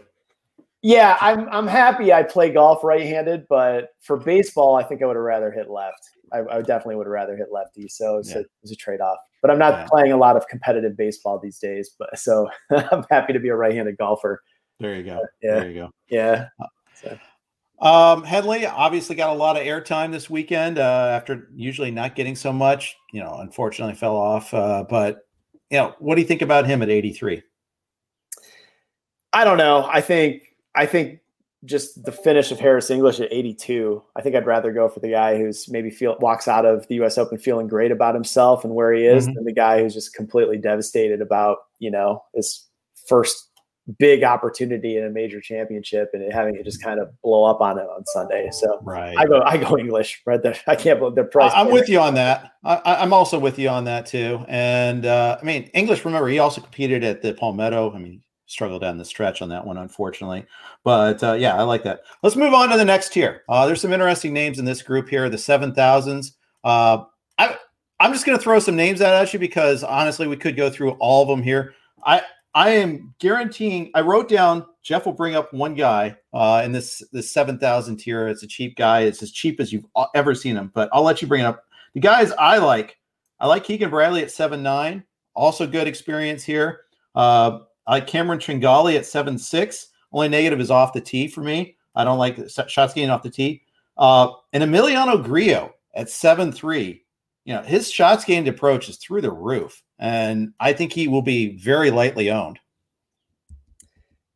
Yeah, 0.81 1.15
I'm. 1.21 1.47
I'm 1.49 1.67
happy 1.67 2.11
I 2.11 2.23
play 2.23 2.49
golf 2.49 2.83
right-handed, 2.83 3.45
but 3.47 3.89
for 4.01 4.17
baseball, 4.17 4.75
I 4.75 4.81
think 4.81 5.03
I 5.03 5.05
would 5.05 5.15
have 5.15 5.23
rather 5.23 5.51
hit 5.51 5.69
left. 5.69 6.09
I, 6.33 6.39
I 6.39 6.61
definitely 6.63 6.95
would 6.95 7.05
have 7.05 7.11
rather 7.11 7.37
hit 7.37 7.49
lefty. 7.51 7.87
So 7.87 8.17
it's, 8.17 8.31
yeah. 8.31 8.39
a, 8.39 8.43
it's 8.63 8.71
a 8.71 8.75
trade-off 8.75 9.19
but 9.41 9.51
I'm 9.51 9.59
not 9.59 9.73
yeah. 9.73 9.87
playing 9.89 10.11
a 10.11 10.17
lot 10.17 10.35
of 10.35 10.47
competitive 10.47 10.97
baseball 10.97 11.39
these 11.39 11.59
days. 11.59 11.91
But 11.97 12.17
so 12.17 12.49
I'm 12.71 13.05
happy 13.09 13.33
to 13.33 13.39
be 13.39 13.49
a 13.49 13.55
right-handed 13.55 13.97
golfer. 13.97 14.41
There 14.79 14.95
you 14.95 15.03
go. 15.03 15.21
yeah. 15.41 15.59
There 15.59 15.69
you 15.69 15.75
go. 15.75 15.91
Yeah. 16.09 16.47
Uh, 16.59 16.67
so. 16.93 17.19
Um, 17.79 18.23
Henley 18.23 18.65
obviously 18.65 19.15
got 19.15 19.29
a 19.29 19.37
lot 19.37 19.55
of 19.55 19.63
airtime 19.63 20.11
this 20.11 20.29
weekend 20.29 20.79
uh, 20.79 21.11
after 21.13 21.49
usually 21.55 21.91
not 21.91 22.15
getting 22.15 22.35
so 22.35 22.51
much. 22.51 22.97
You 23.11 23.21
know, 23.21 23.37
unfortunately 23.39 23.95
fell 23.95 24.15
off. 24.15 24.53
Uh, 24.53 24.83
but 24.89 25.27
you 25.69 25.77
know, 25.77 25.95
what 25.99 26.15
do 26.15 26.21
you 26.21 26.27
think 26.27 26.41
about 26.41 26.65
him 26.65 26.81
at 26.81 26.89
83? 26.89 27.43
I 29.33 29.43
don't 29.43 29.57
know. 29.57 29.87
I 29.91 30.01
think 30.01 30.43
I 30.75 30.85
think 30.85 31.19
just 31.67 32.03
the 32.03 32.11
finish 32.11 32.51
of 32.51 32.59
Harris 32.59 32.89
English 32.89 33.19
at 33.19 33.31
82. 33.31 34.01
I 34.15 34.21
think 34.21 34.35
I'd 34.35 34.47
rather 34.47 34.71
go 34.71 34.89
for 34.89 34.99
the 34.99 35.11
guy 35.11 35.37
who's 35.37 35.69
maybe 35.69 35.91
feel 35.91 36.17
walks 36.19 36.47
out 36.47 36.65
of 36.65 36.87
the 36.87 36.95
U.S. 36.95 37.17
Open 37.17 37.37
feeling 37.37 37.67
great 37.67 37.91
about 37.91 38.15
himself 38.15 38.63
and 38.63 38.73
where 38.73 38.93
he 38.93 39.05
is, 39.05 39.25
mm-hmm. 39.25 39.35
than 39.35 39.45
the 39.45 39.53
guy 39.53 39.81
who's 39.81 39.93
just 39.93 40.15
completely 40.15 40.57
devastated 40.57 41.21
about 41.21 41.57
you 41.79 41.91
know 41.91 42.23
his 42.33 42.65
first 43.07 43.47
big 43.99 44.23
opportunity 44.23 44.97
in 44.97 45.05
a 45.05 45.09
major 45.09 45.39
championship 45.39 46.09
and 46.13 46.31
having 46.33 46.55
it 46.55 46.65
just 46.65 46.83
kind 46.83 46.99
of 46.99 47.09
blow 47.21 47.45
up 47.45 47.61
on 47.61 47.77
it 47.77 47.83
on 47.83 48.05
Sunday. 48.07 48.49
So 48.51 48.79
right, 48.83 49.15
I 49.17 49.25
go 49.25 49.41
I 49.41 49.57
go 49.57 49.77
English. 49.77 50.21
Right 50.25 50.41
there, 50.41 50.55
I 50.67 50.75
can't 50.75 50.99
believe 50.99 51.15
the 51.15 51.23
price. 51.23 51.51
I'm 51.55 51.71
with 51.71 51.89
you 51.89 51.99
on 51.99 52.15
that. 52.15 52.53
I, 52.63 53.03
am 53.03 53.13
also 53.13 53.39
with 53.39 53.59
you 53.59 53.69
on 53.69 53.85
that 53.85 54.05
too. 54.05 54.43
And 54.47 55.05
uh, 55.05 55.37
I 55.41 55.45
mean 55.45 55.63
English. 55.73 56.05
Remember, 56.05 56.27
he 56.27 56.39
also 56.39 56.61
competed 56.61 57.03
at 57.03 57.21
the 57.21 57.33
Palmetto. 57.33 57.93
I 57.93 57.99
mean, 57.99 58.21
struggle 58.47 58.79
down 58.79 58.97
the 58.97 59.05
stretch 59.05 59.41
on 59.41 59.49
that 59.49 59.65
one, 59.65 59.77
unfortunately. 59.77 60.45
But 60.83 61.21
uh, 61.23 61.33
yeah, 61.33 61.55
I 61.55 61.63
like 61.63 61.83
that. 61.83 62.01
Let's 62.23 62.35
move 62.35 62.53
on 62.53 62.69
to 62.69 62.77
the 62.77 62.85
next 62.85 63.13
tier. 63.13 63.43
Uh, 63.47 63.67
there's 63.67 63.81
some 63.81 63.93
interesting 63.93 64.33
names 64.33 64.57
in 64.57 64.65
this 64.65 64.81
group 64.81 65.07
here, 65.07 65.29
the 65.29 65.37
7000s. 65.37 66.31
Uh, 66.63 67.03
I, 67.37 67.55
I'm 67.99 68.13
just 68.13 68.25
going 68.25 68.37
to 68.37 68.43
throw 68.43 68.59
some 68.59 68.75
names 68.75 69.01
out 69.01 69.13
at 69.13 69.33
you 69.33 69.39
because 69.39 69.83
honestly, 69.83 70.27
we 70.27 70.37
could 70.37 70.55
go 70.55 70.69
through 70.69 70.91
all 70.93 71.21
of 71.21 71.27
them 71.27 71.43
here. 71.43 71.75
I, 72.05 72.21
I 72.53 72.71
am 72.71 73.13
guaranteeing. 73.19 73.91
I 73.93 74.01
wrote 74.01 74.29
down. 74.29 74.65
Jeff 74.81 75.05
will 75.05 75.13
bring 75.13 75.35
up 75.35 75.53
one 75.53 75.75
guy 75.75 76.15
uh, 76.33 76.61
in 76.63 76.71
this 76.71 77.03
this 77.11 77.29
seven 77.29 77.59
thousand 77.59 77.97
tier. 77.97 78.27
It's 78.29 78.41
a 78.41 78.47
cheap 78.47 78.75
guy. 78.77 79.01
It's 79.01 79.21
as 79.21 79.31
cheap 79.31 79.59
as 79.59 79.71
you've 79.71 79.85
ever 80.15 80.33
seen 80.33 80.55
him. 80.55 80.71
But 80.73 80.89
I'll 80.93 81.03
let 81.03 81.21
you 81.21 81.27
bring 81.27 81.41
it 81.41 81.45
up. 81.45 81.63
The 81.93 81.99
guys 81.99 82.31
I 82.31 82.57
like. 82.57 82.97
I 83.39 83.45
like 83.45 83.63
Keegan 83.63 83.89
Bradley 83.89 84.23
at 84.23 84.31
seven 84.31 84.63
nine. 84.63 85.03
Also 85.35 85.67
good 85.67 85.87
experience 85.87 86.43
here. 86.43 86.85
Uh, 87.13 87.59
I 87.87 87.93
like 87.93 88.07
Cameron 88.07 88.39
Tringale 88.39 88.95
at 88.95 89.05
seven 89.05 89.37
six. 89.37 89.87
Only 90.11 90.29
negative 90.29 90.59
is 90.59 90.71
off 90.71 90.93
the 90.93 91.01
tee 91.01 91.27
for 91.27 91.41
me. 91.41 91.77
I 91.95 92.03
don't 92.03 92.19
like 92.19 92.37
shots 92.67 92.93
getting 92.93 93.09
off 93.09 93.23
the 93.23 93.29
tee. 93.29 93.63
Uh, 93.97 94.31
and 94.53 94.63
Emiliano 94.63 95.23
Grillo 95.23 95.73
at 95.95 96.09
seven 96.09 96.51
three. 96.51 97.03
You 97.45 97.53
know 97.53 97.61
his 97.61 97.89
shots 97.89 98.25
gained 98.25 98.47
approach 98.47 98.89
is 98.89 98.97
through 98.97 99.21
the 99.21 99.31
roof, 99.31 99.81
and 99.99 100.53
I 100.59 100.73
think 100.73 100.91
he 100.91 101.07
will 101.07 101.21
be 101.21 101.57
very 101.57 101.89
lightly 101.91 102.29
owned. 102.29 102.59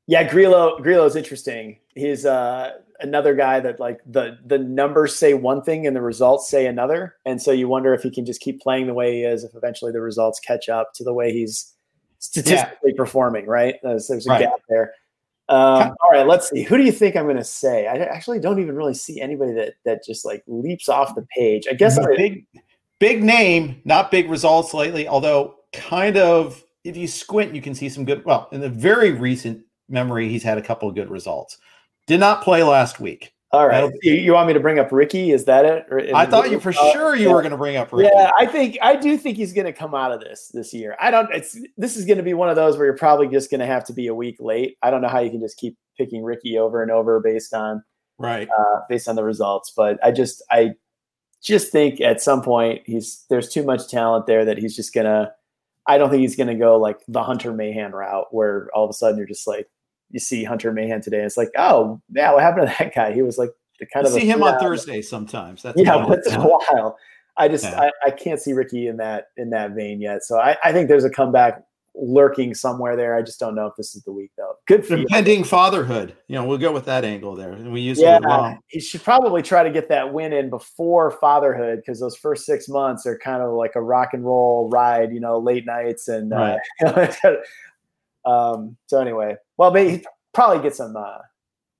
Yeah, 0.08 0.30
Grillo 0.30 1.06
is 1.06 1.16
interesting. 1.16 1.78
He's 1.94 2.26
uh, 2.26 2.72
another 3.02 3.36
guy 3.36 3.60
that 3.60 3.80
like 3.80 4.00
the 4.06 4.38
the 4.46 4.58
numbers 4.58 5.16
say 5.16 5.34
one 5.34 5.62
thing 5.62 5.86
and 5.86 5.96
the 5.96 6.02
results 6.02 6.50
say 6.50 6.68
another, 6.68 7.16
and 7.26 7.42
so 7.42 7.52
you 7.52 7.68
wonder 7.68 7.94
if 7.94 8.04
he 8.04 8.12
can 8.12 8.26
just 8.26 8.42
keep 8.42 8.62
playing 8.62 8.88
the 8.88 8.94
way 8.94 9.14
he 9.14 9.24
is. 9.24 9.44
If 9.44 9.56
eventually 9.56 9.92
the 9.92 10.02
results 10.02 10.40
catch 10.40 10.70
up 10.70 10.94
to 10.96 11.04
the 11.04 11.14
way 11.14 11.34
he's 11.34 11.74
statistically 12.22 12.92
yeah. 12.92 12.98
performing, 12.98 13.46
right? 13.46 13.76
There's, 13.84 14.08
there's 14.08 14.28
a 14.28 14.30
right. 14.30 14.42
gap 14.42 14.60
there. 14.70 14.94
Um, 15.50 15.94
all 16.02 16.12
right, 16.12 16.26
let's 16.26 16.50
see. 16.50 16.64
Who 16.64 16.78
do 16.78 16.84
you 16.84 16.94
think 16.94 17.18
I'm 17.18 17.26
going 17.26 17.36
to 17.36 17.44
say? 17.44 17.88
I 17.88 17.96
actually 17.96 18.40
don't 18.40 18.60
even 18.60 18.74
really 18.74 18.94
see 18.94 19.20
anybody 19.20 19.52
that 19.54 19.74
that 19.84 20.06
just 20.06 20.24
like 20.24 20.44
leaps 20.48 20.88
off 20.88 21.14
the 21.14 21.28
page. 21.36 21.68
I 21.70 21.74
guess 21.74 22.00
big, 22.16 22.46
big 23.00 23.22
name, 23.22 23.82
not 23.84 24.12
big 24.12 24.30
results 24.30 24.74
lately. 24.74 25.10
Although, 25.10 25.56
kind 25.74 26.16
of, 26.16 26.64
if 26.86 26.96
you 26.96 27.06
squint, 27.06 27.54
you 27.54 27.62
can 27.62 27.76
see 27.76 27.90
some 27.90 28.06
good. 28.06 28.24
Well, 28.24 28.48
in 28.54 28.62
the 28.62 28.70
very 28.70 29.12
recent 29.12 29.62
memory, 29.90 30.30
he's 30.30 30.44
had 30.44 30.58
a 30.58 30.62
couple 30.62 30.88
of 30.88 30.96
good 30.96 31.10
results. 31.10 31.58
Did 32.08 32.22
not 32.22 32.44
play 32.44 32.64
last 32.64 33.02
week. 33.02 33.34
All 33.54 33.68
right. 33.68 33.92
You, 34.02 34.14
you, 34.14 34.34
want 34.34 34.48
me 34.48 34.54
to 34.54 34.62
bring 34.62 34.80
up 34.80 34.94
Rickie? 34.94 35.32
Is 35.32 35.44
that 35.46 35.66
it? 35.66 36.14
I 36.16 36.26
thought 36.26 36.50
you 36.50 36.60
for 36.60 36.70
uh, 36.70 36.92
sure 36.94 37.16
you 37.16 37.28
yeah. 37.28 37.34
were 37.34 37.42
going 37.42 37.52
to 37.52 37.58
bring 37.58 37.76
up 37.76 37.92
Rickie. 37.92 38.10
Yeah, 38.14 38.32
I 38.38 38.46
think 38.46 38.78
I 38.82 38.96
do 38.96 39.18
think 39.18 39.36
he's 39.36 39.52
going 39.52 39.66
to 39.66 39.74
come 39.74 39.94
out 39.94 40.14
of 40.14 40.22
this 40.22 40.50
this 40.54 40.74
year. 40.74 40.96
I 41.02 41.12
don't. 41.12 41.30
It's 41.34 41.60
this 41.76 41.98
is 41.98 42.06
going 42.06 42.18
to 42.18 42.24
be 42.24 42.34
one 42.34 42.50
of 42.50 42.56
those 42.56 42.78
where 42.78 42.86
you're 42.86 42.98
probably 42.98 43.28
just 43.28 43.52
going 43.52 43.60
to 43.60 43.66
have 43.66 43.84
to 43.86 43.94
be 43.94 44.08
a 44.08 44.16
week 44.16 44.38
late. 44.40 44.78
I 44.82 44.90
don't 44.90 45.02
know 45.02 45.10
how 45.10 45.20
you 45.20 45.30
can 45.30 45.42
just 45.42 45.58
keep 45.58 45.78
picking 45.98 46.24
Rickie 46.24 46.58
over 46.58 46.82
and 46.82 46.92
over 46.92 47.20
based 47.20 47.54
on 47.54 47.84
right 48.18 48.48
uh, 48.58 48.80
based 48.88 49.10
on 49.10 49.18
the 49.18 49.24
results. 49.24 49.74
But 49.76 50.00
I 50.02 50.12
just 50.12 50.42
I 50.50 50.72
just 51.44 51.74
think 51.74 52.00
at 52.00 52.22
some 52.22 52.42
point 52.42 52.84
he's 52.86 53.26
there's 53.30 53.50
too 53.50 53.64
much 53.64 53.90
talent 53.90 54.28
there 54.28 54.46
that 54.46 54.60
he's 54.60 54.78
just 54.78 54.94
gonna. 54.94 55.34
I 55.88 55.98
don't 55.98 56.10
think 56.10 56.22
he's 56.22 56.38
going 56.38 56.48
to 56.48 56.56
go 56.56 56.78
like 56.78 57.00
the 57.08 57.24
Hunter 57.24 57.52
Mahan 57.52 57.92
route 57.92 58.28
where 58.30 58.70
all 58.74 58.86
of 58.86 58.92
a 58.92 58.94
sudden 58.94 59.18
you're 59.18 59.28
just 59.28 59.48
like 59.48 59.68
you 60.12 60.20
see 60.20 60.44
Hunter 60.44 60.72
Mahan 60.72 61.02
today. 61.02 61.22
it's 61.24 61.38
like, 61.38 61.50
oh, 61.58 62.02
yeah, 62.14 62.34
what 62.34 62.44
happened 62.44 62.68
to 62.68 62.76
that 62.80 62.94
guy? 62.94 63.14
He 63.14 63.22
was 63.22 63.38
like 63.38 63.50
the 63.80 63.86
kind 63.88 64.06
of 64.06 64.14
see 64.14 64.28
him 64.28 64.44
on 64.44 64.60
Thursday 64.60 65.02
sometimes. 65.02 65.64
That's 65.64 65.82
yeah, 65.82 66.06
once 66.06 66.28
in 66.28 66.36
a 66.36 66.48
while. 66.48 66.98
I 67.38 67.48
just 67.48 67.64
yeah. 67.64 67.90
I, 68.04 68.08
I 68.08 68.12
can't 68.12 68.40
see 68.40 68.54
Rickie 68.54 68.88
in 68.88 68.98
that 68.98 69.28
in 69.38 69.50
that 69.52 69.72
vein 69.72 70.02
yet. 70.02 70.24
So 70.24 70.40
I, 70.40 70.58
I 70.64 70.72
think 70.72 70.90
there's 70.90 71.06
a 71.06 71.10
comeback 71.10 71.64
lurking 71.96 72.54
somewhere 72.54 72.96
there. 72.96 73.16
I 73.16 73.22
just 73.22 73.40
don't 73.40 73.56
know 73.56 73.66
if 73.68 73.76
this 73.76 73.96
is 73.96 74.04
the 74.04 74.12
week 74.12 74.32
though. 74.38 74.54
Good 74.68 74.86
for 74.86 74.96
impending 74.96 75.44
fatherhood. 75.44 76.16
You 76.28 76.36
know, 76.36 76.46
we'll 76.46 76.58
go 76.58 76.72
with 76.72 76.86
that 76.86 77.04
angle 77.04 77.36
there. 77.36 77.54
We 77.54 77.82
use 77.82 78.00
yeah, 78.00 78.20
it 78.22 78.58
He 78.68 78.80
should 78.80 79.04
probably 79.04 79.42
try 79.42 79.64
to 79.64 79.72
get 79.72 79.90
that 79.90 80.14
win 80.14 80.34
in 80.34 80.50
before 80.50 81.12
fatherhood 81.12 81.80
because 81.80 82.00
those 82.00 82.16
first 82.16 82.46
six 82.46 82.70
months 82.70 83.06
are 83.06 83.18
kind 83.18 83.42
of 83.42 83.54
like 83.54 83.72
a 83.76 83.82
rock 83.82 84.10
and 84.14 84.26
roll 84.26 84.70
ride. 84.70 85.12
You 85.14 85.20
know, 85.20 85.40
late 85.40 85.66
nights 85.66 86.08
and 86.08 86.34
uh, 86.34 86.58
right. 86.82 87.18
uh, 88.26 88.30
um. 88.30 88.78
So 88.88 89.00
anyway, 89.00 89.36
well, 89.62 89.70
maybe 89.70 90.04
probably 90.34 90.64
get 90.64 90.76
some 90.76 90.96
uh, 90.96 91.20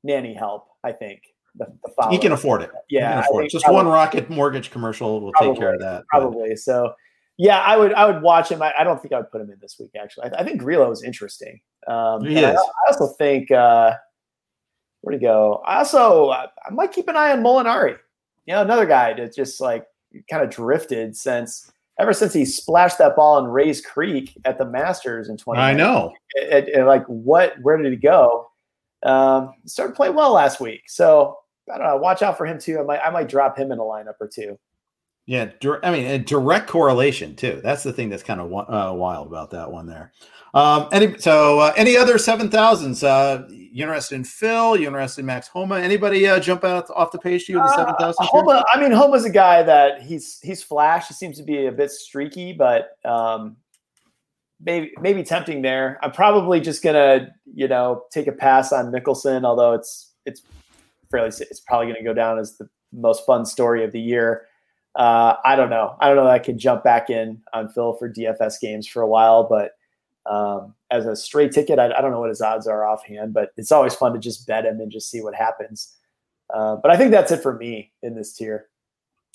nanny 0.04 0.36
help. 0.36 0.68
I 0.84 0.92
think. 0.92 1.24
The, 1.56 1.66
the 1.84 2.10
he 2.12 2.20
can 2.20 2.32
afford 2.32 2.62
it. 2.62 2.70
Yeah, 2.92 3.22
afford 3.22 3.46
it. 3.46 3.52
just 3.52 3.66
probably, 3.66 3.86
one 3.86 3.92
Rocket 3.92 4.30
Mortgage 4.30 4.70
commercial 4.70 5.20
will 5.20 5.32
probably, 5.32 5.56
take 5.56 5.60
care 5.60 5.74
of 5.74 5.80
that. 5.80 6.04
Probably. 6.08 6.50
But. 6.50 6.60
So, 6.60 6.94
yeah, 7.40 7.60
I 7.60 7.78
would 7.78 7.92
I 7.94 8.06
would 8.06 8.22
watch 8.22 8.50
him. 8.50 8.62
I, 8.62 8.72
I, 8.78 8.84
don't 8.84 9.02
think 9.02 9.16
I 9.16 9.18
would 9.18 9.32
put 9.32 9.42
him 9.42 9.50
in 9.50 9.58
this 9.60 9.78
week. 9.80 9.90
Actually, 10.00 10.30
I, 10.30 10.42
I 10.42 10.44
think 10.44 10.60
Grillo 10.60 10.92
is 10.92 11.02
interesting. 11.02 11.60
Um, 11.88 12.24
he 12.24 12.38
is. 12.38 12.44
I, 12.44 12.52
I, 12.52 12.92
also 12.92 13.08
think 13.16 13.50
uh, 13.50 13.96
where 15.02 15.18
to 15.18 15.20
go. 15.20 15.64
I 15.66 15.80
also 15.80 16.30
I, 16.30 16.50
I 16.64 16.70
might 16.70 16.92
keep 16.92 17.08
an 17.08 17.18
eye 17.18 17.32
on 17.32 17.42
Molinari. 17.42 17.98
You 18.46 18.54
know, 18.54 18.62
another 18.62 18.86
guy 18.86 19.14
that 19.14 19.36
just 19.36 19.60
like 19.60 19.88
kind 20.30 20.44
of 20.44 20.52
drifted 20.52 21.18
since 21.18 21.72
ever 22.02 22.14
since 22.14 22.34
he 22.34 22.44
splashed 22.46 22.98
that 22.98 23.16
ball 23.16 23.38
in 23.38 23.46
Rae's 23.46 23.80
Creek 23.80 24.36
at 24.44 24.58
the 24.58 24.66
Masters 24.66 25.30
in 25.30 25.38
20. 25.38 25.62
I 25.62 25.74
know. 25.74 26.12
It, 26.34 26.68
it, 26.68 26.80
it, 26.80 26.86
like 26.86 27.06
what? 27.06 27.54
Where 27.62 27.78
did 27.78 27.92
he 27.92 27.98
go? 27.98 28.50
Um, 29.04 29.54
started 29.66 29.96
playing 29.96 30.16
well 30.16 30.34
last 30.34 30.60
week, 30.60 30.84
so 30.88 31.38
I 31.72 31.78
don't 31.78 31.88
know. 31.88 31.98
Watch 31.98 32.22
out 32.22 32.38
for 32.38 32.46
him 32.46 32.60
too. 32.60 32.80
I 32.80 32.84
might 32.84 33.00
I 33.00 33.10
might 33.12 33.30
drop 33.30 33.58
him 33.58 33.72
in 33.72 33.80
a 33.80 33.84
lineup 33.84 34.16
or 34.20 34.28
two. 34.28 34.60
Yeah, 35.28 35.52
I 35.84 35.92
mean, 35.92 36.08
a 36.08 36.18
direct 36.18 36.68
correlation 36.68 37.36
too. 37.36 37.62
That's 37.64 37.84
the 37.84 37.94
thing 37.94 38.10
that's 38.10 38.24
kind 38.24 38.42
of 38.42 38.52
uh, 38.52 38.94
wild 38.94 39.28
about 39.28 39.52
that 39.52 39.72
one 39.72 39.86
there. 39.86 40.12
Um, 40.54 40.90
any 40.92 41.18
so 41.18 41.60
uh, 41.60 41.74
any 41.78 41.96
other 41.96 42.18
seven 42.18 42.50
thousands? 42.50 43.04
Uh, 43.04 43.48
you 43.50 43.84
interested 43.84 44.16
in 44.16 44.24
Phil? 44.24 44.76
You 44.76 44.88
interested 44.88 45.22
in 45.22 45.28
Max 45.28 45.48
Homa? 45.48 45.80
Anybody 45.80 46.28
uh, 46.28 46.40
jump 46.40 46.64
out 46.66 46.90
off 46.90 47.12
the 47.12 47.20
page 47.20 47.46
to 47.46 47.54
you 47.54 47.60
in 47.60 47.66
the 47.66 47.72
uh, 47.72 47.76
seven 47.78 47.96
thousand? 47.98 48.26
Homa, 48.26 48.64
I 48.74 48.80
mean, 48.82 48.92
Homa's 48.92 49.24
a 49.24 49.30
guy 49.30 49.64
that 49.64 50.02
he's 50.02 50.40
he's 50.42 50.62
flash. 50.62 51.08
He 51.08 51.14
seems 51.14 51.38
to 51.38 51.44
be 51.44 51.68
a 51.68 51.72
bit 51.72 51.92
streaky, 51.92 52.52
but 52.52 52.98
um, 53.06 53.56
maybe 54.60 54.92
maybe 55.00 55.24
tempting 55.24 55.62
there. 55.62 56.00
I'm 56.02 56.12
probably 56.12 56.60
just 56.60 56.84
gonna 56.84 57.34
you 57.54 57.68
know 57.68 58.04
take 58.12 58.28
a 58.28 58.34
pass 58.34 58.74
on 58.74 58.92
Mickelson, 58.92 59.46
although 59.46 59.74
it's 59.74 60.12
it's 60.26 60.42
fairly 61.10 61.30
it's 61.30 61.62
probably 61.62 61.88
gonna 61.88 62.04
go 62.04 62.14
down 62.14 62.40
as 62.40 62.58
the 62.58 62.68
most 62.92 63.26
fun 63.26 63.46
story 63.46 63.86
of 63.86 63.94
the 63.94 64.02
year. 64.02 64.48
Uh, 64.96 65.36
I 65.46 65.56
don't 65.56 65.70
know. 65.70 65.96
I 66.00 66.08
don't 66.08 66.18
know. 66.18 66.26
that 66.26 66.34
I 66.34 66.40
could 66.40 66.58
jump 66.58 66.84
back 66.84 67.10
in 67.10 67.42
on 67.54 67.70
Phil 67.70 67.94
for 67.94 68.12
DFS 68.12 68.60
games 68.60 68.86
for 68.88 69.02
a 69.02 69.08
while, 69.08 69.48
but 69.48 69.72
um, 70.26 70.76
as 70.92 71.06
a 71.06 71.16
straight 71.16 71.52
ticket, 71.52 71.80
I, 71.80 71.86
I, 71.86 72.02
don't 72.02 72.12
know 72.12 72.20
what 72.20 72.30
his 72.30 72.42
odds 72.42 72.68
are 72.68 72.86
offhand, 72.86 73.34
but 73.34 73.52
it's 73.58 73.72
always 73.72 73.96
fun 73.96 74.14
to 74.14 74.20
just 74.20 74.46
bet 74.46 74.66
him 74.66 74.80
and 74.80 74.92
just 74.92 75.10
see 75.10 75.22
what 75.22 75.34
happens. 75.34 75.96
Uh, 76.54 76.76
but 76.76 76.92
I 76.92 76.98
think 76.98 77.12
that's 77.12 77.32
it 77.32 77.42
for 77.42 77.58
me 77.58 77.92
in 78.04 78.16
this 78.16 78.34
tier. 78.34 78.68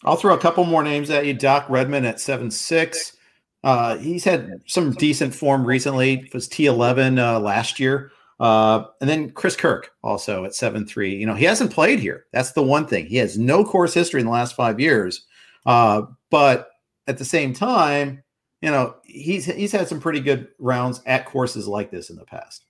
I'll 0.04 0.16
throw 0.16 0.34
a 0.34 0.38
couple 0.38 0.64
more 0.64 0.82
names 0.82 1.11
at 1.11 1.26
you. 1.26 1.34
Doc 1.34 1.66
Redman 1.68 2.04
at 2.04 2.20
seven 2.20 2.50
six. 2.50 3.16
Uh, 3.64 3.96
he's 3.96 4.24
had 4.24 4.61
some 4.66 4.92
decent 4.92 5.34
form 5.34 5.64
recently. 5.64 6.20
It 6.26 6.34
was 6.34 6.46
T 6.46 6.66
eleven 6.66 7.18
uh, 7.18 7.40
last 7.40 7.80
year, 7.80 8.12
uh, 8.38 8.84
and 9.00 9.09
then 9.09 9.30
Chris 9.30 9.57
Kirk 9.57 9.92
also 10.02 10.44
at 10.44 10.54
seven 10.54 10.86
three. 10.86 11.16
You 11.16 11.26
know 11.26 11.34
he 11.34 11.46
hasn't 11.46 11.72
played 11.72 11.98
here. 11.98 12.26
That's 12.32 12.52
the 12.52 12.62
one 12.62 12.86
thing. 12.86 13.07
He 13.07 13.16
has 13.16 13.38
no 13.38 13.64
course 13.64 13.94
history 13.94 14.20
in 14.20 14.26
the 14.26 14.32
last 14.32 14.54
five 14.54 14.78
years. 14.78 15.24
Uh, 15.66 16.02
but 16.30 16.70
at 17.06 17.18
the 17.18 17.24
same 17.24 17.52
time, 17.52 18.22
you 18.62 18.70
know, 18.70 18.96
he's 19.04 19.44
he's 19.46 19.72
had 19.72 19.88
some 19.88 20.00
pretty 20.00 20.20
good 20.20 20.48
rounds 20.58 21.02
at 21.06 21.26
courses 21.26 21.68
like 21.68 21.90
this 21.90 22.10
in 22.10 22.16
the 22.16 22.24
past. 22.24 22.64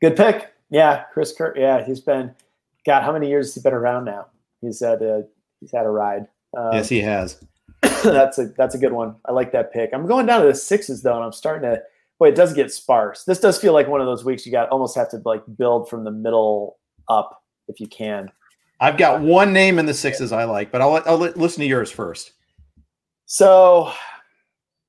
Good 0.00 0.16
pick. 0.16 0.52
Yeah, 0.70 1.04
Chris 1.12 1.32
Kirk. 1.32 1.56
Yeah, 1.58 1.84
he's 1.84 2.00
been 2.00 2.34
God, 2.86 3.02
how 3.02 3.12
many 3.12 3.28
years 3.28 3.48
has 3.48 3.54
he 3.56 3.60
been 3.60 3.74
around 3.74 4.04
now? 4.04 4.26
He's 4.60 4.80
had 4.80 5.02
a 5.02 5.24
he's 5.60 5.72
had 5.72 5.86
a 5.86 5.90
ride. 5.90 6.26
Um, 6.56 6.70
yes, 6.72 6.88
he 6.88 7.00
has. 7.00 7.44
that's 7.82 8.38
a 8.38 8.46
that's 8.56 8.74
a 8.74 8.78
good 8.78 8.92
one. 8.92 9.16
I 9.26 9.32
like 9.32 9.52
that 9.52 9.72
pick. 9.72 9.90
I'm 9.92 10.06
going 10.06 10.26
down 10.26 10.40
to 10.42 10.46
the 10.46 10.54
sixes 10.54 11.02
though, 11.02 11.16
and 11.16 11.24
I'm 11.24 11.32
starting 11.32 11.68
to 11.68 11.82
boy, 12.18 12.28
it 12.28 12.34
does 12.34 12.54
get 12.54 12.72
sparse. 12.72 13.24
This 13.24 13.40
does 13.40 13.58
feel 13.58 13.72
like 13.72 13.88
one 13.88 14.00
of 14.00 14.06
those 14.06 14.24
weeks 14.24 14.46
you 14.46 14.52
got 14.52 14.68
almost 14.70 14.96
have 14.96 15.10
to 15.10 15.20
like 15.24 15.42
build 15.56 15.88
from 15.88 16.04
the 16.04 16.10
middle 16.10 16.78
up 17.08 17.42
if 17.68 17.80
you 17.80 17.86
can. 17.86 18.30
I've 18.80 18.98
got 18.98 19.20
one 19.20 19.52
name 19.52 19.78
in 19.78 19.86
the 19.86 19.94
sixes 19.94 20.32
I 20.32 20.44
like, 20.44 20.70
but 20.70 20.82
I'll, 20.82 21.02
I'll 21.06 21.18
listen 21.18 21.60
to 21.60 21.66
yours 21.66 21.90
first. 21.90 22.32
So, 23.24 23.90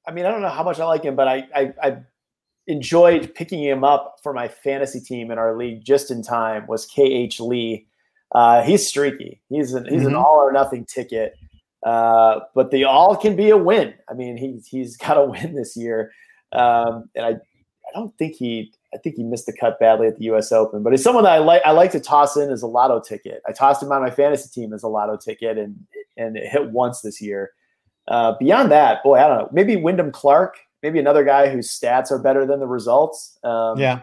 I 0.07 0.11
mean, 0.11 0.25
I 0.25 0.31
don't 0.31 0.41
know 0.41 0.49
how 0.49 0.63
much 0.63 0.79
I 0.79 0.85
like 0.85 1.03
him, 1.03 1.15
but 1.15 1.27
I, 1.27 1.47
I, 1.55 1.73
I 1.81 1.97
enjoyed 2.67 3.33
picking 3.33 3.63
him 3.63 3.83
up 3.83 4.17
for 4.21 4.33
my 4.33 4.47
fantasy 4.47 4.99
team 4.99 5.31
in 5.31 5.37
our 5.37 5.57
league 5.57 5.83
just 5.83 6.11
in 6.11 6.21
time. 6.21 6.67
Was 6.67 6.85
KH 6.85 7.39
Lee? 7.39 7.87
Uh, 8.33 8.61
he's 8.61 8.85
streaky. 8.85 9.41
He's 9.49 9.73
an 9.73 9.85
he's 9.85 9.99
mm-hmm. 9.99 10.09
an 10.09 10.15
all 10.15 10.35
or 10.35 10.51
nothing 10.51 10.85
ticket. 10.85 11.33
Uh, 11.85 12.41
but 12.53 12.71
the 12.71 12.83
all 12.83 13.15
can 13.15 13.35
be 13.35 13.49
a 13.49 13.57
win. 13.57 13.93
I 14.09 14.13
mean, 14.13 14.35
he's 14.35 14.67
he's 14.67 14.97
got 14.97 15.17
a 15.17 15.23
win 15.25 15.55
this 15.55 15.77
year, 15.77 16.11
um, 16.51 17.09
and 17.15 17.25
I 17.25 17.29
I 17.29 17.91
don't 17.93 18.15
think 18.17 18.35
he 18.35 18.73
I 18.97 18.99
think 18.99 19.15
he 19.15 19.23
missed 19.23 19.45
the 19.45 19.53
cut 19.53 19.79
badly 19.79 20.07
at 20.07 20.17
the 20.17 20.25
U.S. 20.25 20.51
Open, 20.51 20.81
but 20.81 20.91
it's 20.91 21.03
someone 21.03 21.23
that 21.25 21.33
I 21.33 21.37
like. 21.37 21.61
I 21.63 21.71
like 21.71 21.91
to 21.91 21.99
toss 21.99 22.35
in 22.35 22.49
as 22.49 22.63
a 22.63 22.67
lotto 22.67 22.99
ticket. 22.99 23.43
I 23.47 23.51
tossed 23.51 23.83
him 23.83 23.91
on 23.91 24.01
my 24.01 24.09
fantasy 24.09 24.49
team 24.49 24.73
as 24.73 24.81
a 24.81 24.87
lotto 24.87 25.17
ticket, 25.17 25.59
and 25.59 25.77
and 26.17 26.35
it 26.35 26.49
hit 26.49 26.71
once 26.71 27.01
this 27.01 27.21
year. 27.21 27.51
Uh, 28.07 28.33
beyond 28.39 28.71
that, 28.71 29.03
boy, 29.03 29.19
I 29.19 29.27
don't 29.27 29.37
know. 29.37 29.49
Maybe 29.51 29.75
Wyndham 29.75 30.11
Clark, 30.11 30.57
maybe 30.81 30.97
another 30.97 31.23
guy 31.23 31.49
whose 31.49 31.69
stats 31.69 32.09
are 32.09 32.17
better 32.17 32.45
than 32.45 32.59
the 32.59 32.65
results. 32.65 33.37
Um, 33.43 33.77
yeah, 33.77 33.99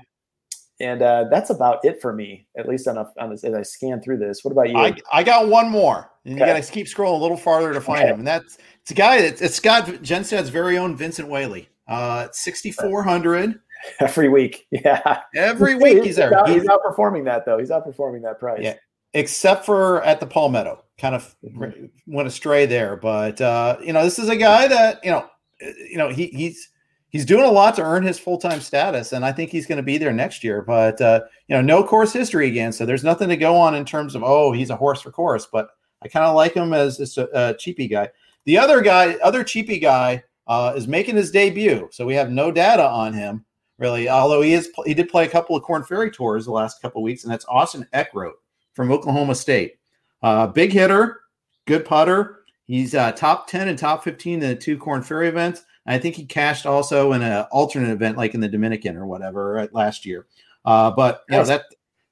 and 0.78 1.02
uh, 1.02 1.24
that's 1.30 1.50
about 1.50 1.84
it 1.84 2.00
for 2.00 2.12
me, 2.12 2.46
at 2.56 2.68
least 2.68 2.86
on, 2.86 2.98
a, 2.98 3.10
on 3.18 3.32
as 3.32 3.44
I 3.44 3.62
scan 3.62 4.00
through 4.00 4.18
this. 4.18 4.44
What 4.44 4.52
about 4.52 4.68
you? 4.70 4.76
I, 4.76 4.94
I 5.12 5.22
got 5.24 5.48
one 5.48 5.70
more, 5.70 6.10
and 6.24 6.34
okay. 6.34 6.46
you 6.46 6.54
got 6.54 6.62
to 6.62 6.72
keep 6.72 6.86
scrolling 6.86 7.18
a 7.18 7.22
little 7.22 7.36
farther 7.36 7.72
to 7.72 7.80
find 7.80 8.02
okay. 8.02 8.12
him, 8.12 8.20
and 8.20 8.26
that's 8.28 8.58
it's 8.82 8.92
a 8.92 8.94
guy. 8.94 9.16
It's, 9.16 9.40
it's 9.40 9.56
Scott 9.56 9.86
Jenstad's 9.86 10.50
very 10.50 10.78
own 10.78 10.96
Vincent 10.96 11.28
Whaley. 11.28 11.68
Uh, 11.88 12.28
sixty 12.32 12.70
four 12.70 13.02
hundred. 13.02 13.60
every 14.00 14.28
week. 14.28 14.66
Yeah, 14.70 15.22
every 15.34 15.74
week 15.76 16.02
he's 16.04 16.16
there. 16.16 16.28
He's, 16.28 16.36
out, 16.36 16.48
he's, 16.48 16.64
outperforming 16.64 17.24
that 17.24 17.46
though. 17.46 17.58
He's 17.58 17.70
outperforming 17.70 18.22
that 18.22 18.38
price. 18.38 18.60
Yeah, 18.62 18.74
except 19.14 19.64
for 19.64 20.02
at 20.02 20.20
the 20.20 20.26
Palmetto, 20.26 20.84
kind 20.98 21.14
of 21.14 21.34
mm-hmm. 21.44 21.86
went 22.06 22.28
astray 22.28 22.66
there. 22.66 22.96
But 22.96 23.40
uh, 23.40 23.78
you 23.82 23.92
know, 23.92 24.04
this 24.04 24.18
is 24.18 24.28
a 24.28 24.36
guy 24.36 24.68
that 24.68 25.00
you 25.04 25.10
know, 25.10 25.26
you 25.60 25.96
know, 25.96 26.08
he 26.08 26.26
he's 26.26 26.70
he's 27.08 27.24
doing 27.24 27.44
a 27.44 27.50
lot 27.50 27.76
to 27.76 27.82
earn 27.82 28.02
his 28.02 28.18
full 28.18 28.38
time 28.38 28.60
status, 28.60 29.12
and 29.12 29.24
I 29.24 29.32
think 29.32 29.50
he's 29.50 29.66
going 29.66 29.76
to 29.76 29.82
be 29.82 29.96
there 29.96 30.12
next 30.12 30.44
year. 30.44 30.62
But 30.62 31.00
uh, 31.00 31.20
you 31.48 31.56
know, 31.56 31.62
no 31.62 31.84
course 31.84 32.12
history 32.12 32.48
again, 32.48 32.72
so 32.72 32.84
there's 32.84 33.04
nothing 33.04 33.28
to 33.28 33.36
go 33.36 33.56
on 33.56 33.74
in 33.74 33.84
terms 33.84 34.14
of 34.14 34.22
oh, 34.22 34.52
he's 34.52 34.70
a 34.70 34.76
horse 34.76 35.00
for 35.00 35.10
course. 35.12 35.46
But 35.50 35.68
I 36.02 36.08
kind 36.08 36.26
of 36.26 36.34
like 36.34 36.54
him 36.54 36.74
as, 36.74 37.00
as 37.00 37.16
a, 37.16 37.28
a 37.32 37.54
cheapy 37.56 37.88
guy. 37.88 38.10
The 38.44 38.58
other 38.58 38.82
guy, 38.82 39.14
other 39.22 39.42
cheapy 39.42 39.78
guy, 39.78 40.24
uh, 40.46 40.74
is 40.76 40.86
making 40.86 41.16
his 41.16 41.30
debut, 41.30 41.88
so 41.90 42.04
we 42.04 42.14
have 42.14 42.30
no 42.30 42.50
data 42.50 42.86
on 42.86 43.14
him 43.14 43.46
really. 43.78 44.08
Although 44.08 44.42
he 44.42 44.52
is, 44.52 44.70
he 44.84 44.94
did 44.94 45.08
play 45.08 45.24
a 45.24 45.28
couple 45.28 45.56
of 45.56 45.62
Corn 45.62 45.84
Ferry 45.84 46.10
tours 46.10 46.44
the 46.44 46.52
last 46.52 46.80
couple 46.82 47.00
of 47.00 47.04
weeks, 47.04 47.24
and 47.24 47.32
that's 47.32 47.46
Austin 47.48 47.86
Eckroat 47.92 48.34
from 48.74 48.90
Oklahoma 48.92 49.34
State. 49.34 49.78
Uh, 50.22 50.46
big 50.46 50.72
hitter, 50.72 51.20
good 51.66 51.84
putter. 51.84 52.40
He's 52.66 52.94
uh, 52.94 53.12
top 53.12 53.46
ten 53.46 53.68
and 53.68 53.78
top 53.78 54.04
fifteen 54.04 54.42
in 54.42 54.48
the 54.50 54.56
two 54.56 54.78
Corn 54.78 55.02
Ferry 55.02 55.28
events. 55.28 55.64
I 55.86 55.98
think 55.98 56.14
he 56.14 56.24
cashed 56.24 56.64
also 56.64 57.12
in 57.12 57.22
an 57.22 57.44
alternate 57.52 57.90
event, 57.90 58.16
like 58.16 58.34
in 58.34 58.40
the 58.40 58.48
Dominican 58.48 58.96
or 58.96 59.06
whatever, 59.06 59.52
right, 59.52 59.72
last 59.74 60.06
year. 60.06 60.26
Uh, 60.64 60.90
but 60.90 61.24
you 61.28 61.36
know, 61.36 61.44
that 61.44 61.64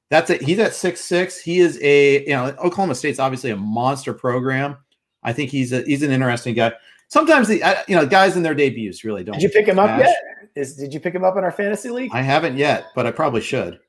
that's 0.09 0.29
it. 0.29 0.43
He's 0.43 0.59
at 0.59 0.75
six 0.75 1.01
six. 1.01 1.39
He 1.39 1.59
is 1.59 1.79
a 1.81 2.21
you 2.21 2.33
know 2.33 2.55
Oklahoma 2.59 2.95
State's 2.95 3.19
obviously 3.19 3.49
a 3.49 3.55
monster 3.55 4.13
program. 4.13 4.77
I 5.23 5.33
think 5.33 5.49
he's 5.49 5.73
a 5.73 5.81
he's 5.81 6.03
an 6.03 6.11
interesting 6.11 6.53
guy. 6.53 6.73
Sometimes 7.07 7.47
the 7.47 7.83
you 7.87 7.95
know 7.95 8.05
guys 8.05 8.37
in 8.37 8.43
their 8.43 8.53
debuts 8.53 9.03
really 9.03 9.23
don't. 9.23 9.33
Did 9.33 9.43
you 9.43 9.49
pick 9.49 9.67
him 9.67 9.79
up 9.79 9.99
yet? 9.99 10.15
Is 10.55 10.75
did 10.75 10.93
you 10.93 10.99
pick 10.99 11.13
him 11.15 11.23
up 11.23 11.37
in 11.37 11.43
our 11.43 11.51
fantasy 11.51 11.89
league? 11.89 12.11
I 12.13 12.21
haven't 12.21 12.57
yet, 12.57 12.87
but 12.95 13.05
I 13.07 13.11
probably 13.11 13.41
should. 13.41 13.79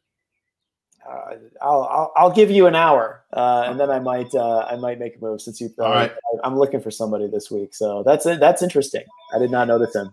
Uh, 1.06 1.34
I'll, 1.60 1.82
I'll, 1.82 2.12
I'll 2.16 2.30
give 2.32 2.50
you 2.50 2.66
an 2.66 2.74
hour, 2.74 3.22
uh, 3.34 3.64
and 3.66 3.78
then 3.78 3.90
I 3.90 3.98
might 3.98 4.34
uh, 4.34 4.66
I 4.70 4.76
might 4.76 4.98
make 4.98 5.16
a 5.16 5.20
move 5.20 5.42
since 5.42 5.60
you. 5.60 5.70
All 5.78 5.90
right. 5.90 6.12
I'm 6.42 6.58
looking 6.58 6.80
for 6.80 6.90
somebody 6.90 7.26
this 7.28 7.50
week, 7.50 7.74
so 7.74 8.02
that's 8.04 8.24
it. 8.24 8.40
That's 8.40 8.62
interesting. 8.62 9.04
I 9.34 9.38
did 9.38 9.50
not 9.50 9.68
notice 9.68 9.94
him. 9.94 10.10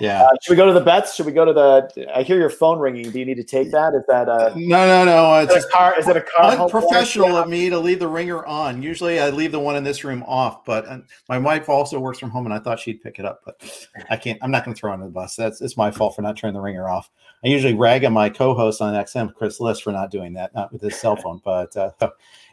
Yeah. 0.00 0.22
Uh, 0.22 0.30
should 0.42 0.52
we 0.52 0.56
go 0.56 0.66
to 0.66 0.72
the 0.72 0.80
bets? 0.80 1.14
Should 1.14 1.26
we 1.26 1.32
go 1.32 1.44
to 1.44 1.52
the? 1.52 2.16
I 2.16 2.22
hear 2.22 2.38
your 2.38 2.48
phone 2.48 2.78
ringing. 2.78 3.10
Do 3.10 3.18
you 3.18 3.26
need 3.26 3.36
to 3.36 3.44
take 3.44 3.70
that? 3.72 3.94
Is 3.94 4.02
that 4.08 4.28
uh? 4.30 4.52
No, 4.56 4.86
no, 4.86 5.04
no. 5.04 5.38
It's 5.40 5.54
is 5.54 5.64
it 5.64 5.68
a 5.68 5.72
car. 5.72 5.98
Is 5.98 6.08
it 6.08 6.16
a 6.16 6.22
car? 6.22 6.52
Unprofessional 6.56 7.36
of 7.36 7.48
me 7.48 7.68
to 7.68 7.78
leave 7.78 7.98
the 7.98 8.08
ringer 8.08 8.44
on. 8.46 8.82
Usually, 8.82 9.20
I 9.20 9.28
leave 9.28 9.52
the 9.52 9.60
one 9.60 9.76
in 9.76 9.84
this 9.84 10.02
room 10.02 10.24
off. 10.26 10.64
But 10.64 10.86
uh, 10.86 10.98
my 11.28 11.38
wife 11.38 11.68
also 11.68 12.00
works 12.00 12.18
from 12.18 12.30
home, 12.30 12.46
and 12.46 12.54
I 12.54 12.58
thought 12.60 12.80
she'd 12.80 13.02
pick 13.02 13.18
it 13.18 13.26
up, 13.26 13.42
but 13.44 13.62
I 14.08 14.16
can't. 14.16 14.38
I'm 14.42 14.50
not 14.50 14.64
going 14.64 14.74
to 14.74 14.80
throw 14.80 14.90
her 14.90 14.94
under 14.94 15.06
the 15.06 15.12
bus. 15.12 15.36
That's 15.36 15.60
it's 15.60 15.76
my 15.76 15.90
fault 15.90 16.16
for 16.16 16.22
not 16.22 16.36
turning 16.36 16.54
the 16.54 16.60
ringer 16.60 16.88
off. 16.88 17.10
I 17.44 17.48
usually 17.48 17.74
rag 17.74 18.04
on 18.06 18.14
my 18.14 18.30
co-host 18.30 18.80
on 18.80 18.94
XM, 18.94 19.34
Chris 19.34 19.60
Liss, 19.60 19.80
for 19.80 19.92
not 19.92 20.10
doing 20.10 20.32
that, 20.34 20.54
not 20.54 20.72
with 20.72 20.80
his 20.80 20.98
cell 20.98 21.16
phone. 21.16 21.42
But 21.44 21.76
uh, 21.76 21.90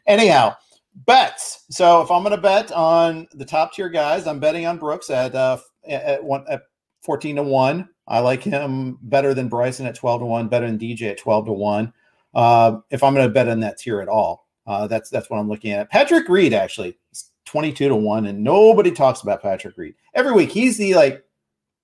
anyhow, 0.05 0.55
bets. 1.05 1.65
So 1.69 2.01
if 2.01 2.11
I'm 2.11 2.23
going 2.23 2.35
to 2.35 2.41
bet 2.41 2.73
on 2.73 3.27
the 3.33 3.45
top 3.45 3.73
tier 3.73 3.89
guys, 3.89 4.27
I'm 4.27 4.39
betting 4.39 4.65
on 4.65 4.77
Brooks 4.77 5.09
at 5.09 5.33
uh, 5.33 5.59
at 5.87 6.21
one 6.21 6.43
at 6.49 6.63
14 7.07 7.37
to 7.37 7.43
one. 7.43 7.89
I 8.05 8.19
like 8.19 8.43
him 8.43 8.99
better 9.01 9.33
than 9.33 9.47
Bryson 9.47 9.85
at 9.85 9.95
12 9.95 10.21
to 10.21 10.25
1, 10.25 10.49
better 10.49 10.67
than 10.67 10.77
DJ 10.77 11.11
at 11.11 11.17
12 11.17 11.45
to 11.45 11.53
1. 11.53 11.93
Uh, 12.35 12.77
if 12.91 13.01
I'm 13.01 13.13
going 13.15 13.25
to 13.25 13.33
bet 13.33 13.47
on 13.47 13.61
that 13.61 13.77
tier 13.77 14.01
at 14.01 14.09
all, 14.09 14.47
uh, 14.67 14.87
that's 14.87 15.09
that's 15.09 15.29
what 15.29 15.37
I'm 15.39 15.47
looking 15.47 15.71
at. 15.71 15.89
Patrick 15.89 16.27
Reed 16.27 16.53
actually 16.53 16.97
22 17.45 17.87
to 17.87 17.95
1, 17.95 18.25
and 18.25 18.43
nobody 18.43 18.91
talks 18.91 19.21
about 19.21 19.41
Patrick 19.41 19.77
Reed. 19.77 19.95
Every 20.13 20.33
week 20.33 20.51
he's 20.51 20.77
the 20.77 20.93
like, 20.95 21.23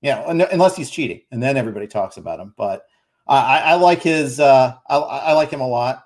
you 0.02 0.12
know, 0.12 0.26
unless 0.52 0.76
he's 0.76 0.92
cheating, 0.92 1.22
and 1.32 1.42
then 1.42 1.56
everybody 1.56 1.88
talks 1.88 2.18
about 2.18 2.42
him. 2.42 2.54
But 2.58 2.86
I, 3.26 3.60
I 3.60 3.74
like 3.76 4.04
his 4.04 4.42
uh, 4.42 4.76
I, 4.90 4.98
I, 4.98 5.34
like 5.34 5.50
him 5.50 5.62
a 5.62 5.68
lot. 5.68 6.04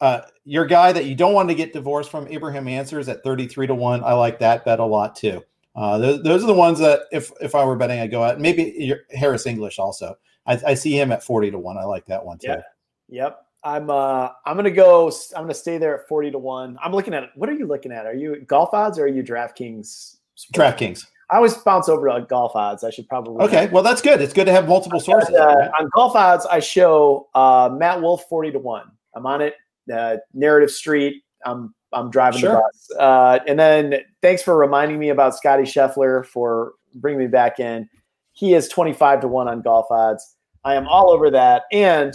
Uh, 0.00 0.22
your 0.44 0.64
guy 0.64 0.92
that 0.92 1.04
you 1.04 1.14
don't 1.14 1.34
want 1.34 1.50
to 1.50 1.54
get 1.54 1.74
divorced 1.74 2.10
from, 2.10 2.26
Abraham 2.28 2.66
Ancer 2.66 2.98
at 3.00 3.22
33 3.22 3.66
to 3.66 3.74
1. 3.74 4.02
I 4.02 4.14
like 4.14 4.38
that 4.38 4.64
bet 4.64 4.80
a 4.80 4.84
lot 4.84 5.14
too. 5.14 5.42
Uh, 5.74 5.98
those, 5.98 6.22
those, 6.22 6.44
are 6.44 6.48
the 6.48 6.54
ones 6.54 6.78
that 6.80 7.02
if 7.12 7.30
if 7.40 7.54
I 7.54 7.64
were 7.64 7.76
betting, 7.76 8.00
I'd 8.00 8.10
go 8.10 8.24
at. 8.24 8.40
Maybe 8.40 8.94
Harris 9.10 9.46
English 9.46 9.78
also. 9.78 10.16
I, 10.46 10.60
I, 10.66 10.74
see 10.74 10.98
him 10.98 11.12
at 11.12 11.22
forty 11.22 11.50
to 11.50 11.58
one. 11.58 11.78
I 11.78 11.84
like 11.84 12.06
that 12.06 12.24
one 12.24 12.38
too. 12.38 12.48
Yeah. 12.48 12.62
Yep. 13.08 13.46
I'm 13.62 13.90
uh 13.90 14.30
I'm 14.46 14.56
gonna 14.56 14.70
go. 14.70 15.12
I'm 15.36 15.42
gonna 15.42 15.54
stay 15.54 15.78
there 15.78 16.00
at 16.00 16.08
forty 16.08 16.30
to 16.30 16.38
one. 16.38 16.78
I'm 16.82 16.92
looking 16.92 17.14
at 17.14 17.30
what 17.36 17.48
are 17.48 17.54
you 17.54 17.66
looking 17.66 17.92
at? 17.92 18.06
Are 18.06 18.14
you 18.14 18.40
golf 18.46 18.70
odds 18.72 18.98
or 18.98 19.04
are 19.04 19.08
you 19.08 19.22
DraftKings? 19.22 20.16
DraftKings. 20.54 21.06
I 21.30 21.36
always 21.36 21.54
bounce 21.54 21.88
over 21.88 22.08
to 22.08 22.26
golf 22.28 22.56
odds. 22.56 22.82
I 22.82 22.90
should 22.90 23.08
probably. 23.08 23.44
Okay, 23.44 23.68
well 23.68 23.82
that's 23.82 24.02
good. 24.02 24.20
It's 24.20 24.32
good 24.32 24.46
to 24.46 24.52
have 24.52 24.66
multiple 24.66 24.98
sources. 24.98 25.34
Uh, 25.34 25.46
right? 25.46 25.70
On 25.78 25.90
golf 25.94 26.16
odds, 26.16 26.46
I 26.46 26.58
show 26.58 27.28
uh, 27.34 27.70
Matt 27.72 28.00
Wolff 28.00 28.24
forty 28.28 28.50
to 28.50 28.58
one. 28.58 28.90
I'm 29.14 29.26
on 29.26 29.42
it. 29.42 29.54
Uh, 29.92 30.16
Narrative 30.32 30.70
Street. 30.70 31.22
I'm 31.44 31.74
I'm 31.92 32.10
driving 32.10 32.40
sure. 32.40 32.52
the 32.52 32.56
bus. 32.58 32.90
Uh, 32.98 33.38
and 33.46 33.58
then 33.58 33.96
thanks 34.22 34.42
for 34.42 34.56
reminding 34.56 34.98
me 34.98 35.08
about 35.08 35.36
Scotty 35.36 35.64
Scheffler 35.64 36.24
for 36.24 36.74
bringing 36.94 37.20
me 37.20 37.26
back 37.26 37.58
in. 37.60 37.88
He 38.32 38.54
is 38.54 38.68
25 38.68 39.20
to 39.20 39.28
1 39.28 39.48
on 39.48 39.62
golf 39.62 39.86
odds. 39.90 40.36
I 40.64 40.74
am 40.74 40.86
all 40.86 41.10
over 41.10 41.30
that. 41.30 41.64
And 41.72 42.14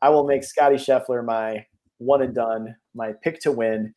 I 0.00 0.10
will 0.10 0.26
make 0.26 0.44
Scotty 0.44 0.76
Scheffler 0.76 1.24
my 1.24 1.66
one 1.98 2.22
and 2.22 2.34
done, 2.34 2.76
my 2.94 3.12
pick 3.22 3.40
to 3.40 3.52
win. 3.52 3.94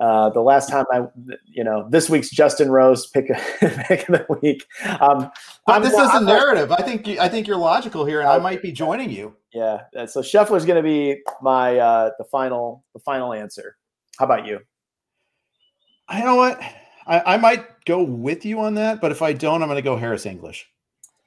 uh, 0.00 0.30
the 0.30 0.40
last 0.40 0.68
time 0.70 0.84
I, 0.92 1.06
you 1.46 1.64
know, 1.64 1.88
this 1.90 2.08
week's 2.08 2.30
Justin 2.30 2.70
Rose 2.70 3.06
pick, 3.08 3.26
pick 3.60 4.08
of 4.08 4.14
the 4.14 4.38
week. 4.40 4.64
Um, 5.00 5.30
but 5.66 5.80
this 5.80 5.92
is 5.92 6.10
a 6.14 6.20
narrative. 6.20 6.70
I 6.70 6.82
think 6.82 7.06
you, 7.06 7.18
I 7.18 7.28
think 7.28 7.48
you're 7.48 7.56
logical 7.56 8.04
here, 8.04 8.20
and 8.20 8.28
I 8.28 8.38
might 8.38 8.62
be 8.62 8.70
joining 8.70 9.10
you. 9.10 9.34
Yeah. 9.52 9.82
So 10.06 10.20
Scheffler's 10.20 10.64
going 10.64 10.76
to 10.76 10.88
be 10.88 11.20
my 11.42 11.78
uh, 11.78 12.10
the 12.18 12.24
final 12.24 12.84
the 12.94 13.00
final 13.00 13.32
answer. 13.32 13.76
How 14.18 14.24
about 14.24 14.46
you? 14.46 14.60
I 16.08 16.20
know 16.22 16.36
what 16.36 16.60
I, 17.06 17.34
I 17.34 17.36
might 17.36 17.84
go 17.84 18.02
with 18.02 18.44
you 18.44 18.60
on 18.60 18.74
that, 18.74 19.00
but 19.00 19.12
if 19.12 19.22
I 19.22 19.32
don't, 19.32 19.62
I'm 19.62 19.68
going 19.68 19.76
to 19.76 19.82
go 19.82 19.96
Harris 19.96 20.26
English. 20.26 20.68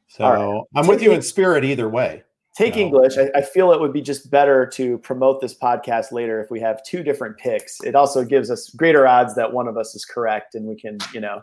So 0.08 0.26
right. 0.26 0.64
I'm 0.76 0.88
with 0.88 1.02
you 1.02 1.14
in 1.14 1.22
spirit 1.22 1.64
either 1.64 1.88
way. 1.88 2.24
Take. 2.58 2.76
English. 2.76 3.18
I, 3.18 3.32
I, 3.34 3.42
feel 3.42 3.72
it 3.72 3.80
would 3.80 3.94
be 3.94 4.02
just 4.02 4.30
better 4.30 4.68
to 4.74 4.98
promote 5.00 5.39
this 5.39 5.58
podcast 5.58 6.12
later 6.12 6.44
if 6.44 6.52
we 6.52 6.60
have 6.60 6.84
two 6.84 7.02
different 7.02 7.38
picks. 7.38 7.82
It 7.82 7.96
also 7.96 8.26
gives 8.26 8.52
us 8.52 8.70
greater 8.72 9.08
odds 9.08 9.36
that 9.36 9.54
one 9.54 9.70
of 9.70 9.78
us 9.78 9.96
is 9.96 10.04
correct, 10.04 10.54
and 10.54 10.66
we 10.66 10.76
can, 10.76 10.98
you 11.14 11.22
know, 11.22 11.42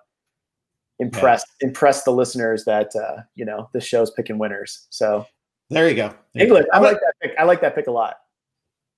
impress 0.98 1.44
yeah. 1.62 1.68
impress 1.68 2.04
the 2.04 2.10
listeners 2.10 2.64
that 2.66 2.94
uh, 2.94 3.22
you 3.36 3.46
know 3.46 3.70
the 3.72 3.80
show's 3.80 4.10
picking 4.10 4.36
winners. 4.36 4.86
So 4.90 5.26
there 5.70 5.88
you 5.88 5.96
go. 5.96 6.14
There 6.34 6.44
English. 6.44 6.66
You 6.66 6.72
go. 6.72 6.78
I 6.78 6.80
like 6.80 7.00
that 7.00 7.14
pick. 7.22 7.32
I 7.38 7.44
like 7.44 7.60
that 7.62 7.74
pick 7.74 7.86
a 7.86 7.90
lot. 7.90 8.16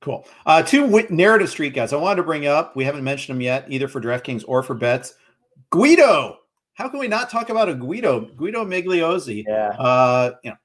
Cool. 0.00 0.26
Uh, 0.46 0.62
two 0.62 0.82
w- 0.86 1.06
narrative 1.10 1.50
street 1.50 1.74
guys 1.74 1.92
I 1.92 1.96
wanted 1.96 2.16
to 2.16 2.22
bring 2.22 2.46
up. 2.46 2.74
We 2.74 2.84
haven't 2.84 3.04
mentioned 3.04 3.36
them 3.36 3.42
yet, 3.42 3.66
either 3.68 3.86
for 3.86 4.00
DraftKings 4.00 4.44
or 4.48 4.62
for 4.62 4.74
bets. 4.74 5.14
Guido. 5.70 6.38
How 6.74 6.88
can 6.88 6.98
we 6.98 7.08
not 7.08 7.28
talk 7.28 7.50
about 7.50 7.68
a 7.68 7.74
Guido? 7.74 8.20
Guido 8.36 8.64
Migliozzi. 8.64 9.44
Yeah. 9.46 9.68
Uh, 9.78 10.32
you 10.42 10.50
know, 10.50 10.56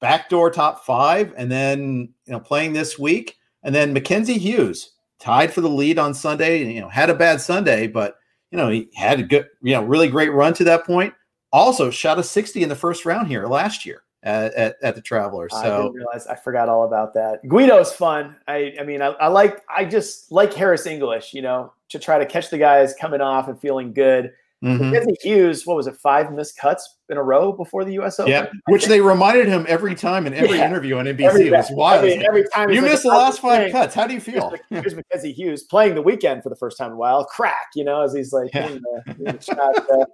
backdoor 0.00 0.50
top 0.50 0.84
five, 0.84 1.32
and 1.36 1.50
then 1.50 2.12
you 2.26 2.32
know 2.32 2.40
playing 2.40 2.74
this 2.74 2.98
week, 2.98 3.36
and 3.62 3.74
then 3.74 3.94
Mackenzie 3.94 4.38
Hughes 4.38 4.92
tied 5.18 5.52
for 5.52 5.62
the 5.62 5.70
lead 5.70 5.98
on 5.98 6.12
Sunday. 6.12 6.62
You 6.62 6.82
know, 6.82 6.88
had 6.90 7.08
a 7.08 7.14
bad 7.14 7.40
Sunday, 7.40 7.86
but 7.86 8.16
you 8.50 8.58
know 8.58 8.68
he 8.68 8.90
had 8.94 9.20
a 9.20 9.22
good, 9.22 9.48
you 9.62 9.72
know, 9.72 9.82
really 9.82 10.08
great 10.08 10.32
run 10.32 10.52
to 10.54 10.64
that 10.64 10.84
point. 10.84 11.14
Also 11.50 11.90
shot 11.90 12.18
a 12.18 12.22
60 12.22 12.62
in 12.62 12.68
the 12.68 12.74
first 12.74 13.06
round 13.06 13.28
here 13.28 13.46
last 13.46 13.86
year 13.86 14.02
at, 14.22 14.54
at, 14.54 14.76
at 14.82 14.94
the 14.94 15.00
Travelers. 15.00 15.52
So 15.52 15.58
I 15.58 15.82
didn't 15.82 15.92
realize 15.94 16.26
I 16.26 16.36
forgot 16.36 16.68
all 16.68 16.84
about 16.84 17.14
that. 17.14 17.46
Guido's 17.48 17.92
fun. 17.92 18.36
I 18.46 18.74
I 18.80 18.84
mean 18.84 19.02
I, 19.02 19.08
I 19.08 19.28
like 19.28 19.62
I 19.74 19.84
just 19.84 20.30
like 20.30 20.52
Harris 20.54 20.86
English. 20.86 21.34
You 21.34 21.42
know, 21.42 21.72
to 21.90 21.98
try 21.98 22.18
to 22.18 22.26
catch 22.26 22.50
the 22.50 22.58
guys 22.58 22.94
coming 23.00 23.20
off 23.20 23.48
and 23.48 23.60
feeling 23.60 23.92
good. 23.92 24.32
Mm-hmm. 24.62 25.10
Hughes, 25.22 25.66
what 25.66 25.76
was 25.76 25.88
it, 25.88 25.96
five 25.96 26.32
missed 26.32 26.56
cuts 26.56 26.98
in 27.08 27.16
a 27.16 27.22
row 27.22 27.50
before 27.50 27.84
the 27.84 27.94
U.S. 27.94 28.20
Open? 28.20 28.30
Yeah, 28.30 28.46
which 28.68 28.86
they 28.86 29.00
reminded 29.00 29.48
him 29.48 29.66
every 29.68 29.96
time 29.96 30.24
in 30.24 30.34
every 30.34 30.58
yeah. 30.58 30.68
interview 30.68 30.98
on 30.98 31.06
NBC. 31.06 31.20
Every, 31.22 31.46
it 31.48 31.52
was 31.52 31.68
wild. 31.72 32.04
Every, 32.04 32.24
every 32.24 32.44
time 32.54 32.70
you 32.70 32.80
missed 32.80 33.04
like, 33.04 33.12
the 33.12 33.18
last 33.18 33.40
five 33.40 33.58
playing. 33.58 33.72
cuts. 33.72 33.94
How 33.94 34.06
do 34.06 34.14
you 34.14 34.20
feel? 34.30 34.54
Here's 34.70 34.94
Mackenzie 34.94 35.32
Hughes 35.32 35.64
playing 35.64 35.96
the 35.96 36.02
weekend 36.02 36.44
for 36.44 36.48
the 36.48 36.54
first 36.54 36.78
time 36.78 36.88
in 36.88 36.92
a 36.92 36.96
while. 36.96 37.24
Crack, 37.24 37.70
you 37.74 37.82
know, 37.82 38.02
as 38.02 38.14
he's 38.14 38.32
like 38.32 38.54
yeah. 38.54 38.68
the, 38.68 39.14
the 39.18 39.40
shot, 39.40 39.90
uh, 39.90 40.04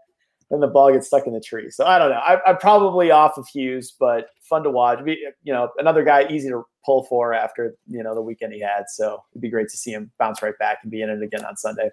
and 0.50 0.62
the 0.62 0.66
ball 0.66 0.92
gets 0.92 1.06
stuck 1.06 1.26
in 1.26 1.32
the 1.32 1.40
tree. 1.40 1.70
So 1.70 1.84
I 1.84 1.98
don't 1.98 2.10
know. 2.10 2.18
I, 2.18 2.50
am 2.50 2.56
probably 2.58 3.10
off 3.10 3.36
of 3.36 3.46
Hughes, 3.48 3.94
but 3.98 4.28
fun 4.40 4.62
to 4.62 4.70
watch. 4.70 5.04
Be 5.04 5.18
You 5.42 5.52
know, 5.52 5.70
another 5.78 6.04
guy 6.04 6.26
easy 6.28 6.48
to 6.48 6.64
pull 6.84 7.04
for 7.04 7.34
after 7.34 7.74
you 7.86 8.02
know 8.02 8.14
the 8.14 8.22
weekend 8.22 8.52
he 8.52 8.60
had. 8.60 8.84
So 8.88 9.22
it'd 9.32 9.42
be 9.42 9.50
great 9.50 9.68
to 9.68 9.76
see 9.76 9.92
him 9.92 10.10
bounce 10.18 10.42
right 10.42 10.58
back 10.58 10.78
and 10.82 10.90
be 10.90 11.02
in 11.02 11.10
it 11.10 11.22
again 11.22 11.44
on 11.44 11.56
Sunday. 11.56 11.90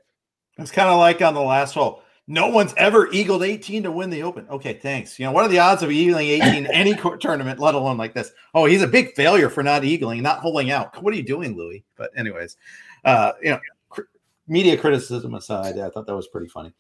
It's 0.58 0.72
kind 0.72 0.90
of 0.90 0.98
like 0.98 1.22
on 1.22 1.34
the 1.34 1.42
last 1.42 1.74
hole 1.74 2.02
no 2.28 2.48
one's 2.48 2.74
ever 2.78 3.12
eagled 3.12 3.44
18 3.44 3.84
to 3.84 3.92
win 3.92 4.10
the 4.10 4.24
Open. 4.24 4.48
Okay, 4.50 4.74
thanks. 4.74 5.20
You 5.20 5.26
know, 5.26 5.32
what 5.32 5.46
are 5.46 5.48
the 5.48 5.60
odds 5.60 5.84
of 5.84 5.90
eagling 5.90 6.42
18 6.42 6.66
any 6.68 6.96
court 6.96 7.22
tournament, 7.22 7.60
let 7.60 7.76
alone 7.76 7.98
like 7.98 8.14
this? 8.14 8.32
Oh, 8.54 8.66
he's 8.66 8.82
a 8.82 8.88
big 8.88 9.14
failure 9.16 9.50
for 9.50 9.62
not 9.62 9.84
eagling, 9.84 10.22
not 10.22 10.40
holding 10.40 10.72
out. 10.72 11.02
What 11.04 11.14
are 11.14 11.18
you 11.18 11.24
doing, 11.24 11.56
Louis? 11.56 11.84
But 11.96 12.12
anyways, 12.18 12.58
uh, 13.04 13.34
you 13.44 13.52
know, 13.52 13.60
cr- 13.90 14.02
media 14.48 14.76
criticism 14.76 15.36
aside, 15.36 15.78
I 15.78 15.90
thought 15.90 16.08
that 16.08 16.16
was 16.16 16.28
pretty 16.28 16.48
funny. 16.48 16.74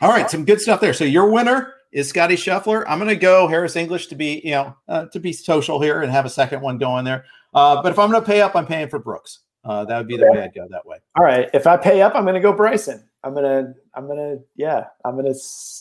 All 0.00 0.10
right, 0.10 0.30
some 0.30 0.44
good 0.44 0.60
stuff 0.60 0.80
there. 0.80 0.92
So 0.92 1.04
your 1.04 1.30
winner 1.30 1.74
is 1.92 2.08
Scotty 2.08 2.36
Scheffler. 2.36 2.84
I'm 2.86 2.98
going 2.98 3.08
to 3.08 3.16
go 3.16 3.48
Harris 3.48 3.76
English 3.76 4.06
to 4.08 4.14
be, 4.14 4.40
you 4.44 4.52
know, 4.52 4.76
uh, 4.88 5.06
to 5.06 5.18
be 5.18 5.32
social 5.32 5.80
here 5.80 6.02
and 6.02 6.12
have 6.12 6.26
a 6.26 6.30
second 6.30 6.60
one 6.60 6.78
going 6.78 7.04
there. 7.04 7.24
Uh, 7.54 7.82
but 7.82 7.92
if 7.92 7.98
I'm 7.98 8.10
going 8.10 8.22
to 8.22 8.26
pay 8.26 8.40
up, 8.40 8.54
I'm 8.54 8.66
paying 8.66 8.88
for 8.88 8.98
Brooks. 8.98 9.40
Uh, 9.64 9.84
that 9.84 9.98
would 9.98 10.06
be 10.06 10.16
the 10.16 10.30
way 10.30 10.42
I'd 10.42 10.54
go 10.54 10.66
that 10.70 10.86
way. 10.86 10.98
All 11.16 11.24
right. 11.24 11.50
If 11.52 11.66
I 11.66 11.76
pay 11.76 12.00
up, 12.00 12.14
I'm 12.14 12.22
going 12.22 12.34
to 12.34 12.40
go 12.40 12.52
Bryson. 12.52 13.04
I'm 13.24 13.34
gonna, 13.34 13.74
I'm 13.94 14.06
gonna, 14.06 14.36
yeah, 14.54 14.84
I'm 15.04 15.16
gonna, 15.16 15.34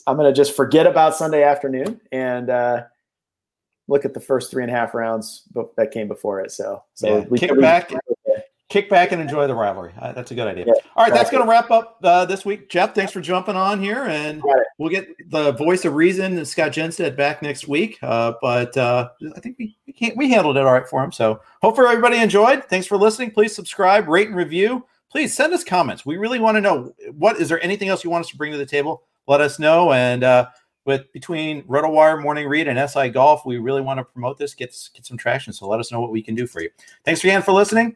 I'm 0.07 0.17
gonna 0.17 0.33
just 0.33 0.55
forget 0.55 0.87
about 0.87 1.15
Sunday 1.15 1.43
afternoon 1.43 2.01
and 2.11 2.49
uh, 2.49 2.83
look 3.87 4.05
at 4.05 4.15
the 4.15 4.19
first 4.19 4.49
three 4.49 4.63
and 4.63 4.71
a 4.71 4.75
half 4.75 4.95
rounds 4.95 5.43
that 5.77 5.91
came 5.91 6.07
before 6.07 6.41
it. 6.41 6.51
So, 6.51 6.83
so 6.95 7.19
yeah. 7.19 7.25
we 7.29 7.37
kick 7.37 7.57
back, 7.61 7.93
kick 8.69 8.89
back, 8.89 9.11
and 9.11 9.21
enjoy 9.21 9.47
the 9.47 9.55
rivalry. 9.55 9.93
Uh, 9.99 10.11
that's 10.11 10.31
a 10.31 10.35
good 10.35 10.47
idea. 10.47 10.65
Yeah, 10.67 10.73
All 10.95 11.03
right, 11.05 11.13
that's 11.13 11.29
going 11.29 11.43
to 11.43 11.49
wrap 11.49 11.71
up 11.71 11.99
uh, 12.03 12.25
this 12.25 12.45
week. 12.45 12.69
Jeff, 12.69 12.93
thanks 12.93 13.11
for 13.11 13.21
jumping 13.21 13.55
on 13.55 13.81
here, 13.81 14.03
and 14.05 14.43
we'll 14.77 14.89
get 14.89 15.09
the 15.29 15.53
voice 15.53 15.85
of 15.85 15.93
reason, 15.93 16.43
Scott 16.45 16.71
Jenstad, 16.71 17.15
back 17.15 17.41
next 17.41 17.67
week. 17.67 17.97
Uh, 18.01 18.33
but 18.41 18.75
uh, 18.77 19.09
I 19.35 19.39
think 19.39 19.57
we 19.57 19.77
we, 19.85 19.93
can't, 19.93 20.17
we 20.17 20.29
handled 20.29 20.57
it 20.57 20.65
all 20.65 20.73
right 20.73 20.87
for 20.87 21.03
him. 21.03 21.11
So, 21.11 21.41
hopefully, 21.61 21.87
everybody 21.87 22.17
enjoyed. 22.17 22.65
Thanks 22.65 22.87
for 22.87 22.97
listening. 22.97 23.31
Please 23.31 23.55
subscribe, 23.55 24.07
rate, 24.07 24.27
and 24.27 24.35
review 24.35 24.85
please 25.09 25.33
send 25.33 25.53
us 25.53 25.63
comments. 25.63 26.05
We 26.05 26.17
really 26.17 26.39
want 26.39 26.57
to 26.57 26.61
know 26.61 26.93
what 27.13 27.37
is 27.37 27.49
there 27.49 27.63
anything 27.63 27.89
else 27.89 28.03
you 28.03 28.09
want 28.09 28.25
us 28.25 28.31
to 28.31 28.37
bring 28.37 28.51
to 28.51 28.57
the 28.57 28.65
table? 28.65 29.03
Let 29.27 29.41
us 29.41 29.59
know. 29.59 29.91
And 29.91 30.23
uh, 30.23 30.47
with 30.85 31.11
between 31.11 31.63
RotoWire, 31.63 32.21
Morning 32.21 32.47
Read, 32.47 32.67
and 32.67 32.89
SI 32.89 33.09
Golf, 33.09 33.45
we 33.45 33.57
really 33.57 33.81
want 33.81 33.99
to 33.99 34.03
promote 34.03 34.37
this, 34.37 34.53
get 34.53 34.75
get 34.93 35.05
some 35.05 35.17
traction. 35.17 35.53
So 35.53 35.67
let 35.67 35.79
us 35.79 35.91
know 35.91 35.99
what 35.99 36.11
we 36.11 36.21
can 36.21 36.35
do 36.35 36.47
for 36.47 36.61
you. 36.61 36.69
Thanks 37.03 37.23
again 37.23 37.41
for 37.41 37.51
listening. 37.51 37.95